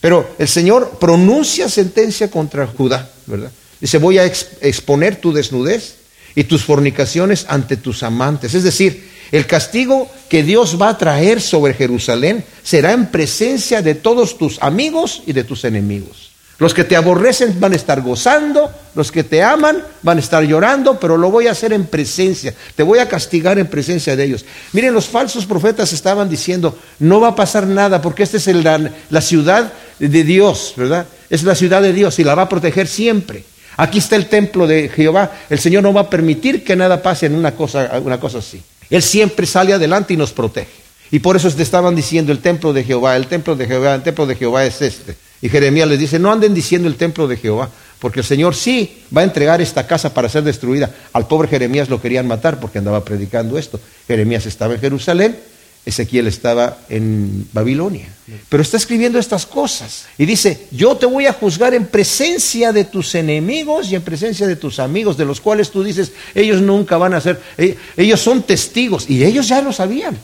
Pero 0.00 0.28
el 0.38 0.48
Señor 0.48 0.98
pronuncia 0.98 1.68
sentencia 1.68 2.30
contra 2.30 2.66
Judá, 2.66 3.10
¿verdad? 3.26 3.50
Dice, 3.80 3.98
voy 3.98 4.18
a 4.18 4.24
exponer 4.24 5.16
tu 5.16 5.32
desnudez 5.32 5.96
y 6.34 6.44
tus 6.44 6.64
fornicaciones 6.64 7.46
ante 7.48 7.76
tus 7.76 8.02
amantes. 8.02 8.54
Es 8.54 8.62
decir, 8.62 9.15
el 9.32 9.46
castigo 9.46 10.08
que 10.28 10.42
Dios 10.42 10.80
va 10.80 10.90
a 10.90 10.98
traer 10.98 11.40
sobre 11.40 11.74
Jerusalén 11.74 12.44
será 12.62 12.92
en 12.92 13.06
presencia 13.06 13.82
de 13.82 13.94
todos 13.94 14.38
tus 14.38 14.62
amigos 14.62 15.22
y 15.26 15.32
de 15.32 15.44
tus 15.44 15.64
enemigos. 15.64 16.26
Los 16.58 16.72
que 16.72 16.84
te 16.84 16.96
aborrecen 16.96 17.60
van 17.60 17.74
a 17.74 17.76
estar 17.76 18.00
gozando, 18.00 18.70
los 18.94 19.12
que 19.12 19.22
te 19.22 19.42
aman 19.42 19.82
van 20.00 20.16
a 20.16 20.20
estar 20.20 20.42
llorando, 20.42 20.98
pero 20.98 21.18
lo 21.18 21.30
voy 21.30 21.48
a 21.48 21.50
hacer 21.50 21.74
en 21.74 21.84
presencia, 21.84 22.54
te 22.74 22.82
voy 22.82 22.98
a 22.98 23.08
castigar 23.08 23.58
en 23.58 23.66
presencia 23.66 24.16
de 24.16 24.24
ellos. 24.24 24.46
Miren, 24.72 24.94
los 24.94 25.06
falsos 25.06 25.44
profetas 25.44 25.92
estaban 25.92 26.30
diciendo, 26.30 26.78
no 26.98 27.20
va 27.20 27.28
a 27.28 27.34
pasar 27.34 27.66
nada 27.66 28.00
porque 28.00 28.22
esta 28.22 28.38
es 28.38 28.46
la 28.46 29.20
ciudad 29.20 29.70
de 29.98 30.24
Dios, 30.24 30.72
¿verdad? 30.76 31.06
Es 31.28 31.42
la 31.42 31.54
ciudad 31.54 31.82
de 31.82 31.92
Dios 31.92 32.18
y 32.18 32.24
la 32.24 32.34
va 32.34 32.42
a 32.42 32.48
proteger 32.48 32.86
siempre. 32.86 33.44
Aquí 33.76 33.98
está 33.98 34.16
el 34.16 34.26
templo 34.26 34.66
de 34.66 34.88
Jehová, 34.88 35.32
el 35.50 35.58
Señor 35.58 35.82
no 35.82 35.92
va 35.92 36.02
a 36.02 36.10
permitir 36.10 36.64
que 36.64 36.74
nada 36.74 37.02
pase 37.02 37.26
en 37.26 37.34
una 37.34 37.52
cosa, 37.52 38.00
una 38.02 38.18
cosa 38.18 38.38
así. 38.38 38.62
Él 38.90 39.02
siempre 39.02 39.46
sale 39.46 39.72
adelante 39.72 40.14
y 40.14 40.16
nos 40.16 40.32
protege. 40.32 40.86
Y 41.10 41.20
por 41.20 41.36
eso 41.36 41.50
te 41.50 41.62
estaban 41.62 41.94
diciendo 41.94 42.32
el 42.32 42.40
templo 42.40 42.72
de 42.72 42.84
Jehová, 42.84 43.16
el 43.16 43.26
templo 43.26 43.54
de 43.54 43.66
Jehová, 43.66 43.94
el 43.94 44.02
templo 44.02 44.26
de 44.26 44.34
Jehová 44.34 44.64
es 44.64 44.82
este. 44.82 45.16
Y 45.40 45.48
Jeremías 45.48 45.88
les 45.88 45.98
dice, 45.98 46.18
no 46.18 46.32
anden 46.32 46.54
diciendo 46.54 46.88
el 46.88 46.96
templo 46.96 47.28
de 47.28 47.36
Jehová, 47.36 47.70
porque 47.98 48.20
el 48.20 48.26
Señor 48.26 48.54
sí 48.54 49.02
va 49.16 49.20
a 49.20 49.24
entregar 49.24 49.60
esta 49.60 49.86
casa 49.86 50.12
para 50.12 50.28
ser 50.28 50.42
destruida. 50.42 50.90
Al 51.12 51.26
pobre 51.28 51.48
Jeremías 51.48 51.88
lo 51.88 52.00
querían 52.00 52.26
matar 52.26 52.58
porque 52.58 52.78
andaba 52.78 53.04
predicando 53.04 53.58
esto. 53.58 53.78
Jeremías 54.08 54.46
estaba 54.46 54.74
en 54.74 54.80
Jerusalén, 54.80 55.38
Ezequiel 55.86 56.26
estaba 56.26 56.78
en 56.88 57.48
Babilonia. 57.52 58.08
Pero 58.48 58.60
está 58.60 58.76
escribiendo 58.76 59.20
estas 59.20 59.46
cosas. 59.46 60.06
Y 60.18 60.26
dice, 60.26 60.66
yo 60.72 60.96
te 60.96 61.06
voy 61.06 61.26
a 61.26 61.32
juzgar 61.32 61.74
en 61.74 61.86
presencia 61.86 62.72
de 62.72 62.84
tus 62.84 63.14
enemigos 63.14 63.90
y 63.90 63.94
en 63.94 64.02
presencia 64.02 64.48
de 64.48 64.56
tus 64.56 64.80
amigos, 64.80 65.16
de 65.16 65.24
los 65.24 65.40
cuales 65.40 65.70
tú 65.70 65.84
dices, 65.84 66.10
ellos 66.34 66.60
nunca 66.60 66.96
van 66.96 67.14
a 67.14 67.20
ser, 67.20 67.40
eh, 67.56 67.76
ellos 67.96 68.20
son 68.20 68.42
testigos. 68.42 69.08
Y 69.08 69.22
ellos 69.22 69.46
ya 69.46 69.62
lo 69.62 69.72
sabían, 69.72 70.18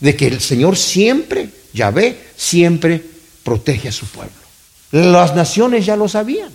de 0.00 0.14
que 0.14 0.26
el 0.26 0.38
Señor 0.38 0.76
siempre, 0.76 1.48
Yahvé, 1.72 2.18
siempre 2.36 3.02
protege 3.42 3.88
a 3.88 3.92
su 3.92 4.04
pueblo. 4.04 4.34
Las 4.92 5.34
naciones 5.34 5.86
ya 5.86 5.96
lo 5.96 6.08
sabían. 6.08 6.50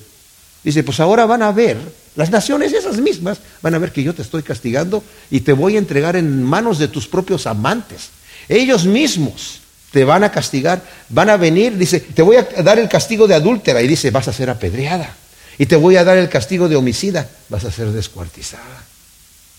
Dice, 0.64 0.84
pues 0.84 1.00
ahora 1.00 1.26
van 1.26 1.42
a 1.42 1.52
ver, 1.52 1.78
las 2.16 2.30
naciones 2.30 2.74
esas 2.74 2.98
mismas 2.98 3.40
van 3.64 3.74
a 3.74 3.80
ver 3.80 3.92
que 3.92 4.04
yo 4.04 4.14
te 4.14 4.22
estoy 4.22 4.44
castigando 4.44 5.04
y 5.32 5.40
te 5.40 5.54
voy 5.54 5.78
a 5.78 5.80
entregar 5.80 6.16
en 6.16 6.44
manos 6.44 6.78
de 6.78 6.88
tus 6.88 7.08
propios 7.08 7.48
amantes. 7.48 8.10
Ellos 8.50 8.86
mismos 8.86 9.62
te 9.92 10.06
van 10.06 10.24
a 10.24 10.32
castigar, 10.32 10.82
van 11.10 11.30
a 11.30 11.38
venir, 11.38 11.78
dice, 11.78 12.00
te 12.00 12.22
voy 12.22 12.38
a 12.38 12.44
dar 12.64 12.80
el 12.80 12.88
castigo 12.88 13.28
de 13.28 13.36
adúltera 13.36 13.82
y 13.82 13.88
dice, 13.88 14.12
vas 14.12 14.28
a 14.28 14.34
ser 14.34 14.50
apedreada. 14.50 15.16
Y 15.58 15.66
te 15.66 15.76
voy 15.76 15.98
a 15.98 16.04
dar 16.04 16.18
el 16.18 16.30
castigo 16.30 16.70
de 16.70 16.76
homicida, 16.76 17.30
vas 17.50 17.66
a 17.66 17.72
ser 17.72 17.92
descuartizada. 17.92 18.84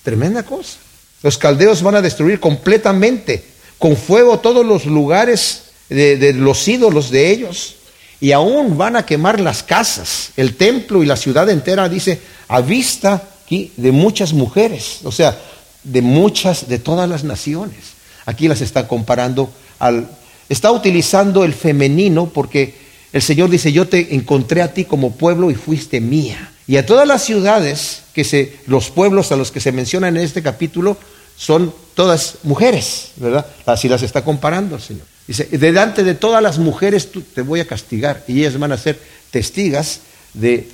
Tremenda 0.03 0.43
cosa. 0.43 0.79
Los 1.23 1.39
caldeos 1.39 1.83
van 1.83 1.97
a 1.97 2.03
destruir 2.03 2.41
completamente 2.41 3.45
con 3.79 3.97
fuego 3.97 4.41
todos 4.41 4.67
los 4.67 4.87
lugares 4.87 5.65
de, 5.89 6.33
los 6.33 6.67
ídolos 6.67 7.11
de 7.11 7.31
ellos 7.31 7.77
y 8.21 8.33
aún 8.33 8.79
van 8.79 8.97
a 8.97 9.05
quemar 9.05 9.41
las 9.41 9.63
casas, 9.63 10.31
el 10.37 10.57
templo 10.57 11.03
y 11.03 11.07
la 11.07 11.17
ciudad 11.17 11.49
entera, 11.51 11.89
dice, 11.89 12.21
a 12.49 12.61
vista 12.61 13.23
aquí 13.45 13.73
de 13.77 13.93
muchas 13.93 14.33
mujeres, 14.33 15.01
o 15.05 15.13
sea, 15.13 15.39
de 15.83 16.03
muchas, 16.03 16.69
de 16.69 16.79
todas 16.79 17.09
las 17.09 17.25
naciones. 17.25 17.92
Aquí 18.27 18.49
las 18.49 18.61
está 18.61 18.89
comparando 18.89 19.51
al... 19.79 20.09
Está 20.49 20.71
utilizando 20.71 21.45
el 21.45 21.55
femenino 21.55 22.27
porque 22.27 22.75
el 23.13 23.23
Señor 23.23 23.49
dice, 23.49 23.73
yo 23.73 23.89
te 23.89 24.15
encontré 24.15 24.63
a 24.63 24.75
ti 24.75 24.85
como 24.85 25.13
pueblo 25.13 25.51
y 25.51 25.55
fuiste 25.55 26.01
mía. 26.01 26.53
Y 26.67 26.77
a 26.77 26.87
todas 26.87 27.07
las 27.07 27.25
ciudades, 27.25 28.03
que 28.13 28.25
se, 28.25 28.57
los 28.67 28.91
pueblos 28.91 29.33
a 29.33 29.37
los 29.37 29.51
que 29.51 29.61
se 29.61 29.73
mencionan 29.73 30.17
en 30.17 30.23
este 30.23 30.43
capítulo, 30.43 30.97
son 31.37 31.75
todas 31.95 32.37
mujeres, 32.43 33.13
¿verdad? 33.17 33.47
Así 33.67 33.89
las 33.89 34.03
está 34.03 34.25
comparando 34.25 34.77
el 34.77 34.83
Señor. 34.83 35.07
Dice, 35.27 35.45
delante 35.53 36.05
de 36.05 36.15
todas 36.15 36.43
las 36.43 36.59
mujeres 36.59 37.09
te 37.35 37.43
voy 37.43 37.61
a 37.61 37.67
castigar 37.67 38.25
y 38.27 38.41
ellas 38.41 38.59
van 38.59 38.73
a 38.73 38.79
ser 38.79 39.01
testigas 39.31 40.01
de 40.35 40.69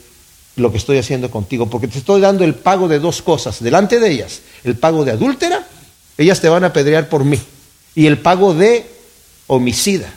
lo 0.57 0.73
que 0.73 0.79
estoy 0.79 0.99
haciendo 0.99 1.31
contigo, 1.31 1.71
porque 1.71 1.89
te 1.89 1.99
estoy 1.99 2.21
dando 2.21 2.45
el 2.45 2.55
pago 2.55 2.89
de 2.89 2.99
dos 2.99 3.23
cosas. 3.23 3.63
Delante 3.63 4.01
de 4.01 4.11
ellas, 4.11 4.41
el 4.65 4.77
pago 4.77 5.05
de 5.05 5.13
adúltera, 5.13 5.67
ellas 6.19 6.41
te 6.41 6.49
van 6.49 6.65
a 6.65 6.69
apedrear 6.69 7.09
por 7.09 7.25
mí, 7.25 7.41
y 7.95 8.07
el 8.07 8.19
pago 8.19 8.55
de 8.55 8.85
homicida, 9.47 10.13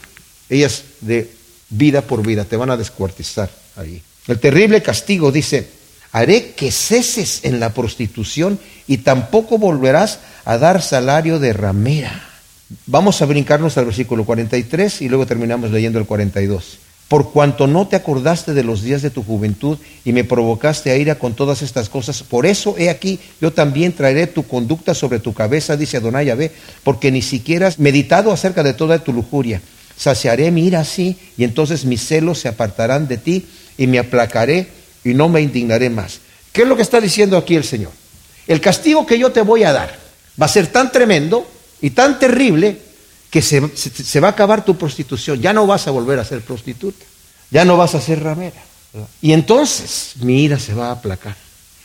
ellas 0.50 0.84
de 1.00 1.32
vida 1.70 2.02
por 2.02 2.26
vida, 2.26 2.46
te 2.46 2.58
van 2.58 2.70
a 2.70 2.78
descuartizar 2.78 3.50
ahí. 3.78 4.02
El 4.28 4.40
terrible 4.40 4.82
castigo 4.82 5.32
dice, 5.32 5.68
haré 6.12 6.52
que 6.52 6.72
ceses 6.72 7.42
en 7.44 7.60
la 7.60 7.74
prostitución 7.74 8.60
y 8.88 8.98
tampoco 9.00 9.58
volverás 9.58 10.20
a 10.46 10.58
dar 10.58 10.82
salario 10.82 11.40
de 11.40 11.54
ramera. 11.54 12.28
Vamos 12.86 13.22
a 13.22 13.26
brincarnos 13.26 13.78
al 13.78 13.86
versículo 13.86 14.26
43 14.26 15.02
y 15.02 15.10
luego 15.10 15.26
terminamos 15.26 15.72
leyendo 15.72 16.00
el 16.00 16.06
42. 16.06 16.80
Por 17.12 17.34
cuanto 17.34 17.68
no 17.68 17.90
te 17.90 17.98
acordaste 17.98 18.54
de 18.54 18.64
los 18.64 18.84
días 18.84 19.02
de 19.02 19.10
tu 19.10 19.22
juventud 19.22 19.78
y 20.06 20.14
me 20.14 20.24
provocaste 20.24 20.92
a 20.92 20.96
ira 20.96 21.16
con 21.16 21.34
todas 21.34 21.62
estas 21.62 21.90
cosas, 21.90 22.24
por 22.24 22.46
eso 22.46 22.76
he 22.78 22.90
aquí, 22.90 23.20
yo 23.42 23.52
también 23.52 23.92
traeré 23.92 24.28
tu 24.28 24.48
conducta 24.48 24.94
sobre 24.94 25.20
tu 25.20 25.34
cabeza, 25.34 25.76
dice 25.76 25.98
Adonai 25.98 26.28
Yahvé, 26.28 26.54
porque 26.86 27.12
ni 27.12 27.22
siquiera 27.22 27.68
has 27.68 27.80
meditado 27.80 28.32
acerca 28.32 28.64
de 28.64 28.72
toda 28.72 29.00
tu 29.00 29.12
lujuria. 29.12 29.62
Saciaré 29.98 30.52
mi 30.52 30.66
ira 30.66 30.80
así, 30.80 31.18
y 31.36 31.44
entonces 31.44 31.84
mis 31.84 32.02
celos 32.02 32.40
se 32.40 32.48
apartarán 32.48 33.10
de 33.10 33.18
ti, 33.18 33.46
y 33.78 33.88
me 33.88 34.00
aplacaré 34.00 34.70
y 35.04 35.14
no 35.14 35.28
me 35.28 35.42
indignaré 35.42 35.90
más. 35.90 36.22
¿Qué 36.54 36.62
es 36.62 36.68
lo 36.70 36.78
que 36.78 36.82
está 36.82 37.02
diciendo 37.02 37.36
aquí 37.36 37.58
el 37.58 37.66
Señor? 37.66 37.92
El 38.48 38.62
castigo 38.62 39.06
que 39.06 39.20
yo 39.20 39.34
te 39.34 39.42
voy 39.42 39.66
a 39.66 39.74
dar 39.74 40.00
va 40.42 40.46
a 40.46 40.48
ser 40.48 40.68
tan 40.68 40.94
tremendo 40.94 41.46
y 41.82 41.90
tan 41.90 42.20
terrible 42.20 42.78
que 43.32 43.42
se, 43.42 43.76
se 43.76 44.20
va 44.20 44.28
a 44.28 44.32
acabar 44.32 44.64
tu 44.64 44.78
prostitución. 44.78 45.42
Ya 45.42 45.54
no 45.54 45.66
vas 45.66 45.88
a 45.88 45.92
volver 45.92 46.20
a 46.20 46.26
ser 46.26 46.42
prostituta, 46.42 47.04
ya 47.50 47.66
no 47.66 47.78
vas 47.78 47.96
a 47.96 48.02
ser 48.02 48.22
ramera. 48.22 48.62
Y 49.22 49.32
entonces 49.32 50.14
mi 50.20 50.44
ira 50.44 50.60
se 50.60 50.74
va 50.74 50.90
a 50.90 50.92
aplacar. 50.92 51.36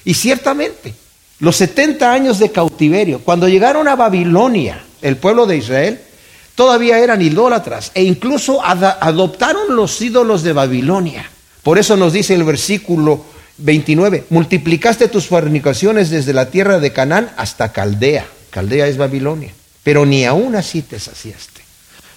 Y 0.04 0.14
ciertamente, 0.14 0.92
los 1.38 1.56
70 1.56 2.12
años 2.12 2.38
de 2.38 2.50
cautiverio, 2.50 3.20
cuando 3.20 3.48
llegaron 3.48 3.86
a 3.86 3.96
Babilonia, 3.96 4.84
el 5.02 5.16
pueblo 5.16 5.46
de 5.46 5.56
Israel, 5.56 6.00
todavía 6.56 6.98
eran 6.98 7.22
idólatras 7.22 7.92
e 7.94 8.02
incluso 8.02 8.60
adoptaron 8.64 9.76
los 9.76 10.00
ídolos 10.02 10.42
de 10.42 10.52
Babilonia. 10.52 11.30
Por 11.62 11.78
eso 11.78 11.96
nos 11.96 12.12
dice 12.12 12.34
el 12.34 12.44
versículo 12.44 13.24
29, 13.58 14.24
multiplicaste 14.30 15.08
tus 15.08 15.26
fornicaciones 15.26 16.10
desde 16.10 16.32
la 16.32 16.50
tierra 16.50 16.80
de 16.80 16.92
Canaán 16.92 17.30
hasta 17.36 17.72
Caldea. 17.72 18.26
Caldea 18.50 18.88
es 18.88 18.96
Babilonia. 18.96 19.52
Pero 19.86 20.04
ni 20.04 20.24
aún 20.24 20.56
así 20.56 20.82
te 20.82 20.98
saciaste. 20.98 21.60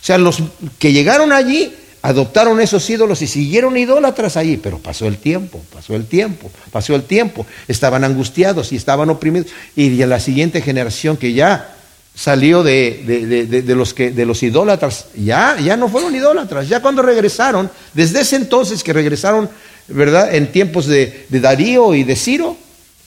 O 0.01 0.03
sea, 0.03 0.17
los 0.17 0.41
que 0.79 0.91
llegaron 0.91 1.31
allí 1.31 1.71
adoptaron 2.01 2.59
esos 2.61 2.89
ídolos 2.89 3.21
y 3.21 3.27
siguieron 3.27 3.77
idólatras 3.77 4.37
allí, 4.37 4.57
pero 4.57 4.79
pasó 4.79 5.05
el 5.05 5.19
tiempo, 5.19 5.61
pasó 5.71 5.95
el 5.95 6.07
tiempo, 6.07 6.49
pasó 6.71 6.95
el 6.95 7.03
tiempo. 7.03 7.45
Estaban 7.67 8.03
angustiados 8.03 8.71
y 8.71 8.75
estaban 8.75 9.11
oprimidos. 9.11 9.51
Y 9.75 9.91
la 10.05 10.19
siguiente 10.19 10.63
generación 10.63 11.15
que 11.15 11.33
ya 11.33 11.75
salió 12.15 12.63
de, 12.63 13.63
los, 13.67 13.93
que, 13.93 14.09
de 14.09 14.25
los 14.25 14.41
idólatras, 14.41 15.05
ya, 15.15 15.55
ya 15.59 15.77
no 15.77 15.89
fueron 15.89 16.15
idólatras, 16.15 16.67
ya 16.67 16.81
cuando 16.81 17.03
regresaron, 17.03 17.69
desde 17.93 18.21
ese 18.21 18.35
entonces 18.35 18.83
que 18.83 18.93
regresaron, 18.93 19.47
¿verdad? 19.87 20.33
En 20.33 20.51
tiempos 20.51 20.87
de, 20.87 21.27
Darío 21.29 21.93
y 21.93 22.03
de 22.03 22.15
Ciro, 22.15 22.57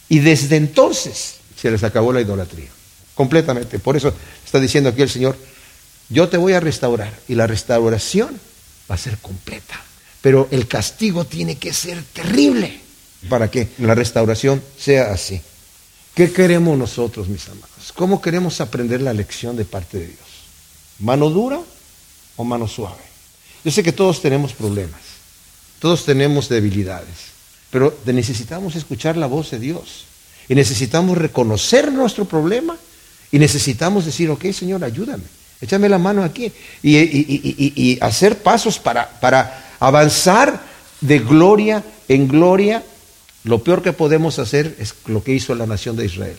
y 0.09 0.21
desde 0.21 0.55
entonces 0.55 1.39
se 1.61 1.69
les 1.69 1.83
acabó 1.83 2.13
la 2.13 2.21
idolatría, 2.21 2.69
completamente. 3.15 3.79
Por 3.79 3.97
eso 3.97 4.15
está 4.53 4.61
diciendo 4.61 4.91
aquí 4.91 5.01
el 5.01 5.09
Señor, 5.09 5.35
yo 6.11 6.29
te 6.29 6.37
voy 6.37 6.53
a 6.53 6.61
restaurar, 6.61 7.19
y 7.27 7.35
la 7.35 7.47
restauración 7.47 8.39
va 8.91 8.97
a 8.97 8.99
ser 8.99 9.17
completa, 9.17 9.81
pero 10.21 10.47
el 10.51 10.69
castigo 10.69 11.25
tiene 11.25 11.57
que 11.57 11.73
ser 11.73 12.05
terrible 12.13 12.79
para 13.31 13.51
que 13.51 13.69
la 13.79 13.95
restauración 13.95 14.63
sea 14.79 15.11
así. 15.11 15.41
¿Qué 16.15 16.31
queremos 16.31 16.77
nosotros, 16.77 17.29
mis 17.29 17.49
amados? 17.49 17.95
¿Cómo 17.95 18.21
queremos 18.21 18.61
aprender 18.61 19.01
la 19.01 19.15
lección 19.15 19.57
de 19.57 19.65
parte 19.65 19.97
de 19.99 20.09
Dios? 20.09 20.19
¿Mano 20.99 21.31
dura 21.31 21.59
o 22.37 22.45
mano 22.45 22.69
suave? 22.69 23.01
Yo 23.65 23.71
sé 23.71 23.83
que 23.83 23.93
todos 23.93 24.21
tenemos 24.21 24.53
problemas, 24.53 25.01
todos 25.79 26.05
tenemos 26.05 26.51
debilidades, 26.51 27.33
pero 27.71 27.97
necesitamos 28.05 28.77
escuchar 28.77 29.17
la 29.17 29.29
voz 29.29 29.51
de 29.53 29.61
Dios 29.61 30.05
y 30.47 30.55
necesitamos 30.55 31.17
reconocer 31.17 31.91
nuestro 31.91 32.27
problema 32.27 32.77
y 33.33 33.39
necesitamos 33.39 34.05
decir, 34.05 34.31
ok, 34.31 34.53
Señor, 34.53 34.85
ayúdame, 34.85 35.25
échame 35.61 35.89
la 35.89 35.99
mano 35.99 36.23
aquí 36.23 36.53
y, 36.83 36.97
y 36.97 37.99
hacer 38.01 38.39
pasos 38.39 38.79
para, 38.79 39.09
para 39.21 39.75
avanzar 39.81 40.63
de 41.01 41.19
gloria 41.19 41.83
en 42.09 42.29
gloria 42.29 42.85
lo 43.45 43.65
peor 43.65 43.83
que 43.83 43.93
podemos 43.93 44.39
hacer 44.39 44.77
es 44.79 44.95
lo 45.07 45.23
que 45.25 45.35
hizo 45.35 45.55
la 45.55 45.67
nación 45.67 45.97
de 45.97 46.05
Israel, 46.07 46.37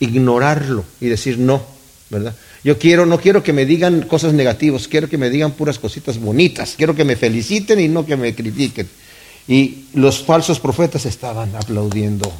ignorarlo 0.00 0.84
y 1.00 1.06
decir 1.06 1.38
no, 1.38 1.62
¿verdad? 2.08 2.34
Yo 2.64 2.78
quiero, 2.78 3.06
no 3.06 3.20
quiero 3.20 3.42
que 3.42 3.52
me 3.52 3.64
digan 3.64 4.02
cosas 4.02 4.32
negativas, 4.32 4.88
quiero 4.88 5.08
que 5.08 5.16
me 5.16 5.30
digan 5.30 5.52
puras 5.52 5.78
cositas 5.78 6.18
bonitas, 6.18 6.74
quiero 6.76 6.94
que 6.94 7.04
me 7.04 7.16
feliciten 7.16 7.78
y 7.80 7.88
no 7.88 8.04
que 8.04 8.16
me 8.16 8.34
critiquen. 8.34 8.88
Y 9.46 9.84
los 9.94 10.22
falsos 10.24 10.60
profetas 10.60 11.06
estaban 11.06 11.54
aplaudiendo 11.54 12.30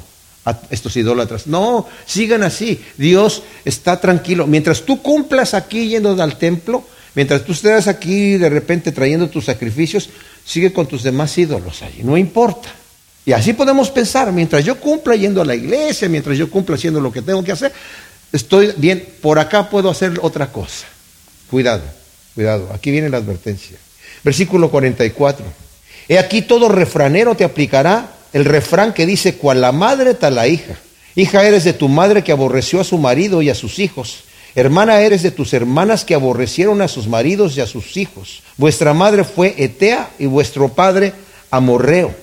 a 0.45 0.59
estos 0.69 0.95
idólatras. 0.97 1.47
No, 1.47 1.87
sigan 2.05 2.43
así. 2.43 2.83
Dios 2.97 3.43
está 3.65 3.99
tranquilo. 3.99 4.47
Mientras 4.47 4.83
tú 4.83 5.01
cumplas 5.01 5.53
aquí 5.53 5.87
yendo 5.87 6.21
al 6.21 6.37
templo, 6.37 6.83
mientras 7.15 7.43
tú 7.43 7.51
estés 7.51 7.87
aquí 7.87 8.37
de 8.37 8.49
repente 8.49 8.91
trayendo 8.91 9.29
tus 9.29 9.45
sacrificios, 9.45 10.09
sigue 10.45 10.73
con 10.73 10.87
tus 10.87 11.03
demás 11.03 11.37
ídolos 11.37 11.81
allí. 11.81 12.03
No 12.03 12.17
importa. 12.17 12.69
Y 13.25 13.33
así 13.33 13.53
podemos 13.53 13.91
pensar, 13.91 14.31
mientras 14.31 14.65
yo 14.65 14.79
cumpla 14.79 15.15
yendo 15.15 15.41
a 15.41 15.45
la 15.45 15.53
iglesia, 15.53 16.09
mientras 16.09 16.37
yo 16.37 16.49
cumpla 16.49 16.75
haciendo 16.75 16.99
lo 16.99 17.11
que 17.11 17.21
tengo 17.21 17.43
que 17.43 17.51
hacer, 17.51 17.71
estoy 18.31 18.73
bien, 18.77 19.07
por 19.21 19.37
acá 19.37 19.69
puedo 19.69 19.91
hacer 19.91 20.19
otra 20.23 20.51
cosa. 20.51 20.87
Cuidado, 21.49 21.83
cuidado, 22.33 22.71
aquí 22.73 22.89
viene 22.89 23.09
la 23.09 23.17
advertencia. 23.17 23.77
Versículo 24.23 24.71
44. 24.71 25.45
He 26.07 26.17
aquí 26.17 26.41
todo 26.41 26.67
refranero 26.67 27.35
te 27.35 27.43
aplicará 27.43 28.11
el 28.33 28.45
refrán 28.45 28.93
que 28.93 29.05
dice, 29.05 29.35
cual 29.35 29.61
la 29.61 29.71
madre 29.71 30.13
tal 30.13 30.35
la 30.35 30.47
hija. 30.47 30.77
Hija 31.15 31.45
eres 31.45 31.63
de 31.63 31.73
tu 31.73 31.89
madre 31.89 32.23
que 32.23 32.31
aborreció 32.31 32.79
a 32.79 32.85
su 32.85 32.97
marido 32.97 33.41
y 33.41 33.49
a 33.49 33.55
sus 33.55 33.79
hijos. 33.79 34.23
Hermana 34.55 35.01
eres 35.01 35.23
de 35.23 35.31
tus 35.31 35.53
hermanas 35.53 36.03
que 36.03 36.15
aborrecieron 36.15 36.81
a 36.81 36.87
sus 36.87 37.07
maridos 37.07 37.55
y 37.55 37.61
a 37.61 37.67
sus 37.67 37.97
hijos. 37.97 38.43
Vuestra 38.57 38.93
madre 38.93 39.23
fue 39.23 39.55
Etea 39.57 40.09
y 40.19 40.25
vuestro 40.25 40.69
padre 40.69 41.13
Amorreo. 41.49 42.13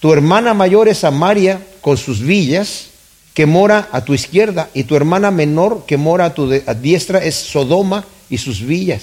Tu 0.00 0.12
hermana 0.12 0.54
mayor 0.54 0.88
es 0.88 0.98
Samaria 0.98 1.60
con 1.80 1.96
sus 1.96 2.20
villas, 2.20 2.88
que 3.32 3.46
mora 3.46 3.88
a 3.90 4.04
tu 4.04 4.14
izquierda, 4.14 4.70
y 4.74 4.84
tu 4.84 4.96
hermana 4.96 5.30
menor 5.30 5.84
que 5.86 5.96
mora 5.96 6.26
a 6.26 6.34
tu 6.34 6.48
diestra 6.50 7.24
es 7.24 7.34
Sodoma 7.34 8.04
y 8.30 8.38
sus 8.38 8.64
villas. 8.64 9.02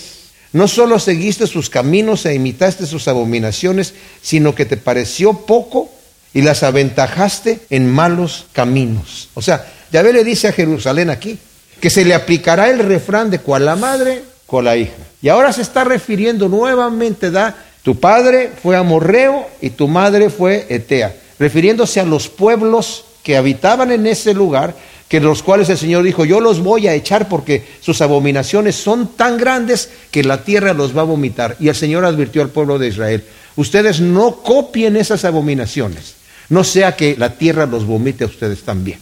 No 0.53 0.67
solo 0.67 0.99
seguiste 0.99 1.47
sus 1.47 1.69
caminos 1.69 2.25
e 2.25 2.33
imitaste 2.33 2.85
sus 2.85 3.07
abominaciones, 3.07 3.93
sino 4.21 4.53
que 4.53 4.65
te 4.65 4.77
pareció 4.77 5.33
poco 5.33 5.89
y 6.33 6.41
las 6.41 6.63
aventajaste 6.63 7.61
en 7.69 7.91
malos 7.91 8.45
caminos. 8.53 9.29
O 9.33 9.41
sea, 9.41 9.65
Yahvé 9.91 10.13
le 10.13 10.23
dice 10.23 10.47
a 10.47 10.53
Jerusalén 10.53 11.09
aquí 11.09 11.37
que 11.79 11.89
se 11.89 12.05
le 12.05 12.13
aplicará 12.13 12.69
el 12.69 12.79
refrán 12.79 13.29
de 13.29 13.39
cual 13.39 13.65
la 13.65 13.75
madre, 13.75 14.23
con 14.45 14.65
la 14.65 14.77
hija. 14.77 14.93
Y 15.21 15.29
ahora 15.29 15.51
se 15.53 15.61
está 15.61 15.83
refiriendo 15.83 16.47
nuevamente, 16.47 17.31
da 17.31 17.55
tu 17.83 17.99
padre 17.99 18.51
fue 18.61 18.75
amorreo 18.75 19.47
y 19.59 19.71
tu 19.71 19.87
madre 19.87 20.29
fue 20.29 20.67
etea, 20.69 21.15
refiriéndose 21.39 21.99
a 21.99 22.05
los 22.05 22.29
pueblos 22.29 23.05
que 23.23 23.37
habitaban 23.37 23.91
en 23.91 24.05
ese 24.05 24.33
lugar, 24.33 24.75
que 25.07 25.19
los 25.19 25.43
cuales 25.43 25.67
el 25.69 25.77
Señor 25.77 26.03
dijo, 26.03 26.23
yo 26.23 26.39
los 26.39 26.61
voy 26.61 26.87
a 26.87 26.93
echar 26.93 27.27
porque 27.27 27.65
sus 27.81 28.01
abominaciones 28.01 28.75
son 28.75 29.07
tan 29.07 29.37
grandes 29.37 29.89
que 30.11 30.23
la 30.23 30.43
tierra 30.43 30.73
los 30.73 30.95
va 30.95 31.01
a 31.01 31.05
vomitar. 31.05 31.57
Y 31.59 31.69
el 31.69 31.75
Señor 31.75 32.05
advirtió 32.05 32.41
al 32.41 32.49
pueblo 32.49 32.77
de 32.79 32.87
Israel, 32.87 33.23
ustedes 33.55 33.99
no 33.99 34.37
copien 34.37 34.95
esas 34.95 35.25
abominaciones, 35.25 36.15
no 36.51 36.63
sea 36.63 36.95
que 36.95 37.15
la 37.17 37.35
tierra 37.35 37.65
los 37.65 37.85
vomite 37.85 38.23
a 38.23 38.27
ustedes 38.27 38.61
también. 38.61 38.99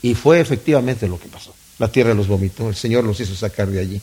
Y 0.00 0.14
fue 0.14 0.40
efectivamente 0.40 1.08
lo 1.08 1.18
que 1.18 1.28
pasó. 1.28 1.52
La 1.78 1.88
tierra 1.88 2.14
los 2.14 2.28
vomitó, 2.28 2.68
el 2.68 2.76
Señor 2.76 3.04
los 3.04 3.20
hizo 3.20 3.34
sacar 3.34 3.68
de 3.68 3.80
allí. 3.80 4.00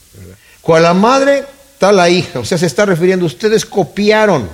Cual 0.62 0.84
la 0.84 0.94
madre 0.94 1.46
la 1.92 2.10
hija, 2.10 2.40
o 2.40 2.46
sea, 2.46 2.58
se 2.58 2.68
está 2.68 2.86
refiriendo, 2.86 3.26
ustedes 3.26 3.66
copiaron 3.66 4.48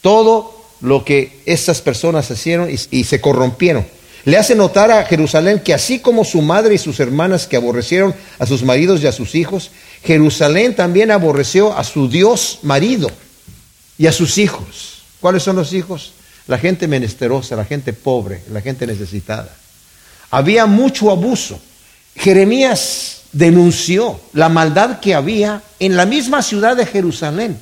todo 0.00 0.54
lo 0.80 1.04
que 1.04 1.40
estas 1.44 1.82
personas 1.82 2.30
hicieron 2.30 2.70
y, 2.70 3.04
se 3.04 3.20
corrompieron. 3.20 3.86
Le 4.24 4.38
hace 4.38 4.54
notar 4.54 4.90
a 4.90 5.04
Jerusalén 5.04 5.60
que 5.60 5.74
así 5.74 6.00
como 6.00 6.24
su 6.24 6.42
madre 6.42 6.74
y 6.74 6.78
sus 6.78 6.98
hermanas 6.98 7.46
que 7.46 7.56
aborrecieron 7.56 8.14
a 8.38 8.46
sus 8.46 8.62
maridos 8.62 9.02
y 9.02 9.06
a 9.06 9.12
sus 9.12 9.34
hijos, 9.34 9.70
Jerusalén 10.02 10.74
también 10.74 11.10
aborreció 11.10 11.76
a 11.76 11.84
su 11.84 12.08
Dios 12.08 12.60
marido 12.62 13.10
y 13.98 14.06
a 14.06 14.12
sus 14.12 14.38
hijos. 14.38 15.02
¿Cuáles 15.20 15.42
son 15.42 15.56
los 15.56 15.72
hijos? 15.72 16.12
La 16.46 16.58
gente 16.58 16.86
menesterosa, 16.86 17.56
la 17.56 17.64
gente 17.64 17.92
pobre, 17.92 18.42
la 18.52 18.60
gente 18.60 18.86
necesitada. 18.86 19.54
Había 20.30 20.66
mucho 20.66 21.10
abuso. 21.10 21.60
Jeremías 22.14 23.22
denunció 23.32 24.20
la 24.32 24.48
maldad 24.48 25.00
que 25.00 25.14
había 25.14 25.62
en 25.78 25.96
la 25.96 26.06
misma 26.06 26.42
ciudad 26.42 26.76
de 26.76 26.86
Jerusalén. 26.86 27.60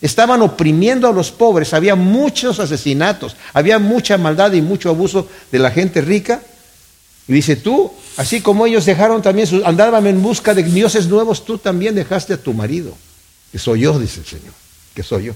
Estaban 0.00 0.42
oprimiendo 0.42 1.06
a 1.06 1.12
los 1.12 1.30
pobres, 1.30 1.72
había 1.74 1.94
muchos 1.94 2.58
asesinatos, 2.58 3.36
había 3.52 3.78
mucha 3.78 4.18
maldad 4.18 4.52
y 4.52 4.60
mucho 4.60 4.88
abuso 4.88 5.28
de 5.52 5.58
la 5.60 5.70
gente 5.70 6.00
rica. 6.00 6.42
Y 7.28 7.34
dice, 7.34 7.54
tú, 7.54 7.92
así 8.16 8.40
como 8.40 8.66
ellos 8.66 8.84
dejaron 8.84 9.22
también, 9.22 9.48
andaban 9.64 10.06
en 10.08 10.20
busca 10.20 10.54
de 10.54 10.64
dioses 10.64 11.06
nuevos, 11.06 11.44
tú 11.44 11.56
también 11.56 11.94
dejaste 11.94 12.32
a 12.34 12.42
tu 12.42 12.52
marido, 12.52 12.96
que 13.52 13.60
soy 13.60 13.80
yo, 13.80 13.96
dice 13.98 14.20
el 14.20 14.26
Señor, 14.26 14.54
que 14.92 15.04
soy 15.04 15.26
yo. 15.26 15.34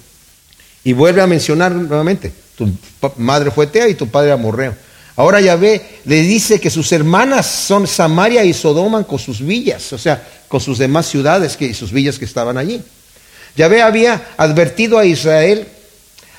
Y 0.87 0.93
vuelve 0.93 1.21
a 1.21 1.27
mencionar 1.27 1.75
nuevamente, 1.75 2.33
tu 2.57 2.71
madre 3.17 3.51
fue 3.51 3.67
Tea 3.67 3.89
y 3.89 3.95
tu 3.95 4.07
padre 4.07 4.31
Amorreo. 4.31 4.73
Ahora 5.17 5.41
Yahvé 5.41 5.85
le 6.05 6.21
dice 6.21 6.61
que 6.61 6.71
sus 6.71 6.93
hermanas 6.93 7.45
son 7.45 7.89
Samaria 7.89 8.45
y 8.45 8.53
Sodoma 8.53 9.03
con 9.03 9.19
sus 9.19 9.41
villas, 9.41 9.93
o 9.93 9.99
sea, 9.99 10.25
con 10.47 10.61
sus 10.61 10.79
demás 10.79 11.07
ciudades 11.07 11.61
y 11.61 11.75
sus 11.75 11.91
villas 11.91 12.21
que 12.21 12.25
estaban 12.25 12.57
allí. 12.57 12.81
Yahvé 13.57 13.83
había 13.83 14.29
advertido 14.37 14.97
a 15.01 15.05
Israel 15.05 15.67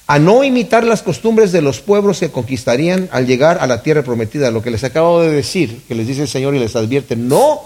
a 0.07 0.17
no 0.17 0.45
imitar 0.45 0.86
las 0.86 1.01
costumbres 1.01 1.51
de 1.51 1.61
los 1.61 1.82
pueblos 1.82 2.22
que 2.22 2.32
conquistarían 2.32 3.09
al 3.11 3.28
llegar 3.28 3.57
a 3.59 3.67
la 3.67 3.84
tierra 3.84 4.01
prometida. 4.01 4.49
Lo 4.49 4.63
que 4.63 4.72
les 4.72 4.86
acabo 4.86 5.22
de 5.24 5.30
decir, 5.30 5.82
que 5.89 5.93
les 5.93 6.07
dice 6.07 6.22
el 6.22 6.30
Señor 6.30 6.55
y 6.55 6.59
les 6.59 6.78
advierte, 6.78 7.17
no 7.17 7.63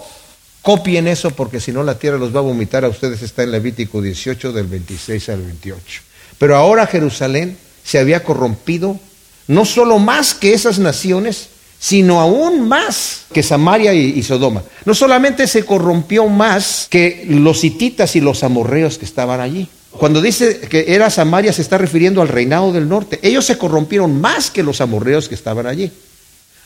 copien 0.62 1.06
eso 1.06 1.30
porque 1.30 1.60
si 1.60 1.70
no 1.70 1.84
la 1.84 1.96
tierra 1.96 2.18
los 2.18 2.34
va 2.34 2.40
a 2.40 2.42
vomitar 2.42 2.84
a 2.84 2.88
ustedes, 2.88 3.22
está 3.22 3.44
en 3.44 3.52
Levítico 3.52 4.02
18 4.02 4.52
del 4.52 4.66
26 4.66 5.28
al 5.28 5.42
28. 5.42 6.11
Pero 6.42 6.56
ahora 6.56 6.88
Jerusalén 6.88 7.56
se 7.84 8.00
había 8.00 8.24
corrompido, 8.24 8.98
no 9.46 9.64
solo 9.64 10.00
más 10.00 10.34
que 10.34 10.54
esas 10.54 10.80
naciones, 10.80 11.50
sino 11.78 12.20
aún 12.20 12.66
más 12.66 13.26
que 13.32 13.44
Samaria 13.44 13.94
y, 13.94 14.20
Sodoma. 14.24 14.64
No 14.84 14.92
solamente 14.92 15.46
se 15.46 15.64
corrompió 15.64 16.26
más 16.26 16.88
que 16.90 17.24
los 17.28 17.62
hititas 17.62 18.16
y 18.16 18.20
los 18.20 18.42
amorreos 18.42 18.98
que 18.98 19.04
estaban 19.04 19.40
allí. 19.40 19.68
Cuando 19.92 20.20
dice 20.20 20.58
que 20.62 20.86
era 20.88 21.10
Samaria 21.10 21.52
se 21.52 21.62
está 21.62 21.78
refiriendo 21.78 22.20
al 22.20 22.26
reinado 22.26 22.72
del 22.72 22.88
norte. 22.88 23.20
Ellos 23.22 23.44
se 23.44 23.56
corrompieron 23.56 24.20
más 24.20 24.50
que 24.50 24.64
los 24.64 24.80
amorreos 24.80 25.28
que 25.28 25.36
estaban 25.36 25.68
allí. 25.68 25.92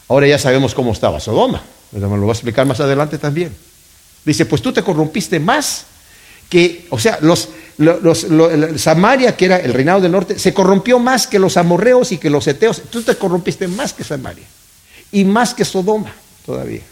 Ahora 0.08 0.26
ya 0.26 0.38
sabemos 0.38 0.74
cómo 0.74 0.92
estaba 0.92 1.20
Sodoma. 1.20 1.62
Me 1.92 2.00
lo 2.00 2.08
voy 2.08 2.30
a 2.30 2.32
explicar 2.32 2.64
más 2.64 2.80
adelante 2.80 3.18
también. 3.18 3.54
Dice, 4.24 4.46
pues 4.46 4.62
tú 4.62 4.72
te 4.72 4.82
corrompiste 4.82 5.38
más 5.38 5.84
que, 6.48 6.86
o 6.88 6.98
sea, 6.98 7.18
los, 7.20 7.50
los, 7.78 8.26
Samaria, 8.76 9.36
que 9.36 9.44
era 9.44 9.58
el 9.58 9.74
reinado 9.74 10.00
del 10.00 10.12
norte, 10.12 10.38
se 10.38 10.54
corrompió 10.54 10.98
más 10.98 11.26
que 11.26 11.38
los 11.38 11.56
amorreos 11.56 12.12
y 12.12 12.18
que 12.18 12.30
los 12.30 12.46
eteos. 12.46 12.82
Tú 12.90 13.02
te 13.02 13.16
corrompiste 13.16 13.68
más 13.68 13.92
que 13.92 14.04
Samaria 14.04 14.46
y 15.12 15.24
más 15.24 15.54
que 15.54 15.64
Sodoma 15.64 16.12
todavía. 16.44 16.82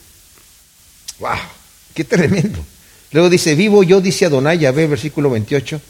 ¡Wow! 1.21 1.31
¡Qué 1.95 2.05
tremendo! 2.05 2.59
Luego 3.13 3.31
dice, 3.31 3.55
vivo 3.55 3.83
yo, 3.83 4.01
dice 4.01 4.27
Adonai 4.27 4.59
Yahvé, 4.59 4.89
versículo 4.89 5.31
28, 5.31 5.81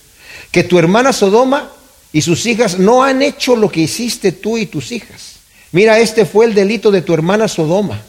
que 0.51 0.64
tu 0.64 0.78
hermana 0.78 1.12
Sodoma 1.12 1.70
y 2.12 2.20
sus 2.20 2.47
hijas 2.47 2.78
no 2.78 3.03
han 3.03 3.22
hecho 3.22 3.57
lo 3.57 3.70
que 3.70 3.80
hiciste 3.80 4.32
tú 4.32 4.59
y 4.59 4.66
tus 4.66 4.92
hijas. 4.92 5.36
Mira, 5.72 5.99
este 5.99 6.26
fue 6.26 6.45
el 6.45 6.55
delito 6.55 6.90
de 6.90 7.03
tu 7.03 7.14
hermana 7.14 7.49
Sodoma. 7.49 8.01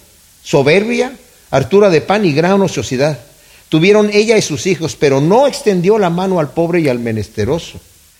Soberbia, 0.43 1.13
hartura 1.49 1.89
de 1.89 2.01
pan 2.01 2.25
y 2.25 2.33
gran 2.33 2.61
ociosidad. 2.61 3.17
Tuvieron 3.69 4.09
ella 4.13 4.37
y 4.37 4.41
sus 4.41 4.67
hijos, 4.67 4.95
pero 4.95 5.21
no 5.21 5.47
extendió 5.47 5.97
la 5.97 6.09
mano 6.09 6.39
al 6.39 6.51
pobre 6.51 6.81
y 6.81 6.87
al 6.87 6.99
menesteroso. 6.99 7.79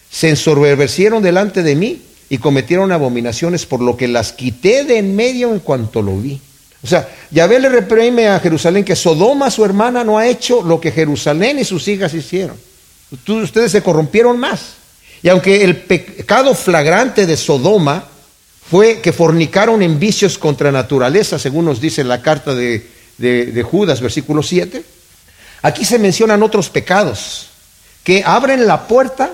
Se 0.10 0.30
ensoberbecieron 0.30 1.22
delante 1.22 1.64
de 1.64 1.76
mí 1.76 2.02
y 2.30 2.38
cometieron 2.38 2.92
abominaciones, 2.92 3.66
por 3.66 3.82
lo 3.82 3.96
que 3.96 4.08
las 4.08 4.34
quité 4.34 4.84
de 4.84 4.98
en 4.98 5.16
medio 5.16 5.52
en 5.52 5.60
cuanto 5.60 6.02
lo 6.02 6.18
vi. 6.18 6.40
O 6.84 6.88
sea, 6.88 7.10
Yahvé 7.32 7.60
le 7.60 7.70
reprime 7.70 8.28
a 8.28 8.40
Jerusalén 8.40 8.84
que 8.84 8.96
Sodoma, 8.96 9.50
su 9.50 9.66
hermana, 9.66 10.04
no 10.04 10.18
ha 10.18 10.28
hecho 10.28 10.62
lo 10.62 10.80
que 10.80 10.92
Jerusalén 10.92 11.60
y 11.60 11.64
sus 11.66 11.88
hijas 11.88 12.14
hicieron. 12.14 12.58
Ustedes 13.28 13.72
se 13.72 13.82
corrompieron 13.82 14.40
más. 14.40 14.76
Y 15.24 15.30
aunque 15.30 15.64
el 15.64 15.78
pecado 15.78 16.54
flagrante 16.54 17.26
de 17.26 17.38
Sodoma 17.38 18.08
fue 18.70 19.00
que 19.02 19.14
fornicaron 19.14 19.82
en 19.82 20.00
vicios 20.00 20.38
contra 20.38 20.72
naturaleza, 20.72 21.40
según 21.40 21.66
nos 21.66 21.82
dice 21.82 22.04
la 22.04 22.22
carta 22.22 22.54
de, 22.54 22.86
Judas, 23.64 24.02
versículo 24.02 24.44
7, 24.44 24.84
aquí 25.66 25.84
se 25.84 25.98
mencionan 25.98 26.44
otros 26.44 26.70
pecados 26.70 27.48
que 28.04 28.24
abren 28.24 28.68
la 28.68 28.88
puerta 28.88 29.32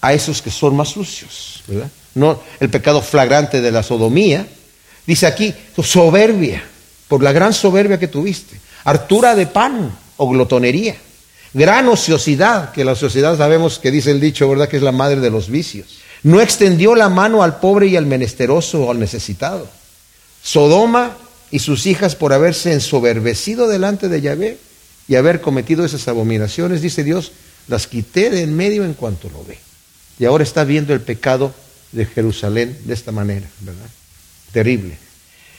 a 0.00 0.14
esos 0.14 0.40
que 0.40 0.50
son 0.50 0.74
más 0.74 0.88
sucios, 0.88 1.62
¿verdad? 1.66 1.90
no 2.14 2.40
el 2.60 2.70
pecado 2.70 3.02
flagrante 3.02 3.60
de 3.60 3.70
la 3.70 3.82
sodomía. 3.82 4.46
Dice 5.06 5.26
aquí, 5.26 5.54
soberbia, 5.82 6.64
por 7.08 7.22
la 7.22 7.32
gran 7.32 7.52
soberbia 7.52 7.98
que 7.98 8.08
tuviste, 8.08 8.58
hartura 8.84 9.34
de 9.34 9.46
pan 9.46 9.94
o 10.16 10.28
glotonería, 10.30 10.96
gran 11.52 11.86
ociosidad, 11.88 12.72
que 12.72 12.84
la 12.84 12.92
ociosidad 12.92 13.36
sabemos 13.36 13.78
que 13.78 13.90
dice 13.90 14.12
el 14.12 14.20
dicho, 14.20 14.48
¿verdad? 14.48 14.68
Que 14.68 14.78
es 14.78 14.82
la 14.82 14.92
madre 14.92 15.20
de 15.20 15.30
los 15.30 15.50
vicios. 15.50 15.98
No 16.22 16.40
extendió 16.40 16.94
la 16.94 17.10
mano 17.10 17.42
al 17.42 17.60
pobre 17.60 17.88
y 17.88 17.96
al 17.96 18.06
menesteroso 18.06 18.84
o 18.84 18.90
al 18.90 18.98
necesitado. 18.98 19.68
Sodoma 20.42 21.18
y 21.50 21.58
sus 21.58 21.86
hijas 21.86 22.16
por 22.16 22.32
haberse 22.32 22.72
ensoberbecido 22.72 23.68
delante 23.68 24.08
de 24.08 24.22
Yahvé 24.22 24.58
y 25.08 25.14
haber 25.14 25.40
cometido 25.40 25.84
esas 25.84 26.08
abominaciones, 26.08 26.82
dice 26.82 27.04
Dios, 27.04 27.32
las 27.68 27.86
quité 27.86 28.30
de 28.30 28.42
en 28.42 28.56
medio 28.56 28.84
en 28.84 28.94
cuanto 28.94 29.28
lo 29.30 29.44
ve. 29.44 29.58
Y 30.18 30.24
ahora 30.24 30.44
está 30.44 30.64
viendo 30.64 30.94
el 30.94 31.00
pecado 31.00 31.54
de 31.92 32.06
Jerusalén 32.06 32.78
de 32.84 32.94
esta 32.94 33.12
manera, 33.12 33.48
¿verdad? 33.60 33.88
Terrible. 34.52 34.98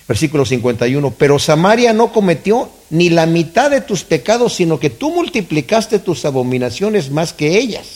Versículo 0.08 0.46
51, 0.46 1.12
pero 1.12 1.38
Samaria 1.38 1.94
no 1.94 2.14
cometió 2.14 2.70
ni 2.90 3.10
la 3.10 3.26
mitad 3.26 3.70
de 3.70 3.82
tus 3.82 4.04
pecados, 4.04 4.56
sino 4.56 4.80
que 4.80 4.90
tú 4.90 5.12
multiplicaste 5.12 6.00
tus 6.00 6.24
abominaciones 6.26 7.12
más 7.12 7.34
que 7.34 7.58
ellas. 7.58 7.88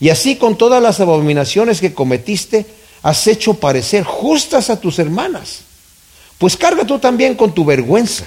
Y 0.00 0.08
así 0.08 0.36
con 0.36 0.56
todas 0.56 0.82
las 0.82 1.00
abominaciones 1.00 1.80
que 1.80 1.94
cometiste, 1.94 2.66
has 3.02 3.26
hecho 3.26 3.54
parecer 3.54 4.04
justas 4.04 4.70
a 4.70 4.80
tus 4.80 4.98
hermanas. 4.98 5.60
Pues 6.38 6.56
carga 6.56 6.84
tú 6.84 6.98
también 6.98 7.34
con 7.34 7.54
tu 7.54 7.64
vergüenza 7.64 8.26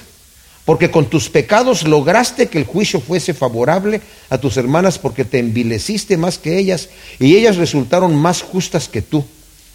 porque 0.70 0.92
con 0.92 1.10
tus 1.10 1.32
pecados 1.32 1.82
lograste 1.82 2.46
que 2.46 2.60
el 2.60 2.64
juicio 2.64 3.02
fuese 3.02 3.34
favorable 3.34 4.02
a 4.30 4.38
tus 4.38 4.56
hermanas 4.56 5.00
porque 5.00 5.26
te 5.26 5.40
envileciste 5.40 6.16
más 6.16 6.38
que 6.38 6.60
ellas 6.60 6.90
y 7.18 7.36
ellas 7.36 7.58
resultaron 7.58 8.14
más 8.16 8.44
justas 8.44 8.88
que 8.88 9.02
tú. 9.02 9.26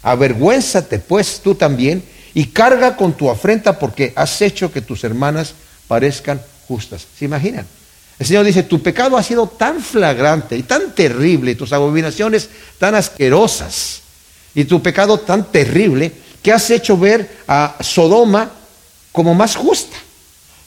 Avergüénzate 0.03 0.99
pues 0.99 1.41
tú 1.43 1.53
también 1.53 2.01
y 2.33 2.45
carga 2.45 2.95
con 2.95 3.11
tu 3.11 3.29
afrenta 3.29 3.77
porque 3.77 4.13
has 4.15 4.41
hecho 4.41 4.71
que 4.71 4.79
tus 4.79 5.03
hermanas 5.03 5.53
parezcan 5.89 6.41
justas. 6.65 7.05
¿Se 7.19 7.25
imaginan? 7.25 7.67
El 8.17 8.25
Señor 8.25 8.45
dice, 8.45 8.63
tu 8.63 8.81
pecado 8.81 9.17
ha 9.17 9.23
sido 9.23 9.47
tan 9.47 9.81
flagrante 9.81 10.55
y 10.55 10.63
tan 10.63 10.95
terrible, 10.95 11.55
tus 11.55 11.73
abominaciones 11.73 12.47
tan 12.79 12.95
asquerosas, 12.95 13.99
y 14.53 14.63
tu 14.63 14.81
pecado 14.81 15.19
tan 15.19 15.51
terrible, 15.51 16.13
que 16.41 16.53
has 16.53 16.71
hecho 16.71 16.97
ver 16.97 17.29
a 17.49 17.75
Sodoma 17.81 18.49
como 19.11 19.33
más 19.33 19.57
justa 19.57 20.04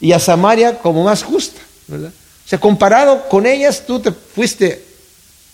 y 0.00 0.12
a 0.12 0.18
Samaria 0.18 0.78
como 0.78 1.04
más 1.04 1.22
justa, 1.22 1.60
¿verdad? 1.86 2.10
O 2.44 2.48
sea, 2.48 2.58
comparado 2.58 3.28
con 3.28 3.46
ellas, 3.46 3.84
tú 3.86 4.00
te 4.00 4.10
fuiste. 4.10 4.84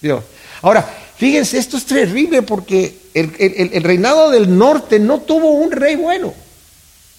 Dios. 0.00 0.22
Ahora, 0.62 0.88
fíjense, 1.16 1.58
esto 1.58 1.76
es 1.76 1.84
terrible 1.86 2.42
porque 2.42 2.96
el, 3.14 3.82
reinado 3.82 4.30
del 4.30 4.56
norte 4.56 4.98
no 4.98 5.20
tuvo 5.20 5.50
un 5.52 5.72
rey 5.72 5.96
bueno. 5.96 6.32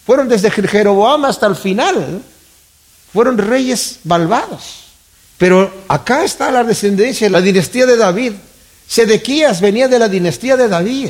Fueron 0.05 0.29
desde 0.29 0.49
Jeroboam 0.49 1.25
hasta 1.25 1.47
el 1.47 1.55
final. 1.55 1.97
¿eh? 1.97 2.19
Fueron 3.11 3.37
reyes 3.37 3.99
malvados. 4.03 4.85
Pero 5.37 5.71
acá 5.87 6.23
está 6.23 6.51
la 6.51 6.63
descendencia, 6.63 7.29
la 7.29 7.41
dinastía 7.41 7.85
de 7.85 7.97
David. 7.97 8.33
Sedequías 8.87 9.61
venía 9.61 9.87
de 9.87 9.99
la 9.99 10.07
dinastía 10.07 10.55
de 10.55 10.67
David, 10.67 11.09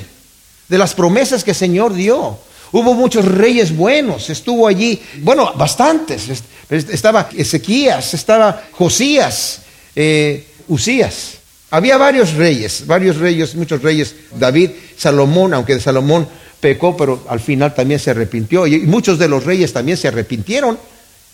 de 0.68 0.78
las 0.78 0.96
promesas 0.96 1.44
que 1.44 1.52
el 1.52 1.58
Señor 1.58 1.94
dio. 1.94 2.40
Hubo 2.72 2.94
muchos 2.94 3.26
reyes 3.26 3.76
buenos, 3.76 4.30
estuvo 4.30 4.68
allí, 4.68 5.02
bueno, 5.22 5.54
bastantes. 5.56 6.44
Estaba 6.70 7.30
Ezequías, 7.36 8.14
estaba 8.14 8.64
Josías, 8.72 9.62
eh, 9.96 10.48
Usías. 10.68 11.38
Había 11.72 11.98
varios 11.98 12.34
reyes, 12.34 12.86
varios 12.86 13.18
reyes, 13.18 13.56
muchos 13.56 13.82
reyes. 13.82 14.16
David, 14.38 14.72
Salomón, 14.98 15.54
aunque 15.54 15.80
Salomón 15.80 16.28
pecó, 16.60 16.96
pero 16.96 17.26
al 17.30 17.40
final 17.40 17.74
también 17.74 18.00
se 18.00 18.12
arrepintió. 18.12 18.66
Y 18.68 18.80
muchos 18.82 19.20
de 19.20 19.28
los 19.28 19.44
reyes 19.44 19.74
también 19.74 19.98
se 19.98 20.08
arrepintieron 20.08 20.80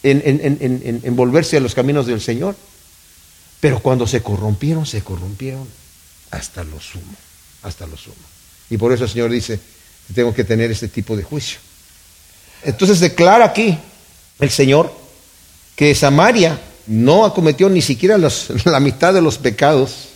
en, 0.03 0.99
en 1.03 1.15
volverse 1.15 1.57
a 1.57 1.59
los 1.59 1.75
caminos 1.75 2.07
del 2.07 2.21
Señor. 2.21 2.55
Pero 3.59 3.79
cuando 3.79 4.07
se 4.07 4.21
corrompieron, 4.21 4.86
se 4.86 5.01
corrompieron 5.01 5.67
hasta 6.32 6.63
lo 6.63 6.79
sumo, 6.79 7.15
hasta 7.61 7.86
lo 7.86 7.95
sumo. 7.95 8.15
Y 8.69 8.77
por 8.77 8.91
eso 8.91 9.03
el 9.03 9.09
Señor 9.09 9.29
dice, 9.29 9.59
tengo 10.14 10.34
que 10.34 10.43
tener 10.43 10.72
este 10.72 10.88
tipo 10.88 11.16
de 11.16 11.24
juicio. 11.24 11.60
Entonces 12.64 12.99
declara 12.99 13.45
aquí 13.45 13.78
el 14.39 14.49
Señor 14.49 14.93
que 15.76 15.95
Samaria 15.95 16.60
no 16.88 17.26
ha 17.26 17.34
cometido 17.34 17.70
ni 17.70 17.82
siquiera 17.82 18.18
la 18.66 18.80
mitad 18.80 19.14
de 19.14 19.22
los 19.22 19.38
pecados 19.38 20.10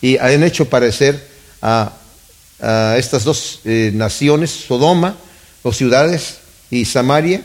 y 0.00 0.16
han 0.18 0.42
hecho 0.44 0.68
parecer 0.68 1.26
a, 1.62 1.92
estas 2.96 3.22
dos 3.22 3.60
eh, 3.64 3.92
naciones, 3.94 4.50
Sodoma 4.50 5.16
o 5.62 5.72
ciudades 5.72 6.38
y 6.70 6.84
Samaria, 6.84 7.42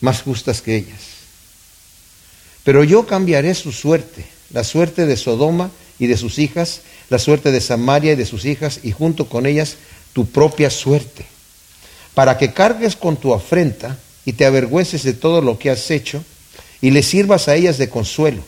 más 0.00 0.22
justas 0.22 0.62
que 0.62 0.76
ellas. 0.76 1.00
Pero 2.62 2.84
yo 2.84 3.06
cambiaré 3.06 3.54
su 3.54 3.72
suerte, 3.72 4.24
la 4.50 4.62
suerte 4.62 5.06
de 5.06 5.16
Sodoma 5.16 5.70
y 5.98 6.06
de 6.06 6.16
sus 6.16 6.38
hijas, 6.38 6.80
la 7.08 7.18
suerte 7.18 7.50
de 7.50 7.60
Samaria 7.60 8.12
y 8.12 8.16
de 8.16 8.26
sus 8.26 8.44
hijas, 8.44 8.80
y 8.82 8.92
junto 8.92 9.28
con 9.28 9.46
ellas 9.46 9.76
tu 10.16 10.24
propia 10.24 10.70
suerte, 10.70 11.26
para 12.14 12.38
que 12.38 12.54
cargues 12.54 12.96
con 12.96 13.18
tu 13.18 13.34
afrenta 13.34 13.98
y 14.24 14.32
te 14.32 14.46
avergüences 14.46 15.02
de 15.02 15.12
todo 15.12 15.42
lo 15.42 15.58
que 15.58 15.68
has 15.68 15.90
hecho 15.90 16.24
y 16.80 16.90
le 16.90 17.02
sirvas 17.02 17.48
a 17.48 17.54
ellas 17.54 17.76
de 17.76 17.90
consuelo. 17.90 18.42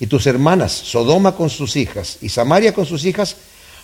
Y 0.00 0.08
tus 0.08 0.26
hermanas, 0.26 0.72
Sodoma 0.72 1.36
con 1.36 1.48
sus 1.48 1.76
hijas 1.76 2.18
y 2.22 2.28
Samaria 2.28 2.74
con 2.74 2.86
sus 2.86 3.04
hijas, 3.04 3.36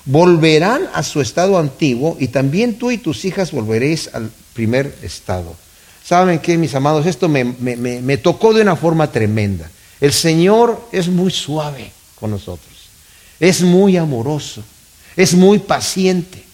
volverán 0.04 0.88
a 0.94 1.04
su 1.04 1.20
estado 1.20 1.58
antiguo 1.58 2.16
y 2.18 2.26
también 2.26 2.76
tú 2.76 2.90
y 2.90 2.98
tus 2.98 3.24
hijas 3.24 3.52
volveréis 3.52 4.10
al 4.12 4.28
primer 4.52 4.92
estado. 5.04 5.54
¿Saben 6.04 6.40
qué, 6.40 6.58
mis 6.58 6.74
amados? 6.74 7.06
Esto 7.06 7.28
me, 7.28 7.44
me 7.44 8.16
tocó 8.16 8.52
de 8.52 8.62
una 8.62 8.74
forma 8.74 9.12
tremenda. 9.12 9.70
El 10.00 10.12
Señor 10.12 10.88
es 10.90 11.06
muy 11.06 11.30
suave 11.30 11.92
con 12.18 12.32
nosotros, 12.32 12.88
es 13.38 13.62
muy 13.62 13.96
amoroso, 13.96 14.64
es 15.14 15.34
muy 15.34 15.60
paciente. 15.60 16.50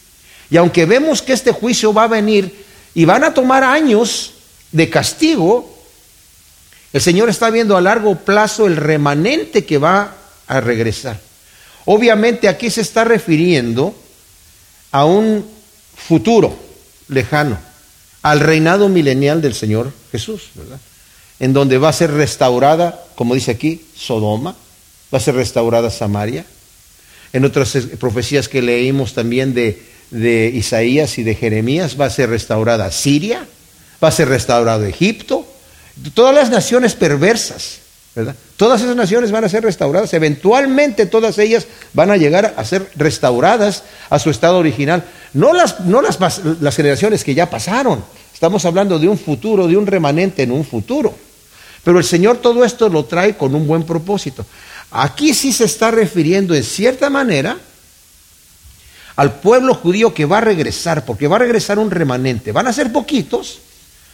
Y 0.51 0.57
aunque 0.57 0.87
vemos 0.87 1.23
que 1.23 1.33
este 1.33 1.53
juicio 1.53 1.93
va 1.93 2.05
a 2.05 2.09
venir 2.09 2.65
y 2.95 3.05
van 3.05 3.25
a 3.25 3.35
tomar 3.35 3.65
años 3.65 4.33
de 4.73 4.89
castigo, 4.89 5.79
el 6.93 7.01
Señor 7.01 7.29
está 7.29 7.51
viendo 7.51 7.77
a 7.77 7.81
largo 7.81 8.17
plazo 8.17 8.67
el 8.67 8.77
remanente 8.77 9.65
que 9.65 9.79
va 9.79 10.15
a 10.47 10.61
regresar. 10.61 11.21
Obviamente 11.85 12.49
aquí 12.49 12.71
se 12.71 12.81
está 12.81 13.05
refiriendo 13.05 13.95
a 14.91 15.05
un 15.05 15.47
futuro, 15.97 16.57
lejano, 17.09 17.59
al 18.23 18.41
reinado 18.41 18.89
milenial 18.89 19.43
del 19.43 19.55
Señor 19.55 19.93
Jesús, 20.13 20.51
¿verdad? 20.55 20.81
En 21.41 21.53
donde 21.53 21.79
va 21.79 21.91
a 21.91 21.93
ser 21.93 22.11
restaurada, 22.13 23.05
como 23.15 23.35
dice 23.35 23.53
aquí, 23.53 23.87
Sodoma, 23.95 24.57
va 25.13 25.19
a 25.19 25.21
ser 25.21 25.35
restaurada 25.35 25.91
Samaria. 25.91 26.45
En 27.33 27.45
otras 27.45 27.77
profecías 27.99 28.49
que 28.49 28.63
leímos 28.63 29.13
también 29.13 29.55
de, 29.55 29.83
de 30.11 30.47
Isaías 30.55 31.19
y 31.19 31.23
de 31.23 31.35
Jeremías, 31.35 32.01
va 32.01 32.07
a 32.07 32.11
ser 32.11 32.31
restaurada 32.31 32.91
Siria, 32.91 33.47
va 34.03 34.09
a 34.09 34.13
ser 34.13 34.29
restaurado 34.29 34.85
Egipto, 34.85 35.47
todas 36.15 36.35
las 36.35 36.51
naciones 36.51 36.95
perversas, 36.95 37.81
¿verdad? 38.15 38.35
Todas 38.57 38.81
esas 38.81 38.97
naciones 38.97 39.31
van 39.31 39.45
a 39.45 39.49
ser 39.49 39.63
restauradas, 39.63 40.13
eventualmente 40.15 41.07
todas 41.07 41.39
ellas 41.39 41.67
van 41.93 42.11
a 42.11 42.17
llegar 42.17 42.55
a 42.57 42.65
ser 42.65 42.91
restauradas 42.97 43.85
a 44.11 44.19
su 44.19 44.31
estado 44.31 44.59
original. 44.59 45.05
No 45.33 45.53
las, 45.53 45.81
no 45.81 46.03
las, 46.03 46.19
las 46.61 46.75
generaciones 46.75 47.23
que 47.23 47.35
ya 47.35 47.49
pasaron, 47.49 48.03
estamos 48.35 48.65
hablando 48.65 48.99
de 48.99 49.09
un 49.09 49.19
futuro, 49.19 49.69
de 49.69 49.77
un 49.77 49.87
remanente 49.87 50.43
en 50.43 50.51
un 50.51 50.65
futuro. 50.65 51.15
Pero 51.85 51.99
el 51.99 52.05
Señor 52.05 52.39
todo 52.39 52.65
esto 52.65 52.89
lo 52.89 53.05
trae 53.05 53.37
con 53.37 53.55
un 53.55 53.67
buen 53.67 53.85
propósito. 53.85 54.45
Aquí 54.91 55.35
sí 55.35 55.53
se 55.53 55.65
está 55.65 55.91
refiriendo 55.91 56.55
en 56.55 56.65
cierta 56.65 57.11
manera 57.11 57.59
al 59.19 59.41
pueblo 59.41 59.75
judío 59.75 60.15
que 60.15 60.27
va 60.27 60.39
a 60.39 60.43
regresar, 60.43 61.05
porque 61.05 61.27
va 61.27 61.37
a 61.37 61.41
regresar 61.41 61.81
un 61.81 61.91
remanente. 61.91 62.53
Van 62.53 62.69
a 62.69 62.73
ser 62.73 62.93
poquitos, 62.93 63.59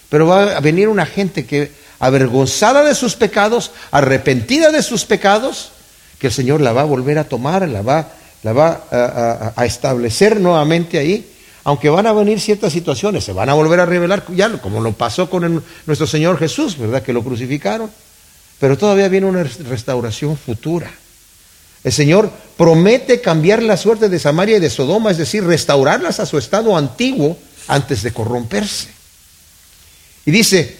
pero 0.08 0.26
va 0.26 0.56
a 0.56 0.60
venir 0.60 0.88
una 0.88 1.04
gente 1.04 1.44
que, 1.44 1.70
avergonzada 1.98 2.82
de 2.82 2.94
sus 2.94 3.14
pecados, 3.14 3.72
arrepentida 3.90 4.72
de 4.72 4.82
sus 4.82 5.04
pecados, 5.04 5.72
que 6.18 6.28
el 6.28 6.32
Señor 6.32 6.62
la 6.62 6.72
va 6.72 6.80
a 6.80 6.86
volver 6.86 7.18
a 7.18 7.24
tomar, 7.24 7.68
la 7.68 7.82
va, 7.82 9.52
a, 9.54 9.66
establecer 9.66 10.40
nuevamente 10.40 10.98
ahí. 10.98 11.30
Aunque 11.64 11.90
van 11.90 12.06
a 12.06 12.14
venir 12.14 12.40
ciertas 12.40 12.72
situaciones, 12.72 13.24
se 13.24 13.34
van 13.34 13.50
a 13.50 13.54
volver 13.54 13.80
a 13.80 13.84
revelar, 13.84 14.24
ya 14.34 14.50
como 14.56 14.80
lo 14.80 14.92
pasó 14.92 15.28
con 15.28 15.62
nuestro 15.84 16.06
Señor 16.06 16.38
Jesús, 16.38 16.78
¿verdad? 16.78 17.02
Que 17.02 17.12
lo 17.12 17.22
crucificaron. 17.22 17.90
Pero 18.58 18.78
todavía 18.78 19.08
viene 19.08 19.26
una 19.26 19.42
restauración 19.42 20.38
futura. 20.38 20.90
El 21.84 21.92
Señor 21.92 22.32
promete 22.56 23.20
cambiar 23.20 23.62
la 23.62 23.76
suerte 23.76 24.08
de 24.08 24.18
Samaria 24.18 24.56
y 24.56 24.60
de 24.60 24.70
Sodoma, 24.70 25.10
es 25.10 25.18
decir, 25.18 25.44
restaurarlas 25.44 26.18
a 26.18 26.26
su 26.26 26.38
estado 26.38 26.76
antiguo 26.76 27.36
antes 27.68 28.02
de 28.02 28.12
corromperse. 28.12 28.88
Y 30.24 30.30
dice, 30.30 30.76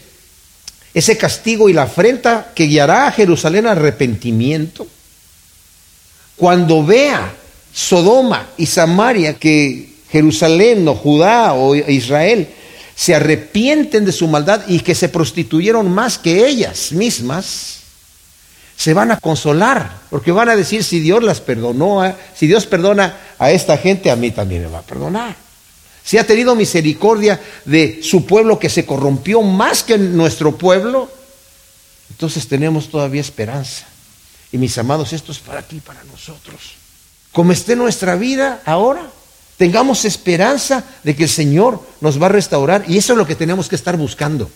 ese 0.94 1.18
castigo 1.18 1.68
y 1.68 1.74
la 1.74 1.82
afrenta 1.82 2.52
que 2.54 2.64
guiará 2.64 3.06
a 3.06 3.12
Jerusalén 3.12 3.66
al 3.66 3.78
arrepentimiento, 3.78 4.86
cuando 6.36 6.84
vea 6.84 7.34
Sodoma 7.72 8.48
y 8.56 8.66
Samaria 8.66 9.34
que 9.34 9.94
Jerusalén 10.10 10.86
o 10.88 10.94
Judá 10.94 11.54
o 11.54 11.74
Israel 11.74 12.48
se 12.94 13.14
arrepienten 13.14 14.04
de 14.04 14.12
su 14.12 14.28
maldad 14.28 14.62
y 14.68 14.80
que 14.80 14.94
se 14.94 15.08
prostituyeron 15.08 15.90
más 15.90 16.16
que 16.16 16.46
ellas 16.46 16.92
mismas, 16.92 17.80
se 18.76 18.94
van 18.94 19.10
a 19.12 19.20
consolar, 19.20 19.98
porque 20.10 20.32
van 20.32 20.48
a 20.48 20.56
decir, 20.56 20.82
si 20.84 21.00
Dios 21.00 21.22
las 21.22 21.40
perdonó, 21.40 22.02
si 22.34 22.46
Dios 22.46 22.66
perdona 22.66 23.16
a 23.38 23.50
esta 23.50 23.78
gente, 23.78 24.10
a 24.10 24.16
mí 24.16 24.30
también 24.30 24.62
me 24.62 24.68
va 24.68 24.80
a 24.80 24.82
perdonar. 24.82 25.36
Si 26.04 26.18
ha 26.18 26.26
tenido 26.26 26.54
misericordia 26.54 27.40
de 27.64 28.00
su 28.02 28.26
pueblo 28.26 28.58
que 28.58 28.68
se 28.68 28.84
corrompió 28.84 29.40
más 29.42 29.82
que 29.82 29.96
nuestro 29.96 30.56
pueblo, 30.58 31.10
entonces 32.10 32.46
tenemos 32.46 32.88
todavía 32.88 33.20
esperanza. 33.22 33.86
Y 34.52 34.58
mis 34.58 34.76
amados, 34.76 35.12
esto 35.12 35.32
es 35.32 35.38
para 35.38 35.62
ti, 35.62 35.80
para 35.80 36.04
nosotros. 36.04 36.74
Como 37.32 37.52
esté 37.52 37.74
nuestra 37.74 38.16
vida 38.16 38.60
ahora, 38.66 39.02
tengamos 39.56 40.04
esperanza 40.04 40.84
de 41.02 41.16
que 41.16 41.24
el 41.24 41.28
Señor 41.30 41.80
nos 42.00 42.20
va 42.20 42.26
a 42.26 42.30
restaurar. 42.30 42.84
Y 42.86 42.98
eso 42.98 43.14
es 43.14 43.18
lo 43.18 43.26
que 43.26 43.34
tenemos 43.34 43.68
que 43.68 43.74
estar 43.74 43.96
buscando. 43.96 44.50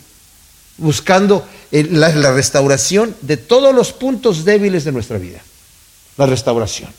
Buscando 0.79 1.47
la, 1.71 2.09
la 2.09 2.33
restauración 2.33 3.15
de 3.21 3.37
todos 3.37 3.73
los 3.73 3.93
puntos 3.93 4.43
débiles 4.43 4.83
de 4.83 4.91
nuestra 4.91 5.17
vida. 5.17 5.41
La 6.17 6.25
restauración. 6.25 6.89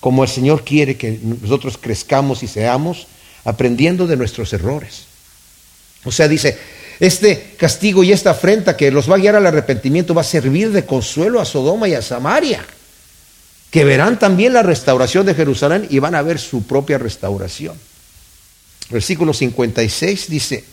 Como 0.00 0.22
el 0.22 0.28
Señor 0.28 0.64
quiere 0.64 0.96
que 0.96 1.18
nosotros 1.22 1.78
crezcamos 1.80 2.42
y 2.42 2.48
seamos 2.48 3.06
aprendiendo 3.44 4.06
de 4.06 4.16
nuestros 4.16 4.52
errores. 4.52 5.04
O 6.04 6.12
sea, 6.12 6.28
dice, 6.28 6.58
este 7.00 7.54
castigo 7.58 8.04
y 8.04 8.12
esta 8.12 8.30
afrenta 8.30 8.76
que 8.76 8.90
los 8.90 9.10
va 9.10 9.16
a 9.16 9.18
guiar 9.18 9.36
al 9.36 9.46
arrepentimiento 9.46 10.14
va 10.14 10.20
a 10.20 10.24
servir 10.24 10.70
de 10.70 10.84
consuelo 10.84 11.40
a 11.40 11.44
Sodoma 11.44 11.88
y 11.88 11.94
a 11.94 12.02
Samaria, 12.02 12.64
que 13.70 13.84
verán 13.84 14.18
también 14.18 14.52
la 14.52 14.62
restauración 14.62 15.26
de 15.26 15.34
Jerusalén 15.34 15.86
y 15.90 15.98
van 15.98 16.14
a 16.14 16.22
ver 16.22 16.38
su 16.38 16.62
propia 16.64 16.98
restauración. 16.98 17.76
Versículo 18.90 19.32
56 19.32 20.28
dice, 20.28 20.64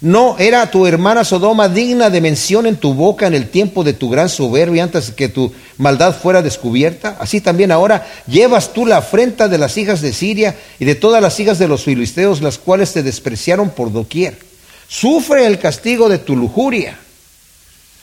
¿No 0.00 0.38
era 0.38 0.70
tu 0.70 0.86
hermana 0.86 1.24
Sodoma 1.24 1.68
digna 1.68 2.08
de 2.08 2.20
mención 2.20 2.66
en 2.66 2.76
tu 2.76 2.94
boca 2.94 3.26
en 3.26 3.34
el 3.34 3.50
tiempo 3.50 3.82
de 3.82 3.94
tu 3.94 4.08
gran 4.08 4.28
soberbia 4.28 4.84
antes 4.84 5.10
que 5.10 5.28
tu 5.28 5.52
maldad 5.76 6.16
fuera 6.16 6.40
descubierta? 6.40 7.16
Así 7.18 7.40
también 7.40 7.72
ahora 7.72 8.06
llevas 8.28 8.72
tú 8.72 8.86
la 8.86 8.98
afrenta 8.98 9.48
de 9.48 9.58
las 9.58 9.76
hijas 9.76 10.00
de 10.00 10.12
Siria 10.12 10.54
y 10.78 10.84
de 10.84 10.94
todas 10.94 11.20
las 11.20 11.40
hijas 11.40 11.58
de 11.58 11.66
los 11.66 11.82
filisteos, 11.82 12.42
las 12.42 12.58
cuales 12.58 12.92
te 12.92 13.02
despreciaron 13.02 13.70
por 13.70 13.90
doquier. 13.90 14.38
Sufre 14.86 15.46
el 15.46 15.58
castigo 15.58 16.08
de 16.08 16.18
tu 16.18 16.36
lujuria 16.36 16.96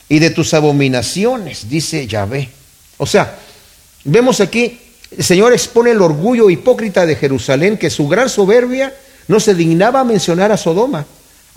y 0.06 0.18
de 0.18 0.28
tus 0.28 0.52
abominaciones, 0.52 1.70
dice 1.70 2.06
Yahvé. 2.06 2.50
O 2.98 3.06
sea, 3.06 3.38
vemos 4.04 4.40
aquí, 4.40 4.78
el 5.16 5.24
Señor 5.24 5.54
expone 5.54 5.92
el 5.92 6.02
orgullo 6.02 6.50
hipócrita 6.50 7.06
de 7.06 7.16
Jerusalén, 7.16 7.78
que 7.78 7.88
su 7.88 8.06
gran 8.06 8.28
soberbia 8.28 8.94
no 9.28 9.40
se 9.40 9.54
dignaba 9.54 10.00
a 10.00 10.04
mencionar 10.04 10.52
a 10.52 10.58
Sodoma 10.58 11.06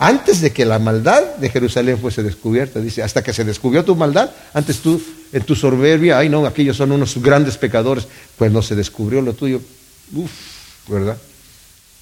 antes 0.00 0.40
de 0.40 0.50
que 0.50 0.64
la 0.64 0.78
maldad 0.78 1.36
de 1.36 1.50
Jerusalén 1.50 1.98
fuese 1.98 2.22
descubierta. 2.22 2.80
Dice, 2.80 3.02
hasta 3.02 3.22
que 3.22 3.34
se 3.34 3.44
descubrió 3.44 3.84
tu 3.84 3.94
maldad, 3.94 4.30
antes 4.54 4.78
tú, 4.78 5.00
en 5.30 5.42
tu 5.42 5.54
soberbia, 5.54 6.16
ay 6.16 6.30
no, 6.30 6.46
aquellos 6.46 6.78
son 6.78 6.90
unos 6.90 7.20
grandes 7.22 7.58
pecadores, 7.58 8.08
pues 8.38 8.50
no 8.50 8.62
se 8.62 8.74
descubrió 8.74 9.20
lo 9.20 9.34
tuyo. 9.34 9.60
Uf, 10.14 10.30
¿verdad? 10.88 11.18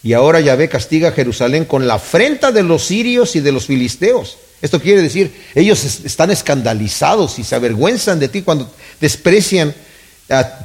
Y 0.04 0.12
ahora 0.12 0.40
Yahvé 0.40 0.68
castiga 0.68 1.08
a 1.08 1.12
Jerusalén 1.12 1.64
con 1.64 1.88
la 1.88 1.94
afrenta 1.94 2.52
de 2.52 2.62
los 2.62 2.84
sirios 2.84 3.34
y 3.34 3.40
de 3.40 3.50
los 3.50 3.66
filisteos. 3.66 4.38
Esto 4.62 4.80
quiere 4.80 5.02
decir, 5.02 5.34
ellos 5.56 5.84
están 6.04 6.30
escandalizados 6.30 7.40
y 7.40 7.44
se 7.44 7.56
avergüenzan 7.56 8.20
de 8.20 8.28
ti 8.28 8.42
cuando 8.42 8.70
desprecian, 9.00 9.74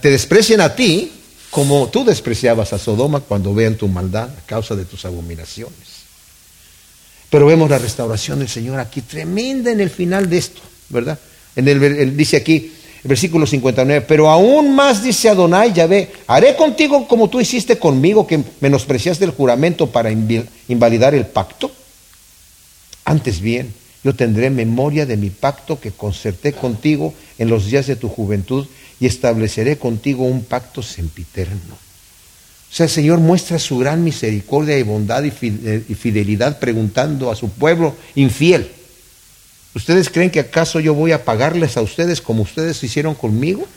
te 0.03 0.11
desprecian 0.11 0.61
a 0.61 0.75
ti 0.75 1.11
como 1.49 1.89
tú 1.89 2.05
despreciabas 2.05 2.73
a 2.73 2.77
Sodoma 2.77 3.21
cuando 3.21 3.55
vean 3.55 3.73
tu 3.73 3.87
maldad 3.87 4.29
a 4.29 4.45
causa 4.45 4.75
de 4.75 4.85
tus 4.85 5.03
abominaciones. 5.05 5.92
Pero 7.33 7.47
vemos 7.47 7.67
la 7.67 7.79
restauración 7.79 8.37
del 8.37 8.47
Señor 8.47 8.79
aquí, 8.79 9.01
tremenda 9.01 9.71
en 9.71 9.79
el 9.79 9.89
final 9.89 10.29
de 10.29 10.37
esto, 10.37 10.61
¿verdad? 10.89 11.17
En 11.55 11.67
el, 11.67 12.15
dice 12.15 12.37
aquí, 12.37 12.71
el 13.03 13.07
versículo 13.07 13.47
59, 13.47 14.05
pero 14.07 14.29
aún 14.29 14.75
más 14.75 15.01
dice 15.01 15.29
Adonai, 15.29 15.73
Yahvé, 15.73 16.11
haré 16.27 16.55
contigo 16.55 17.07
como 17.07 17.31
tú 17.31 17.41
hiciste 17.41 17.79
conmigo, 17.79 18.27
que 18.27 18.43
menospreciaste 18.61 19.25
el 19.25 19.31
juramento 19.31 19.87
para 19.87 20.11
invalidar 20.11 21.15
el 21.15 21.25
pacto. 21.25 21.71
Antes 23.03 23.41
bien, 23.41 23.73
yo 24.03 24.13
tendré 24.13 24.51
memoria 24.51 25.07
de 25.07 25.17
mi 25.17 25.31
pacto 25.31 25.79
que 25.79 25.89
concerté 25.89 26.53
contigo 26.53 27.15
en 27.39 27.49
los 27.49 27.65
días 27.65 27.87
de 27.87 27.95
tu 27.95 28.09
juventud 28.09 28.67
y 28.99 29.07
estableceré 29.07 29.79
contigo 29.79 30.23
un 30.23 30.43
pacto 30.43 30.83
sempiterno. 30.83 31.79
O 32.73 32.75
sea, 32.75 32.85
el 32.85 32.91
Señor 32.91 33.19
muestra 33.19 33.59
su 33.59 33.77
gran 33.77 34.03
misericordia 34.03 34.79
y 34.79 34.81
bondad 34.81 35.23
eh, 35.23 35.83
y 35.87 35.93
fidelidad 35.93 36.57
preguntando 36.57 37.29
a 37.29 37.35
su 37.35 37.49
pueblo 37.49 37.95
infiel. 38.15 38.67
¿Ustedes 39.75 40.09
creen 40.09 40.31
que 40.31 40.39
acaso 40.39 40.79
yo 40.79 40.95
voy 40.95 41.11
a 41.11 41.23
pagarles 41.23 41.77
a 41.77 41.83
ustedes 41.83 42.19
como 42.19 42.41
ustedes 42.41 42.83
hicieron 42.83 43.13
conmigo? 43.13 43.67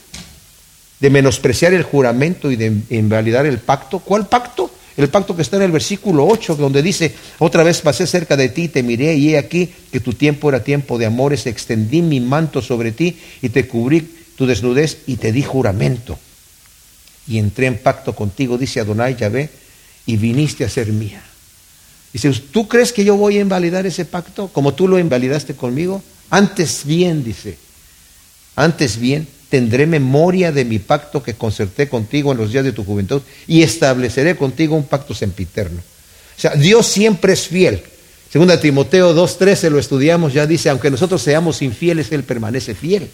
De 0.98 1.10
menospreciar 1.10 1.74
el 1.74 1.82
juramento 1.82 2.50
y 2.50 2.56
de 2.56 2.72
invalidar 2.88 3.44
el 3.44 3.58
pacto. 3.58 3.98
¿Cuál 3.98 4.28
pacto? 4.28 4.70
El 4.96 5.10
pacto 5.10 5.36
que 5.36 5.42
está 5.42 5.56
en 5.56 5.64
el 5.64 5.72
versículo 5.72 6.26
8, 6.26 6.56
donde 6.56 6.80
dice, 6.80 7.14
otra 7.38 7.62
vez 7.64 7.82
pasé 7.82 8.06
cerca 8.06 8.34
de 8.34 8.48
ti, 8.48 8.68
te 8.68 8.82
miré 8.82 9.14
y 9.16 9.34
he 9.34 9.38
aquí 9.38 9.74
que 9.92 10.00
tu 10.00 10.14
tiempo 10.14 10.48
era 10.48 10.64
tiempo 10.64 10.96
de 10.96 11.04
amores, 11.04 11.46
extendí 11.46 12.00
mi 12.00 12.20
manto 12.20 12.62
sobre 12.62 12.92
ti 12.92 13.18
y 13.42 13.50
te 13.50 13.68
cubrí 13.68 14.08
tu 14.36 14.46
desnudez 14.46 15.00
y 15.06 15.16
te 15.16 15.32
di 15.32 15.42
juramento 15.42 16.18
y 17.26 17.38
entré 17.38 17.66
en 17.66 17.78
pacto 17.78 18.14
contigo, 18.14 18.58
dice 18.58 18.80
Adonai 18.80 19.16
Yahvé, 19.16 19.50
y 20.06 20.16
viniste 20.16 20.64
a 20.64 20.68
ser 20.68 20.88
mía. 20.88 21.22
Dice, 22.12 22.30
¿tú 22.50 22.68
crees 22.68 22.92
que 22.92 23.04
yo 23.04 23.16
voy 23.16 23.38
a 23.38 23.40
invalidar 23.40 23.86
ese 23.86 24.04
pacto 24.04 24.48
como 24.48 24.74
tú 24.74 24.88
lo 24.88 24.98
invalidaste 24.98 25.54
conmigo? 25.54 26.02
Antes 26.30 26.84
bien, 26.84 27.24
dice, 27.24 27.58
antes 28.54 28.98
bien, 28.98 29.28
tendré 29.48 29.86
memoria 29.86 30.50
de 30.52 30.64
mi 30.64 30.78
pacto 30.78 31.22
que 31.22 31.34
concerté 31.34 31.88
contigo 31.88 32.32
en 32.32 32.38
los 32.38 32.52
días 32.52 32.64
de 32.64 32.72
tu 32.72 32.84
juventud 32.84 33.22
y 33.46 33.62
estableceré 33.62 34.36
contigo 34.36 34.76
un 34.76 34.84
pacto 34.86 35.14
sempiterno. 35.14 35.80
O 35.80 36.40
sea, 36.40 36.54
Dios 36.54 36.86
siempre 36.86 37.32
es 37.32 37.46
fiel. 37.48 37.82
Segunda 38.30 38.60
Timoteo 38.60 39.14
2.13 39.14 39.70
lo 39.70 39.78
estudiamos, 39.78 40.32
ya 40.32 40.46
dice, 40.46 40.68
aunque 40.68 40.90
nosotros 40.90 41.22
seamos 41.22 41.62
infieles, 41.62 42.10
Él 42.12 42.24
permanece 42.24 42.74
fiel. 42.74 43.10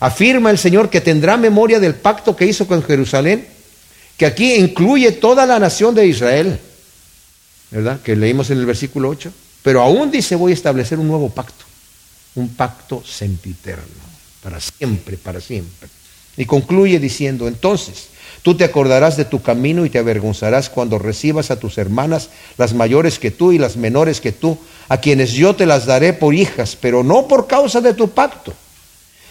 Afirma 0.00 0.50
el 0.50 0.58
Señor 0.58 0.90
que 0.90 1.00
tendrá 1.00 1.36
memoria 1.36 1.78
del 1.78 1.94
pacto 1.94 2.34
que 2.34 2.46
hizo 2.46 2.66
con 2.66 2.82
Jerusalén, 2.82 3.46
que 4.16 4.26
aquí 4.26 4.54
incluye 4.54 5.12
toda 5.12 5.46
la 5.46 5.58
nación 5.58 5.94
de 5.94 6.06
Israel. 6.06 6.58
¿verdad? 7.70 8.00
Que 8.00 8.16
leímos 8.16 8.50
en 8.50 8.58
el 8.58 8.66
versículo 8.66 9.08
8. 9.08 9.32
Pero 9.62 9.82
aún 9.82 10.10
dice, 10.10 10.36
voy 10.36 10.52
a 10.52 10.54
establecer 10.54 10.98
un 10.98 11.08
nuevo 11.08 11.28
pacto, 11.30 11.64
un 12.34 12.48
pacto 12.54 13.02
sempiterno, 13.04 13.84
para 14.42 14.58
siempre, 14.60 15.16
para 15.16 15.40
siempre. 15.40 15.88
Y 16.36 16.46
concluye 16.46 16.98
diciendo, 16.98 17.46
entonces, 17.46 18.08
tú 18.42 18.56
te 18.56 18.64
acordarás 18.64 19.16
de 19.16 19.26
tu 19.26 19.42
camino 19.42 19.84
y 19.84 19.90
te 19.90 19.98
avergonzarás 19.98 20.70
cuando 20.70 20.98
recibas 20.98 21.50
a 21.50 21.60
tus 21.60 21.76
hermanas, 21.76 22.30
las 22.56 22.72
mayores 22.72 23.18
que 23.18 23.30
tú 23.30 23.52
y 23.52 23.58
las 23.58 23.76
menores 23.76 24.20
que 24.20 24.32
tú, 24.32 24.58
a 24.88 24.96
quienes 24.98 25.32
yo 25.32 25.54
te 25.54 25.66
las 25.66 25.84
daré 25.84 26.14
por 26.14 26.34
hijas, 26.34 26.76
pero 26.80 27.04
no 27.04 27.28
por 27.28 27.46
causa 27.46 27.82
de 27.82 27.92
tu 27.92 28.10
pacto, 28.10 28.54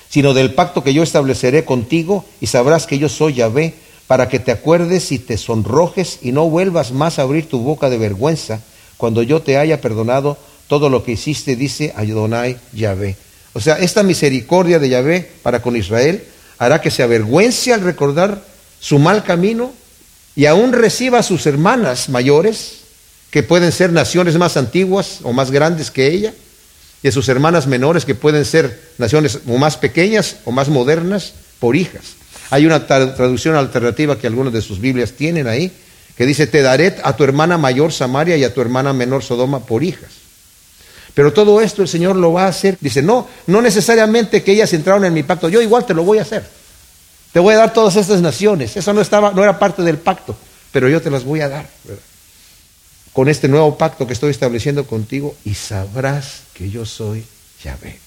sino 0.10 0.34
del 0.34 0.54
pacto 0.54 0.84
que 0.84 0.94
yo 0.94 1.04
estableceré 1.04 1.66
contigo, 1.66 2.26
y 2.42 2.48
sabrás 2.48 2.88
que 2.88 2.98
yo 2.98 3.10
soy 3.10 3.36
Yahvé, 3.36 3.76
para 4.08 4.28
que 4.28 4.40
te 4.40 4.52
acuerdes 4.52 5.12
y 5.12 5.20
te 5.20 5.38
sonrojes 5.38 6.20
y 6.24 6.32
no 6.32 6.50
vuelvas 6.50 6.92
más 6.92 7.20
a 7.20 7.22
abrir 7.22 7.48
tu 7.48 7.60
boca 7.60 7.92
de 7.92 8.00
vergüenza 8.00 8.60
cuando 8.98 9.22
yo 9.22 9.42
te 9.42 9.58
haya 9.58 9.82
perdonado 9.82 10.36
todo 10.68 10.90
lo 10.90 11.04
que 11.04 11.12
hiciste, 11.12 11.56
dice 11.56 11.94
Adonai 11.96 12.58
Yahvé. 12.74 13.18
O 13.54 13.62
sea, 13.62 13.78
esta 13.78 14.04
misericordia 14.04 14.80
de 14.80 14.90
Yahvé 14.90 15.32
para 15.44 15.62
con 15.62 15.76
Israel 15.76 16.24
hará 16.58 16.82
que 16.82 16.92
se 16.92 17.04
avergüence 17.04 17.72
al 17.72 17.82
recordar 17.82 18.44
su 18.80 19.00
mal 19.00 19.24
camino 19.24 19.72
y 20.36 20.48
aún 20.48 20.74
reciba 20.74 21.20
a 21.20 21.24
sus 21.24 21.46
hermanas 21.46 22.10
mayores, 22.10 22.80
que 23.30 23.44
pueden 23.44 23.72
ser 23.72 23.92
naciones 23.92 24.38
más 24.38 24.58
antiguas 24.58 25.20
o 25.24 25.34
más 25.34 25.52
grandes 25.52 25.92
que 25.92 26.08
ella, 26.08 26.34
y 27.02 27.08
a 27.08 27.12
sus 27.12 27.30
hermanas 27.30 27.68
menores, 27.68 28.06
que 28.06 28.16
pueden 28.16 28.46
ser 28.46 28.80
naciones 28.98 29.40
o 29.48 29.58
más 29.58 29.78
pequeñas 29.78 30.38
o 30.46 30.52
más 30.52 30.70
modernas, 30.70 31.34
por 31.60 31.76
hijas. 31.76 32.04
Hay 32.50 32.66
una 32.66 32.88
traducción 32.88 33.56
alternativa 33.56 34.18
que 34.18 34.28
algunas 34.28 34.54
de 34.54 34.62
sus 34.62 34.80
Biblias 34.80 35.12
tienen 35.12 35.48
ahí, 35.48 35.72
que 36.18 36.26
dice, 36.26 36.48
te 36.48 36.62
daré 36.62 36.96
a 37.04 37.16
tu 37.16 37.24
hermana 37.24 37.58
mayor 37.58 37.94
Samaria 37.94 38.36
y 38.38 38.44
a 38.44 38.54
tu 38.54 38.62
hermana 38.62 38.92
menor 38.92 39.24
Sodoma 39.24 39.60
por 39.60 39.84
hijas. 39.84 40.10
Pero 41.14 41.34
todo 41.34 41.62
esto 41.62 41.82
el 41.82 41.88
Señor 41.88 42.16
lo 42.16 42.34
va 42.34 42.46
a 42.46 42.50
hacer. 42.50 42.78
Dice, 42.80 43.02
no, 43.02 43.28
no 43.48 43.62
necesariamente 43.62 44.44
que 44.44 44.54
ellas 44.54 44.74
entraron 44.74 45.06
en 45.06 45.14
mi 45.14 45.24
pacto, 45.24 45.50
yo 45.50 45.62
igual 45.62 45.86
te 45.86 45.94
lo 45.94 46.04
voy 46.04 46.18
a 46.18 46.24
hacer. 46.24 46.46
Te 47.32 47.40
voy 47.40 47.54
a 47.54 47.58
dar 47.58 47.74
todas 47.74 47.96
estas 47.96 48.22
naciones. 48.22 48.76
Eso 48.76 48.94
no, 48.94 49.02
estaba, 49.02 49.32
no 49.32 49.44
era 49.44 49.60
parte 49.60 49.84
del 49.84 49.98
pacto, 49.98 50.36
pero 50.72 50.90
yo 50.90 51.02
te 51.02 51.10
las 51.10 51.24
voy 51.24 51.42
a 51.42 51.50
dar. 51.50 51.68
Con 53.20 53.28
este 53.28 53.50
nuevo 53.50 53.78
pacto 53.78 54.08
que 54.08 54.14
estoy 54.14 54.32
estableciendo 54.32 54.88
contigo 54.88 55.36
y 55.44 55.54
sabrás 55.54 56.44
que 56.54 56.70
yo 56.70 56.86
soy 56.86 57.26
Yahvé. 57.62 58.00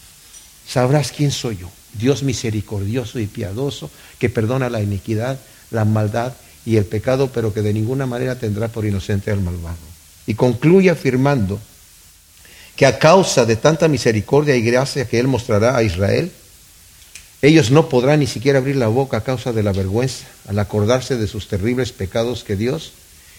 Sabrás 0.66 1.12
quién 1.12 1.30
soy 1.30 1.58
yo. 1.58 1.70
Dios 1.92 2.22
misericordioso 2.22 3.18
y 3.18 3.26
piadoso, 3.26 3.90
que 4.18 4.30
perdona 4.30 4.70
la 4.70 4.80
iniquidad, 4.80 5.38
la 5.70 5.84
maldad 5.84 6.32
y 6.64 6.78
el 6.78 6.86
pecado, 6.86 7.28
pero 7.30 7.52
que 7.52 7.60
de 7.60 7.74
ninguna 7.74 8.06
manera 8.06 8.38
tendrá 8.38 8.68
por 8.68 8.86
inocente 8.86 9.30
al 9.30 9.42
malvado. 9.42 9.76
Y 10.26 10.32
concluye 10.32 10.88
afirmando 10.88 11.60
que 12.74 12.86
a 12.86 12.98
causa 12.98 13.44
de 13.44 13.56
tanta 13.56 13.88
misericordia 13.88 14.56
y 14.56 14.62
gracia 14.62 15.06
que 15.06 15.20
Él 15.20 15.28
mostrará 15.28 15.76
a 15.76 15.82
Israel, 15.82 16.32
ellos 17.42 17.70
no 17.70 17.90
podrán 17.90 18.20
ni 18.20 18.26
siquiera 18.26 18.60
abrir 18.60 18.76
la 18.76 18.88
boca 18.88 19.18
a 19.18 19.24
causa 19.24 19.52
de 19.52 19.62
la 19.62 19.72
vergüenza 19.72 20.24
al 20.48 20.58
acordarse 20.58 21.18
de 21.18 21.26
sus 21.26 21.48
terribles 21.48 21.92
pecados 21.92 22.44
que 22.44 22.56
Dios, 22.56 22.92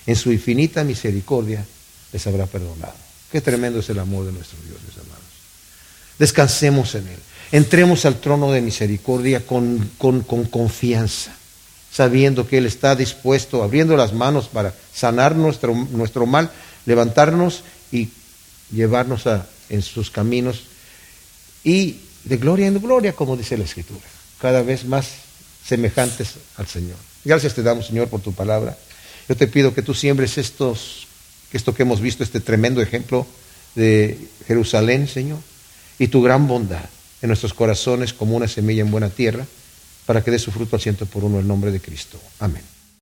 en 0.05 0.15
su 0.15 0.31
infinita 0.31 0.83
misericordia, 0.83 1.65
les 2.11 2.27
habrá 2.27 2.45
perdonado. 2.45 2.93
Qué 3.31 3.41
tremendo 3.41 3.79
es 3.79 3.89
el 3.89 3.99
amor 3.99 4.25
de 4.25 4.31
nuestro 4.31 4.57
Dios, 4.65 4.77
mis 4.87 4.97
hermanos. 4.97 5.23
Descansemos 6.19 6.93
en 6.95 7.07
Él. 7.07 7.19
Entremos 7.51 8.05
al 8.05 8.19
trono 8.19 8.51
de 8.51 8.61
misericordia 8.61 9.45
con, 9.45 9.91
confianza, 10.49 11.35
sabiendo 11.91 12.47
que 12.47 12.57
Él 12.57 12.65
está 12.65 12.95
dispuesto, 12.95 13.63
abriendo 13.63 13.97
las 13.97 14.13
manos 14.13 14.47
para 14.47 14.73
sanar 14.93 15.35
nuestro, 15.35 15.73
nuestro 15.73 16.25
mal, 16.25 16.51
levantarnos 16.85 17.63
y 17.91 18.09
llevarnos 18.71 19.27
a, 19.27 19.47
en 19.69 19.81
sus 19.81 20.11
caminos 20.11 20.63
y 21.63 21.97
de 22.23 22.37
gloria 22.37 22.67
en 22.67 22.81
gloria, 22.81 23.13
como 23.13 23.37
dice 23.37 23.57
la 23.57 23.63
Escritura, 23.63 24.01
cada 24.39 24.61
vez 24.61 24.85
más 24.85 25.07
semejantes 25.65 26.35
al 26.57 26.67
Señor. 26.67 26.97
Gracias 27.23 27.53
te 27.53 27.63
damos, 27.63 27.87
Señor, 27.87 28.09
por 28.09 28.21
tu 28.21 28.33
palabra. 28.33 28.77
Yo 29.29 29.35
te 29.35 29.47
pido 29.47 29.73
que 29.73 29.81
tú 29.81 29.93
siembres 29.93 30.37
estos, 30.37 31.07
esto 31.51 31.73
que 31.73 31.83
hemos 31.83 32.01
visto, 32.01 32.23
este 32.23 32.39
tremendo 32.39 32.81
ejemplo 32.81 33.25
de 33.75 34.17
Jerusalén, 34.47 35.07
Señor, 35.07 35.39
y 35.99 36.07
tu 36.07 36.21
gran 36.21 36.47
bondad 36.47 36.85
en 37.21 37.29
nuestros 37.29 37.53
corazones 37.53 38.13
como 38.13 38.35
una 38.35 38.47
semilla 38.47 38.81
en 38.81 38.91
buena 38.91 39.09
tierra, 39.09 39.45
para 40.05 40.23
que 40.23 40.31
dé 40.31 40.39
su 40.39 40.51
fruto 40.51 40.75
al 40.75 40.81
ciento 40.81 41.05
por 41.05 41.23
uno 41.23 41.39
el 41.39 41.47
nombre 41.47 41.71
de 41.71 41.79
Cristo. 41.79 42.19
Amén. 42.39 42.72